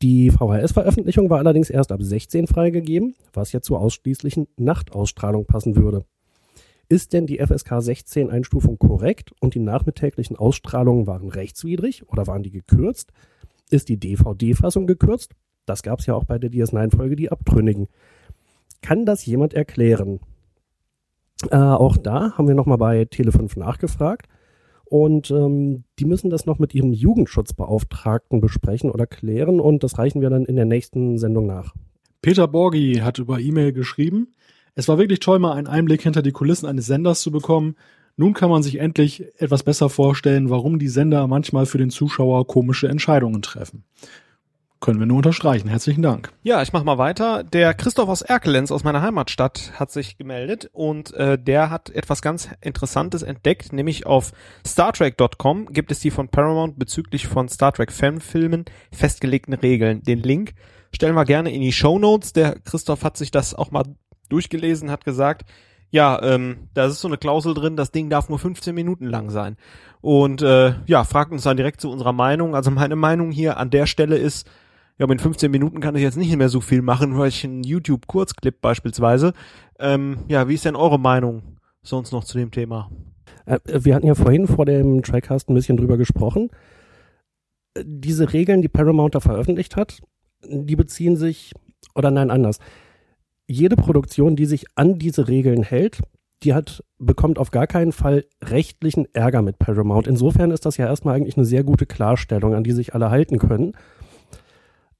[0.00, 6.04] Die VHS-Veröffentlichung war allerdings erst ab 16 freigegeben, was ja zur ausschließlichen Nachtausstrahlung passen würde.
[6.92, 12.42] Ist denn die FSK 16 Einstufung korrekt und die nachmittäglichen Ausstrahlungen waren rechtswidrig oder waren
[12.42, 13.14] die gekürzt?
[13.70, 15.32] Ist die DVD-Fassung gekürzt?
[15.64, 17.88] Das gab es ja auch bei der DS9-Folge Die Abtrünnigen.
[18.82, 20.20] Kann das jemand erklären?
[21.50, 24.28] Äh, auch da haben wir nochmal bei Tele5 nachgefragt.
[24.84, 29.60] Und ähm, die müssen das noch mit ihrem Jugendschutzbeauftragten besprechen oder klären.
[29.60, 31.74] Und das reichen wir dann in der nächsten Sendung nach.
[32.20, 34.34] Peter Borgi hat über E-Mail geschrieben.
[34.74, 37.76] Es war wirklich toll, mal einen Einblick hinter die Kulissen eines Senders zu bekommen.
[38.16, 42.46] Nun kann man sich endlich etwas besser vorstellen, warum die Sender manchmal für den Zuschauer
[42.46, 43.84] komische Entscheidungen treffen.
[44.80, 45.68] Können wir nur unterstreichen.
[45.68, 46.32] Herzlichen Dank.
[46.42, 47.44] Ja, ich mach mal weiter.
[47.44, 52.20] Der Christoph aus Erkelenz aus meiner Heimatstadt hat sich gemeldet und äh, der hat etwas
[52.20, 54.32] ganz Interessantes entdeckt, nämlich auf
[54.66, 60.02] StarTrek.com gibt es die von Paramount bezüglich von Star Trek Fanfilmen festgelegten Regeln.
[60.02, 60.54] Den Link
[60.92, 62.32] stellen wir gerne in die Show Notes.
[62.32, 63.84] Der Christoph hat sich das auch mal
[64.32, 65.44] durchgelesen, hat gesagt,
[65.90, 69.28] ja, ähm, da ist so eine Klausel drin, das Ding darf nur 15 Minuten lang
[69.28, 69.56] sein.
[70.00, 72.54] Und äh, ja, fragt uns dann direkt zu unserer Meinung.
[72.54, 74.48] Also meine Meinung hier an der Stelle ist,
[74.98, 77.62] ja, mit 15 Minuten kann ich jetzt nicht mehr so viel machen, weil ich einen
[77.62, 79.32] YouTube-Kurzclip beispielsweise.
[79.78, 82.90] Ähm, ja, wie ist denn eure Meinung sonst noch zu dem Thema?
[83.44, 86.50] Äh, wir hatten ja vorhin vor dem Trackcast ein bisschen drüber gesprochen.
[87.82, 90.00] Diese Regeln, die Paramount da veröffentlicht hat,
[90.44, 91.52] die beziehen sich,
[91.94, 92.58] oder nein, anders.
[93.46, 96.00] Jede Produktion, die sich an diese Regeln hält,
[96.42, 100.06] die hat, bekommt auf gar keinen Fall rechtlichen Ärger mit Paramount.
[100.06, 103.38] Insofern ist das ja erstmal eigentlich eine sehr gute Klarstellung, an die sich alle halten
[103.38, 103.74] können.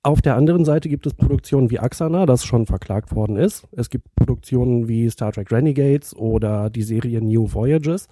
[0.05, 3.69] Auf der anderen Seite gibt es Produktionen wie Axana, das schon verklagt worden ist.
[3.73, 8.09] Es gibt Produktionen wie Star Trek Renegades oder die Serie New Voyages.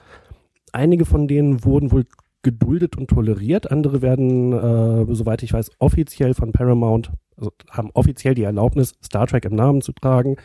[0.73, 2.07] Einige von denen wurden wohl
[2.43, 3.71] geduldet und toleriert.
[3.71, 9.27] Andere werden, äh, soweit ich weiß, offiziell von Paramount, also haben offiziell die Erlaubnis, Star
[9.27, 10.37] Trek im Namen zu tragen,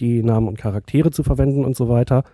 [0.00, 2.24] die Namen und Charaktere zu verwenden und so weiter.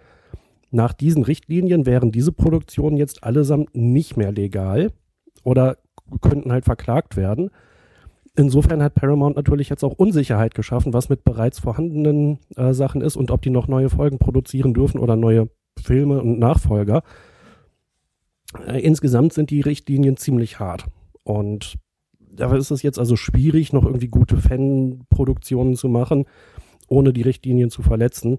[0.71, 4.93] Nach diesen Richtlinien wären diese Produktionen jetzt allesamt nicht mehr legal
[5.45, 5.79] oder
[6.21, 7.51] könnten halt verklagt werden.
[8.35, 13.17] Insofern hat Paramount natürlich jetzt auch Unsicherheit geschaffen, was mit bereits vorhandenen äh, Sachen ist
[13.17, 15.49] und ob die noch neue Folgen produzieren dürfen oder neue
[15.83, 17.03] Filme und Nachfolger.
[18.67, 20.87] Äh, insgesamt sind die Richtlinien ziemlich hart.
[21.25, 21.77] Und
[22.19, 26.27] da ist es jetzt also schwierig, noch irgendwie gute Fanproduktionen zu machen,
[26.89, 28.39] ohne die Richtlinien zu verletzen.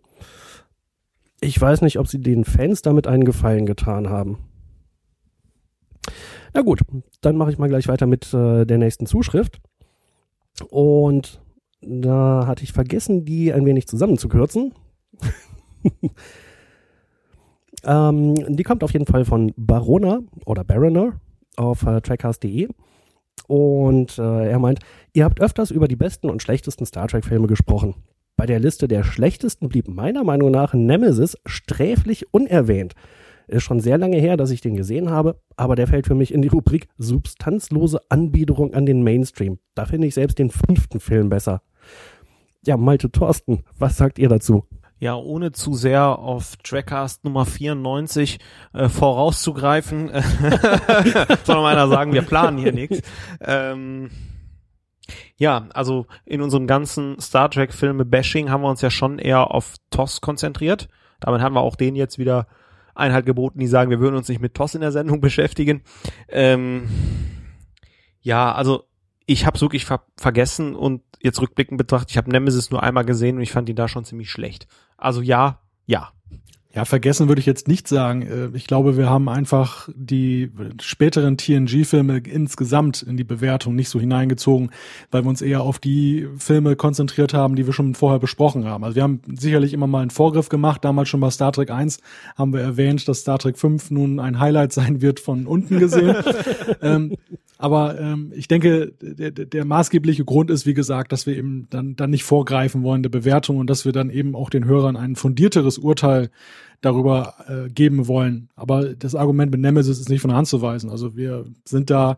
[1.42, 4.38] Ich weiß nicht, ob sie den Fans damit einen Gefallen getan haben.
[6.54, 6.82] Na gut,
[7.22, 9.60] dann mache ich mal gleich weiter mit äh, der nächsten Zuschrift.
[10.70, 11.42] Und
[11.82, 14.74] da hatte ich vergessen, die ein wenig zusammenzukürzen.
[17.84, 21.20] ähm, die kommt auf jeden Fall von Barona oder Baroner
[21.56, 22.68] auf äh, trackcast.de.
[23.48, 24.80] Und äh, er meint,
[25.14, 27.96] ihr habt öfters über die besten und schlechtesten Star Trek-Filme gesprochen.
[28.36, 32.94] Bei der Liste der schlechtesten blieb meiner Meinung nach Nemesis sträflich unerwähnt.
[33.48, 36.34] Ist schon sehr lange her, dass ich den gesehen habe, aber der fällt für mich
[36.34, 39.58] in die Rubrik substanzlose Anbiederung an den Mainstream.
[39.74, 41.62] Da finde ich selbst den fünften Film besser.
[42.66, 44.66] Ja, Malte Thorsten, was sagt ihr dazu?
[45.00, 48.40] Ja, ohne zu sehr auf Trackcast Nummer 94
[48.74, 50.10] äh, vorauszugreifen,
[51.44, 53.02] soll noch einer sagen, wir planen hier nichts.
[53.40, 54.10] Ähm,
[55.38, 59.52] ja, also in unserem ganzen Star Trek Filme Bashing haben wir uns ja schon eher
[59.52, 60.88] auf TOS konzentriert.
[61.20, 62.48] Damit haben wir auch denen jetzt wieder
[62.96, 65.84] Einhalt geboten, die sagen, wir würden uns nicht mit TOS in der Sendung beschäftigen.
[66.28, 66.88] Ähm,
[68.22, 68.86] ja, also
[69.28, 73.38] ich habe wirklich ver vergessen und jetzt rückblickend betrachtet, ich habe Nemesis nur einmal gesehen
[73.38, 74.68] und ich fand ihn da schon ziemlich schlecht.
[74.98, 76.12] Also ja, ja.
[76.78, 78.22] Ja, vergessen würde ich jetzt nicht sagen.
[78.22, 84.00] Äh, ich glaube, wir haben einfach die späteren TNG-Filme insgesamt in die Bewertung nicht so
[84.00, 84.70] hineingezogen,
[85.10, 88.84] weil wir uns eher auf die Filme konzentriert haben, die wir schon vorher besprochen haben.
[88.84, 90.86] Also wir haben sicherlich immer mal einen Vorgriff gemacht.
[90.86, 92.00] Damals schon bei Star Trek 1
[92.36, 96.16] haben wir erwähnt, dass Star Trek 5 nun ein Highlight sein wird von unten gesehen.
[96.84, 97.18] ähm,
[97.58, 101.96] aber ähm, ich denke, der, der maßgebliche Grund ist, wie gesagt, dass wir eben dann,
[101.96, 105.16] dann nicht vorgreifen wollen der Bewertung und dass wir dann eben auch den Hörern ein
[105.16, 106.30] fundierteres Urteil
[106.82, 108.50] darüber äh, geben wollen.
[108.56, 110.90] Aber das Argument mit Nemesis ist nicht von der Hand zu weisen.
[110.90, 112.18] Also wir sind da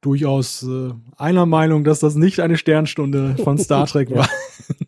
[0.00, 4.28] durchaus äh, einer Meinung, dass das nicht eine Sternstunde von Star Trek war.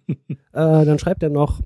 [0.53, 1.61] äh, dann schreibt er noch,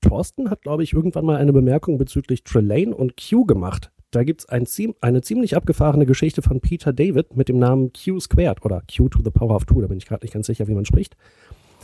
[0.00, 3.90] Thorsten hat, glaube ich, irgendwann mal eine Bemerkung bezüglich Trelane und Q gemacht.
[4.12, 4.66] Da gibt es ein,
[5.00, 9.20] eine ziemlich abgefahrene Geschichte von Peter David mit dem Namen Q Squared oder Q to
[9.24, 11.16] the Power of Two, da bin ich gerade nicht ganz sicher, wie man spricht.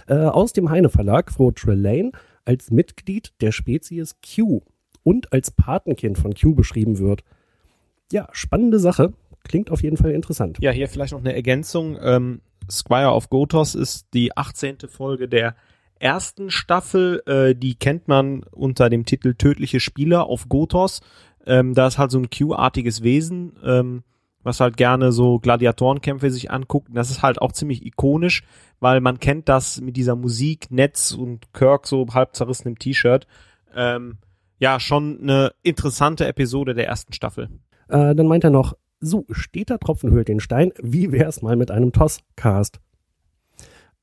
[0.06, 2.12] Äh, aus dem Heine Verlag, wo Trelane
[2.44, 4.62] als Mitglied der Spezies Q
[5.04, 7.24] und als Patenkind von Q beschrieben wird.
[8.10, 9.12] Ja, spannende Sache.
[9.44, 10.58] Klingt auf jeden Fall interessant.
[10.60, 11.98] Ja, hier vielleicht noch eine Ergänzung.
[12.00, 14.78] Ähm, Squire of Gotos ist die 18.
[14.88, 15.56] Folge der
[15.98, 17.22] ersten Staffel.
[17.26, 21.00] Äh, die kennt man unter dem Titel Tödliche Spieler auf Gotos.
[21.46, 24.02] Ähm, da ist halt so ein Q-artiges Wesen, ähm,
[24.42, 26.88] was halt gerne so Gladiatorenkämpfe sich anguckt.
[26.92, 28.42] Das ist halt auch ziemlich ikonisch,
[28.80, 33.26] weil man kennt das mit dieser Musik, Netz und Kirk so halb zerrissenem T-Shirt.
[33.74, 34.18] Ähm,
[34.62, 37.48] ja schon eine interessante Episode der ersten Staffel.
[37.88, 41.72] Äh, dann meint er noch, so, steter Tropfen höhlt den Stein, wie wär's mal mit
[41.72, 42.78] einem Toss-Cast?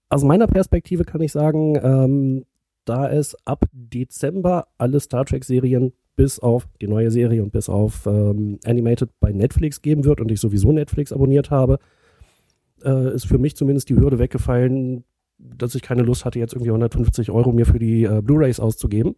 [0.09, 2.45] Aus meiner Perspektive kann ich sagen, ähm,
[2.83, 8.05] da es ab Dezember alle Star Trek-Serien bis auf die neue Serie und bis auf
[8.05, 11.79] ähm, Animated bei Netflix geben wird und ich sowieso Netflix abonniert habe,
[12.83, 15.05] äh, ist für mich zumindest die Hürde weggefallen,
[15.37, 19.15] dass ich keine Lust hatte, jetzt irgendwie 150 Euro mir für die äh, Blu-rays auszugeben.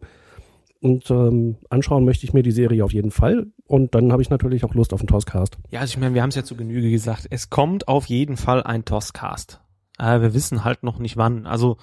[0.82, 3.46] Und ähm, anschauen möchte ich mir die Serie auf jeden Fall.
[3.68, 5.56] Und dann habe ich natürlich auch Lust auf einen Tosscast.
[5.70, 7.28] Ja, also ich meine, wir haben es ja zu Genüge gesagt.
[7.30, 9.60] Es kommt auf jeden Fall ein Tosscast.
[9.96, 11.46] Äh, wir wissen halt noch nicht wann.
[11.46, 11.76] Also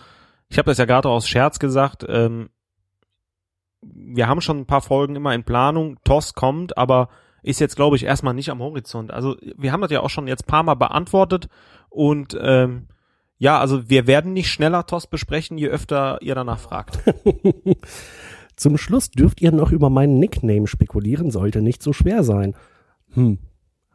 [0.50, 2.06] ich habe das ja gerade aus Scherz gesagt.
[2.10, 2.50] Ähm,
[3.82, 5.98] wir haben schon ein paar Folgen immer in Planung.
[6.04, 7.08] Toss kommt, aber
[7.42, 9.12] ist jetzt, glaube ich, erstmal nicht am Horizont.
[9.12, 11.48] Also wir haben das ja auch schon jetzt paar Mal beantwortet.
[11.88, 12.90] Und ähm,
[13.38, 17.00] ja, also wir werden nicht schneller Toss besprechen, je öfter ihr danach fragt.
[18.60, 22.56] Zum Schluss dürft ihr noch über meinen Nickname spekulieren, sollte nicht so schwer sein.
[23.14, 23.40] Hm.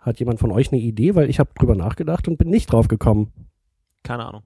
[0.01, 1.15] Hat jemand von euch eine Idee?
[1.15, 3.31] Weil ich habe drüber nachgedacht und bin nicht drauf gekommen.
[4.03, 4.43] Keine Ahnung.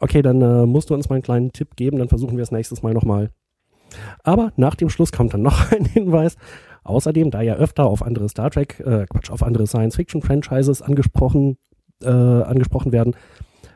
[0.00, 2.50] Okay, dann äh, musst du uns mal einen kleinen Tipp geben, dann versuchen wir es
[2.50, 3.30] nächstes Mal nochmal.
[4.22, 6.36] Aber nach dem Schluss kommt dann noch ein Hinweis.
[6.84, 11.58] Außerdem, da ja öfter auf andere Star Trek, äh, Quatsch, auf andere Science-Fiction-Franchises angesprochen,
[12.02, 13.14] äh, angesprochen werden,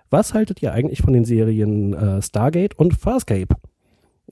[0.08, 3.56] was haltet ihr eigentlich von den Serien äh, Stargate und Farscape?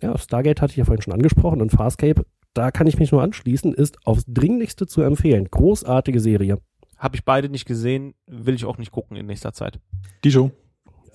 [0.00, 3.22] Ja, Stargate hatte ich ja vorhin schon angesprochen und Farscape, da kann ich mich nur
[3.22, 5.48] anschließen, ist aufs Dringlichste zu empfehlen.
[5.50, 6.58] Großartige Serie.
[6.96, 9.78] Habe ich beide nicht gesehen, will ich auch nicht gucken in nächster Zeit.
[10.24, 10.50] Die Show.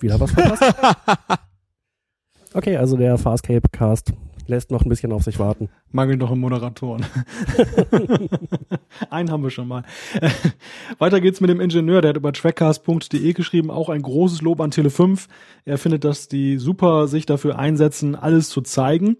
[0.00, 0.62] Wieder was verpasst?
[2.54, 4.12] okay, also der Farscape-Cast
[4.46, 5.68] lässt noch ein bisschen auf sich warten.
[5.90, 7.04] Mangelt noch im Moderatoren.
[9.10, 9.84] Einen haben wir schon mal.
[10.98, 14.70] Weiter geht's mit dem Ingenieur, der hat über trackcast.de geschrieben, auch ein großes Lob an
[14.70, 15.26] Tele5.
[15.64, 19.16] Er findet, dass die super sich dafür einsetzen, alles zu zeigen.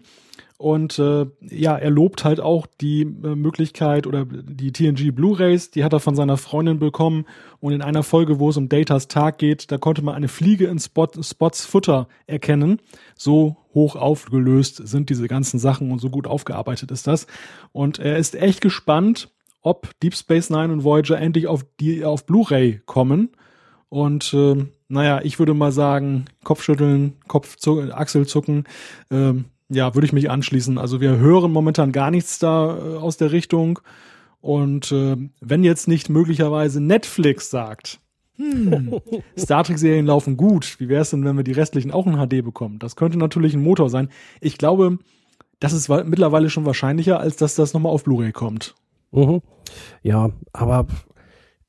[0.57, 5.83] Und äh, ja, er lobt halt auch die äh, Möglichkeit oder die TNG Blu-rays, die
[5.83, 7.25] hat er von seiner Freundin bekommen.
[7.59, 10.67] Und in einer Folge, wo es um Datas Tag geht, da konnte man eine Fliege
[10.67, 12.79] in Spot, Spots Futter erkennen.
[13.15, 17.27] So hoch aufgelöst sind diese ganzen Sachen und so gut aufgearbeitet ist das.
[17.73, 19.29] Und er ist echt gespannt,
[19.61, 23.31] ob Deep Space Nine und Voyager endlich auf die auf Blu-ray kommen.
[23.89, 27.57] Und äh, naja, ich würde mal sagen, Kopfschütteln, Kopf
[27.91, 28.65] Achselzucken.
[29.11, 30.77] Ähm, Ja, würde ich mich anschließen.
[30.77, 33.79] Also wir hören momentan gar nichts da äh, aus der Richtung.
[34.41, 37.99] Und äh, wenn jetzt nicht möglicherweise Netflix sagt,
[38.37, 38.99] hm,
[39.37, 42.43] Star Trek-Serien laufen gut, wie wäre es denn, wenn wir die restlichen auch in HD
[42.43, 42.79] bekommen?
[42.79, 44.09] Das könnte natürlich ein Motor sein.
[44.41, 44.99] Ich glaube,
[45.59, 48.75] das ist mittlerweile schon wahrscheinlicher, als dass das nochmal auf Blu-ray kommt.
[49.11, 49.41] Mhm.
[50.03, 50.85] Ja, aber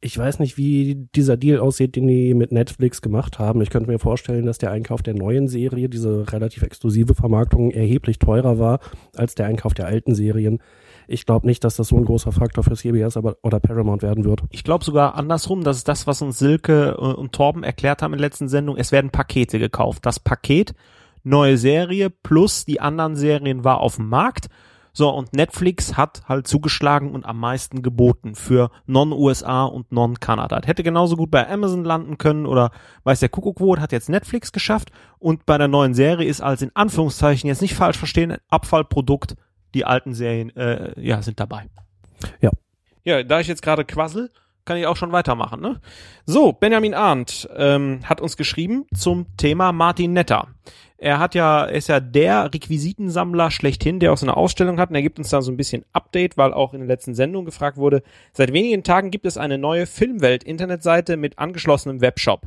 [0.00, 3.62] ich weiß nicht, wie dieser Deal aussieht, den die mit Netflix gemacht haben.
[3.62, 8.18] Ich könnte mir vorstellen, dass der Einkauf der neuen Serie, diese relativ exklusive Vermarktung, erheblich
[8.18, 8.80] teurer war
[9.16, 10.60] als der Einkauf der alten Serien.
[11.08, 14.24] Ich glaube nicht, dass das so ein großer Faktor für CBS aber, oder Paramount werden
[14.24, 14.42] wird.
[14.50, 18.12] Ich glaube sogar andersrum, das ist das, was uns Silke äh, und Torben erklärt haben
[18.12, 18.76] in der letzten Sendung.
[18.76, 20.04] Es werden Pakete gekauft.
[20.04, 20.74] Das Paket,
[21.22, 24.48] neue Serie plus die anderen Serien war auf dem Markt
[24.96, 30.58] so, und Netflix hat halt zugeschlagen und am meisten geboten für Non-USA und Non-Kanada.
[30.64, 32.70] Hätte genauso gut bei Amazon landen können oder
[33.04, 36.62] weiß der Kuckuck wo, hat jetzt Netflix geschafft und bei der neuen Serie ist als
[36.62, 39.36] in Anführungszeichen jetzt nicht falsch verstehen, ein Abfallprodukt.
[39.74, 41.68] Die alten Serien, äh, ja, sind dabei.
[42.40, 42.50] Ja.
[43.04, 44.30] Ja, da ich jetzt gerade quassel,
[44.64, 45.60] kann ich auch schon weitermachen.
[45.60, 45.78] Ne?
[46.24, 50.48] So, Benjamin Arndt ähm, hat uns geschrieben zum Thema Martin Netter.
[50.98, 54.96] Er hat ja, ist ja der Requisitensammler schlechthin, der auch so eine Ausstellung hat und
[54.96, 57.76] er gibt uns da so ein bisschen Update, weil auch in der letzten Sendung gefragt
[57.76, 58.02] wurde,
[58.32, 62.42] seit wenigen Tagen gibt es eine neue Filmwelt-Internetseite mit angeschlossenem Webshop.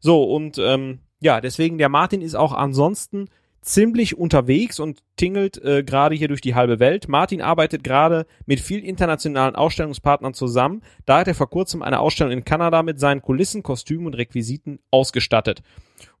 [0.00, 3.28] So, und ähm, ja, deswegen der Martin ist auch ansonsten
[3.66, 7.08] ziemlich unterwegs und tingelt äh, gerade hier durch die halbe Welt.
[7.08, 10.82] Martin arbeitet gerade mit vielen internationalen Ausstellungspartnern zusammen.
[11.04, 14.78] Da hat er vor kurzem eine Ausstellung in Kanada mit seinen Kulissen, Kostümen und Requisiten
[14.90, 15.62] ausgestattet.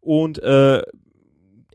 [0.00, 0.82] Und äh,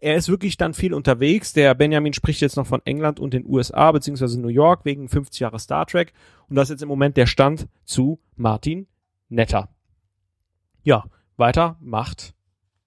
[0.01, 1.53] er ist wirklich dann viel unterwegs.
[1.53, 5.39] Der Benjamin spricht jetzt noch von England und den USA beziehungsweise New York wegen 50
[5.39, 6.11] Jahre Star Trek.
[6.49, 8.87] Und das ist jetzt im Moment der Stand zu Martin
[9.29, 9.69] Netter.
[10.83, 11.05] Ja,
[11.37, 12.33] weiter macht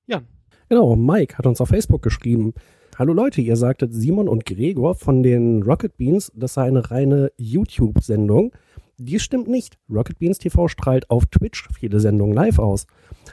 [0.07, 0.27] Jan.
[0.69, 2.53] Genau, Mike hat uns auf Facebook geschrieben.
[2.99, 7.33] Hallo Leute, ihr sagtet Simon und Gregor von den Rocket Beans, das sei eine reine
[7.37, 8.53] YouTube-Sendung.
[8.99, 9.79] Dies stimmt nicht.
[9.89, 12.87] Rocket Beans TV strahlt auf Twitch viele Sendungen live aus.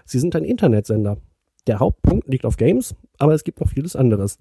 [0.05, 1.17] Sie sind ein Internetsender.
[1.67, 4.39] Der Hauptpunkt liegt auf Games, aber es gibt noch vieles anderes.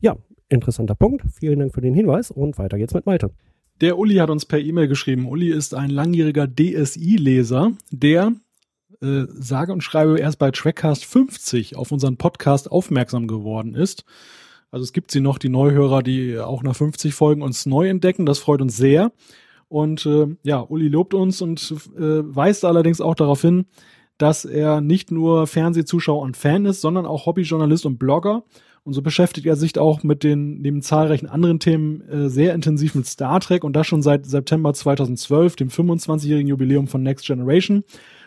[0.00, 0.16] Ja,
[0.48, 1.22] interessanter Punkt.
[1.32, 3.30] Vielen Dank für den Hinweis und weiter geht's mit Malte.
[3.80, 5.26] Der Uli hat uns per E-Mail geschrieben.
[5.28, 8.32] Uli ist ein langjähriger DSI-Leser, der
[9.00, 14.04] äh, sage und schreibe erst bei Trackcast 50 auf unseren Podcast aufmerksam geworden ist.
[14.70, 18.26] Also es gibt sie noch, die Neuhörer, die auch nach 50 Folgen uns neu entdecken.
[18.26, 19.12] Das freut uns sehr.
[19.68, 22.00] Und äh, ja, Uli lobt uns und äh,
[22.34, 23.66] weist allerdings auch darauf hin,
[24.22, 28.44] dass er nicht nur Fernsehzuschauer und Fan ist, sondern auch Hobbyjournalist und Blogger.
[28.84, 32.94] Und so beschäftigt er sich auch mit den neben zahlreichen anderen Themen äh, sehr intensiv
[32.94, 37.82] mit Star Trek und das schon seit September 2012, dem 25-jährigen Jubiläum von Next Generation.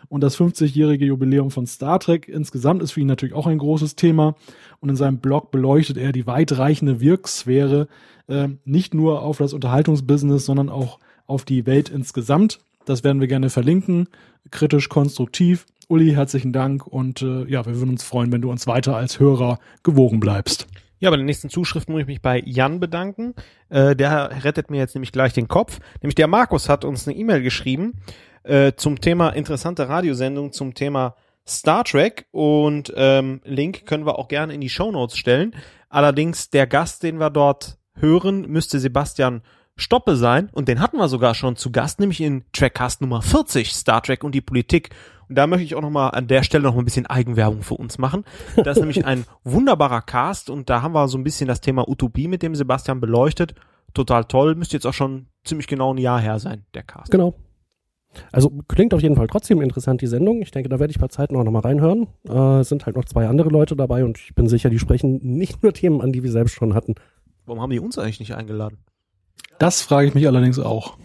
[0.09, 3.95] Und das 50-jährige Jubiläum von Star Trek insgesamt ist für ihn natürlich auch ein großes
[3.95, 4.35] Thema.
[4.81, 7.87] Und in seinem Blog beleuchtet er die weitreichende Wirksphäre
[8.27, 12.59] äh, nicht nur auf das Unterhaltungsbusiness, sondern auch auf die Welt insgesamt.
[12.83, 14.09] Das werden wir gerne verlinken,
[14.51, 15.65] kritisch, konstruktiv.
[15.87, 19.19] Uli, herzlichen Dank und äh, ja, wir würden uns freuen, wenn du uns weiter als
[19.19, 20.67] Hörer gewogen bleibst.
[20.99, 23.35] Ja, bei der nächsten Zuschrift muss ich mich bei Jan bedanken.
[23.69, 25.79] Äh, der rettet mir jetzt nämlich gleich den Kopf.
[26.01, 27.93] Nämlich der Markus hat uns eine E-Mail geschrieben
[28.43, 31.15] äh, zum Thema interessante Radiosendung zum Thema
[31.47, 35.53] Star Trek und ähm, Link können wir auch gerne in die Show Notes stellen.
[35.89, 39.41] Allerdings der Gast, den wir dort hören, müsste Sebastian
[39.77, 43.73] Stoppe sein und den hatten wir sogar schon zu Gast, nämlich in Trackcast Nummer 40,
[43.73, 44.89] Star Trek und die Politik.
[45.27, 47.97] Und da möchte ich auch nochmal an der Stelle noch ein bisschen Eigenwerbung für uns
[47.97, 48.23] machen.
[48.55, 51.87] Das ist nämlich ein wunderbarer Cast und da haben wir so ein bisschen das Thema
[51.87, 53.55] Utopie mit dem Sebastian beleuchtet.
[53.93, 54.55] Total toll.
[54.55, 57.11] Müsste jetzt auch schon ziemlich genau ein Jahr her sein, der Cast.
[57.11, 57.33] Genau.
[58.31, 60.41] Also klingt auf jeden Fall trotzdem interessant, die Sendung.
[60.41, 62.07] Ich denke, da werde ich bei Zeit noch mal reinhören.
[62.27, 65.19] Äh, es sind halt noch zwei andere Leute dabei und ich bin sicher, die sprechen
[65.21, 66.95] nicht nur Themen an, die wir selbst schon hatten.
[67.45, 68.77] Warum haben die uns eigentlich nicht eingeladen?
[69.59, 70.97] Das frage ich mich allerdings auch.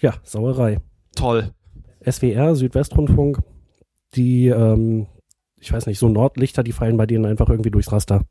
[0.00, 0.78] Ja, Sauerei.
[1.14, 1.52] Toll.
[2.04, 3.38] SWR, Südwestrundfunk,
[4.14, 5.06] die, ähm,
[5.56, 8.22] ich weiß nicht, so Nordlichter, die fallen bei denen einfach irgendwie durchs Raster.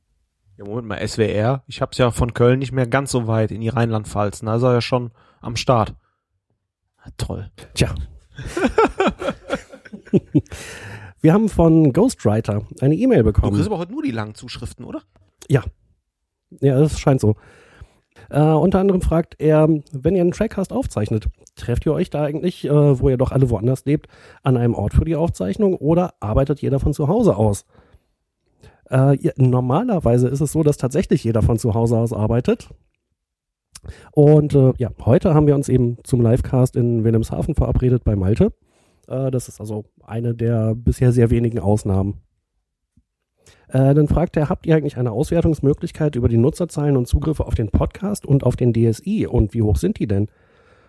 [0.57, 1.63] Ja, Moment mal, SWR.
[1.67, 4.39] Ich hab's ja von Köln nicht mehr ganz so weit in die Rheinland-Pfalz.
[4.39, 5.95] Da ist er ja schon am Start.
[6.97, 7.51] Ah, toll.
[7.73, 7.93] Tja.
[11.21, 13.51] Wir haben von Ghostwriter eine E-Mail bekommen.
[13.51, 15.01] Du kriegst aber heute nur die langen Zuschriften, oder?
[15.47, 15.63] Ja.
[16.61, 17.35] Ja, das scheint so.
[18.29, 21.27] Äh, unter anderem fragt er, wenn ihr einen Trackcast aufzeichnet,
[21.57, 24.07] trefft ihr euch da eigentlich, äh, wo ihr doch alle woanders lebt,
[24.43, 27.65] an einem Ort für die Aufzeichnung oder arbeitet jeder von zu Hause aus?
[28.89, 32.69] Äh, ja, normalerweise ist es so, dass tatsächlich jeder von zu Hause aus arbeitet.
[34.11, 38.53] Und äh, ja, heute haben wir uns eben zum Livecast in Wilhelmshaven verabredet bei Malte.
[39.07, 42.21] Äh, das ist also eine der bisher sehr wenigen Ausnahmen.
[43.69, 47.55] Äh, dann fragt er, habt ihr eigentlich eine Auswertungsmöglichkeit über die Nutzerzahlen und Zugriffe auf
[47.55, 50.27] den Podcast und auf den DSI und wie hoch sind die denn?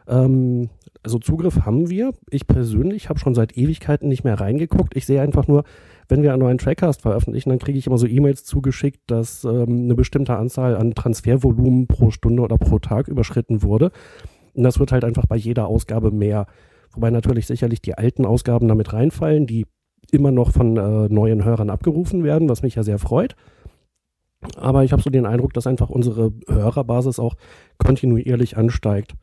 [0.08, 0.70] Ähm,
[1.02, 2.12] also Zugriff haben wir.
[2.30, 4.96] Ich persönlich habe schon seit Ewigkeiten nicht mehr reingeguckt.
[4.96, 5.64] Ich sehe einfach nur,
[6.08, 9.84] wenn wir einen neuen Trackcast veröffentlichen, dann kriege ich immer so E-Mails zugeschickt, dass ähm,
[9.84, 13.92] eine bestimmte Anzahl an Transfervolumen pro Stunde oder pro Tag überschritten wurde.
[14.54, 16.46] Und das wird halt einfach bei jeder Ausgabe mehr.
[16.92, 19.66] Wobei natürlich sicherlich die alten Ausgaben damit reinfallen, die
[20.10, 23.36] immer noch von äh, neuen Hörern abgerufen werden, was mich ja sehr freut.
[24.56, 27.34] Aber ich habe so den Eindruck, dass einfach unsere Hörerbasis auch
[27.76, 29.14] kontinuierlich ansteigt.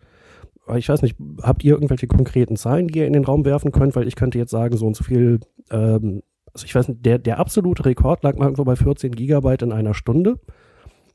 [0.76, 3.96] Ich weiß nicht, habt ihr irgendwelche konkreten Zahlen, die ihr in den Raum werfen könnt?
[3.96, 5.40] Weil ich könnte jetzt sagen, so und so viel,
[5.70, 6.24] ähm,
[6.54, 9.72] also ich weiß nicht, der, der absolute Rekord lag mal irgendwo bei 14 Gigabyte in
[9.72, 10.40] einer Stunde.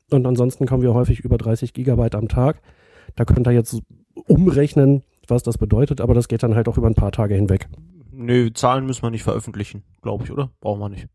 [0.09, 2.61] Und ansonsten kommen wir häufig über 30 Gigabyte am Tag.
[3.15, 3.81] Da könnt ihr jetzt
[4.27, 7.67] umrechnen, was das bedeutet, aber das geht dann halt auch über ein paar Tage hinweg.
[8.11, 10.51] Nö, Zahlen müssen wir nicht veröffentlichen, glaube ich, oder?
[10.59, 11.07] Brauchen wir nicht.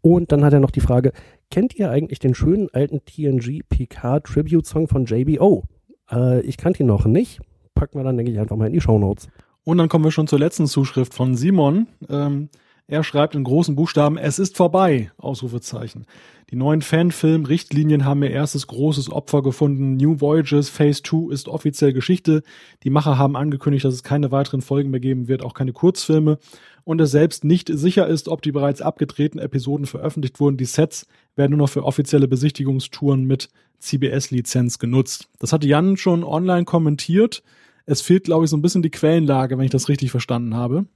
[0.00, 1.12] Und dann hat er noch die Frage,
[1.50, 5.64] kennt ihr eigentlich den schönen alten TNG PK Tribute Song von JBO?
[6.10, 7.40] Äh, ich kannte ihn noch nicht.
[7.78, 9.28] Packen wir dann, denke ich, einfach mal in die Show Notes.
[9.62, 11.86] Und dann kommen wir schon zur letzten Zuschrift von Simon.
[12.08, 12.48] Ähm,
[12.90, 16.06] er schreibt in großen Buchstaben, es ist vorbei, Ausrufezeichen.
[16.50, 19.96] Die neuen Fanfilm-Richtlinien haben ihr erstes großes Opfer gefunden.
[19.96, 22.42] New Voyages Phase 2 ist offiziell Geschichte.
[22.82, 26.38] Die Macher haben angekündigt, dass es keine weiteren Folgen mehr geben wird, auch keine Kurzfilme.
[26.84, 30.56] Und es selbst nicht sicher ist, ob die bereits abgedrehten Episoden veröffentlicht wurden.
[30.56, 31.06] Die Sets
[31.36, 33.50] werden nur noch für offizielle Besichtigungstouren mit
[33.80, 35.28] CBS-Lizenz genutzt.
[35.38, 37.42] Das hatte Jan schon online kommentiert.
[37.88, 40.86] Es fehlt, glaube ich, so ein bisschen die Quellenlage, wenn ich das richtig verstanden habe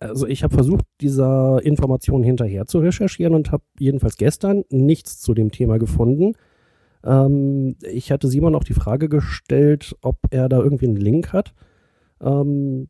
[0.00, 5.34] also ich habe versucht, dieser Information hinterher zu recherchieren und habe jedenfalls gestern nichts zu
[5.34, 6.34] dem Thema gefunden.
[7.04, 11.54] Ähm, ich hatte Simon auch die Frage gestellt, ob er da irgendwie einen Link hat.
[12.20, 12.88] Ähm,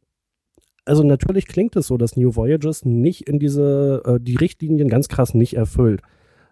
[0.85, 5.09] also natürlich klingt es so, dass New Voyages nicht in diese, äh, die Richtlinien ganz
[5.09, 6.02] krass nicht erfüllt.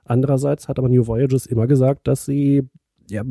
[0.04, 2.68] Andererseits hat aber New Voyages immer gesagt, dass sie
[3.08, 3.22] ja,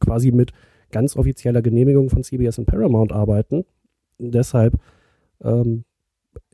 [0.00, 0.52] quasi mit
[0.92, 3.64] ganz offizieller Genehmigung von CBS und Paramount arbeiten.
[4.18, 4.78] Deshalb
[5.42, 5.84] ähm,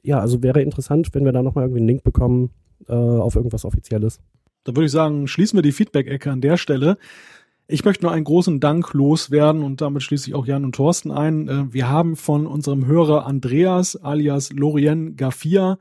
[0.02, 2.51] ja, also wäre interessant, wenn wir da nochmal irgendwie einen Link bekommen
[2.89, 4.20] äh, auf irgendwas Offizielles.
[4.65, 6.98] Da würde ich sagen, schließen wir die Feedback-Ecke an der Stelle.
[7.66, 11.10] Ich möchte nur einen großen Dank loswerden und damit schließe ich auch Jan und Thorsten
[11.10, 11.48] ein.
[11.48, 15.78] Äh, wir haben von unserem Hörer Andreas alias Lorien Gaffia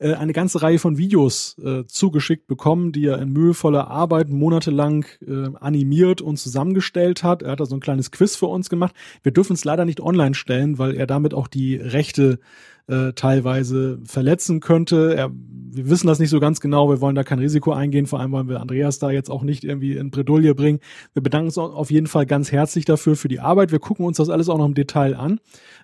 [0.00, 5.04] äh, eine ganze Reihe von Videos äh, zugeschickt bekommen, die er in mühevoller Arbeit monatelang
[5.26, 7.42] äh, animiert und zusammengestellt hat.
[7.42, 8.94] Er hat da so ein kleines Quiz für uns gemacht.
[9.22, 12.40] Wir dürfen es leider nicht online stellen, weil er damit auch die Rechte
[12.86, 15.14] äh, teilweise verletzen könnte.
[15.14, 16.88] Er, wir wissen das nicht so ganz genau.
[16.88, 18.06] Wir wollen da kein Risiko eingehen.
[18.06, 20.80] Vor allem wollen wir Andreas da jetzt auch nicht irgendwie in Bredouille bringen.
[21.12, 23.70] Wir bedanken uns auf jeden Fall ganz herzlich dafür für die Arbeit.
[23.70, 25.40] Wir gucken uns das alles auch noch im Detail an.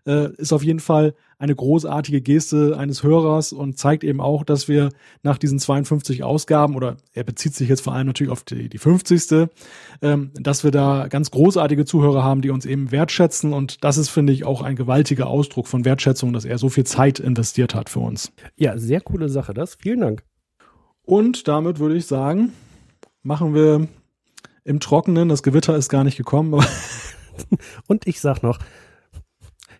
[0.06, 4.68] Äh, ist auf jeden Fall eine großartige Geste eines Hörers und zeigt eben auch, dass
[4.68, 4.88] wir
[5.22, 8.78] nach diesen 52 Ausgaben, oder er bezieht sich jetzt vor allem natürlich auf die, die
[8.78, 9.48] 50.
[10.02, 13.52] Ähm, dass wir da ganz großartige Zuhörer haben, die uns eben wertschätzen.
[13.52, 16.84] Und das ist, finde ich, auch ein gewaltiger Ausdruck von Wertschätzung, dass er so viel
[16.84, 18.32] Zeit investiert hat für uns.
[18.56, 19.74] Ja, sehr coole Sache, das.
[19.74, 20.22] Vielen Dank.
[21.02, 22.52] Und damit würde ich sagen,
[23.22, 23.88] machen wir
[24.64, 25.28] im Trockenen.
[25.28, 26.54] Das Gewitter ist gar nicht gekommen.
[27.86, 28.58] Und ich sag noch,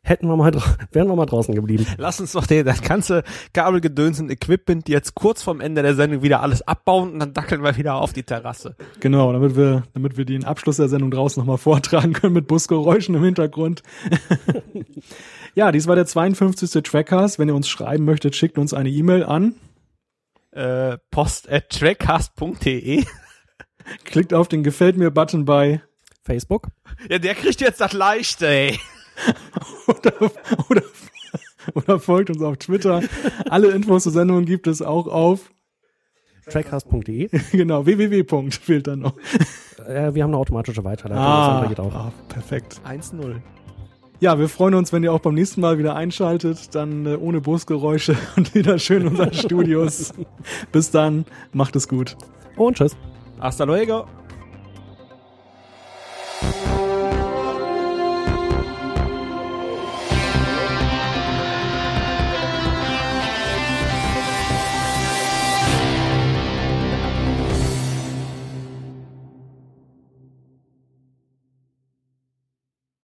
[0.07, 0.53] hätten wir mal,
[0.93, 1.87] wären wir mal draußen geblieben.
[1.99, 6.23] Lass uns doch den, das ganze Kabelgedöns und Equipment jetzt kurz vorm Ende der Sendung
[6.23, 8.77] wieder alles abbauen und dann dackeln wir wieder auf die Terrasse.
[9.01, 13.15] Genau, damit wir, damit wir den Abschluss der Sendung draußen nochmal vortragen können mit Busgeräuschen
[13.15, 13.83] im Hintergrund.
[15.55, 16.83] ja, dies war der 52.
[16.83, 17.39] Trackcast.
[17.39, 19.55] Wenn ihr uns schreiben möchtet, schickt uns eine E-Mail an.
[20.53, 23.05] Äh, post at trackcast.de
[24.05, 25.81] Klickt auf den Gefällt mir-Button bei
[26.25, 26.69] Facebook.
[27.09, 28.79] Ja, der kriegt jetzt das Leichte, ey.
[29.87, 30.31] oder,
[30.69, 30.83] oder,
[31.75, 33.03] oder folgt uns auf Twitter.
[33.49, 35.51] Alle Infos zur Sendung gibt es auch auf
[36.51, 37.29] trackcast.de.
[37.53, 38.51] genau, www.
[38.51, 39.17] fehlt dann noch.
[39.87, 41.25] Äh, wir haben eine automatische Weiterleitung.
[41.25, 41.95] Ah, das geht auch.
[41.95, 42.81] Ah, perfekt.
[42.87, 43.37] 1-0.
[44.19, 47.41] Ja, wir freuen uns, wenn ihr auch beim nächsten Mal wieder einschaltet, dann äh, ohne
[47.41, 50.15] Busgeräusche und wieder schön in unseren Studios.
[50.73, 52.17] Bis dann, macht es gut.
[52.57, 52.97] Und tschüss.
[53.39, 54.07] Hasta luego.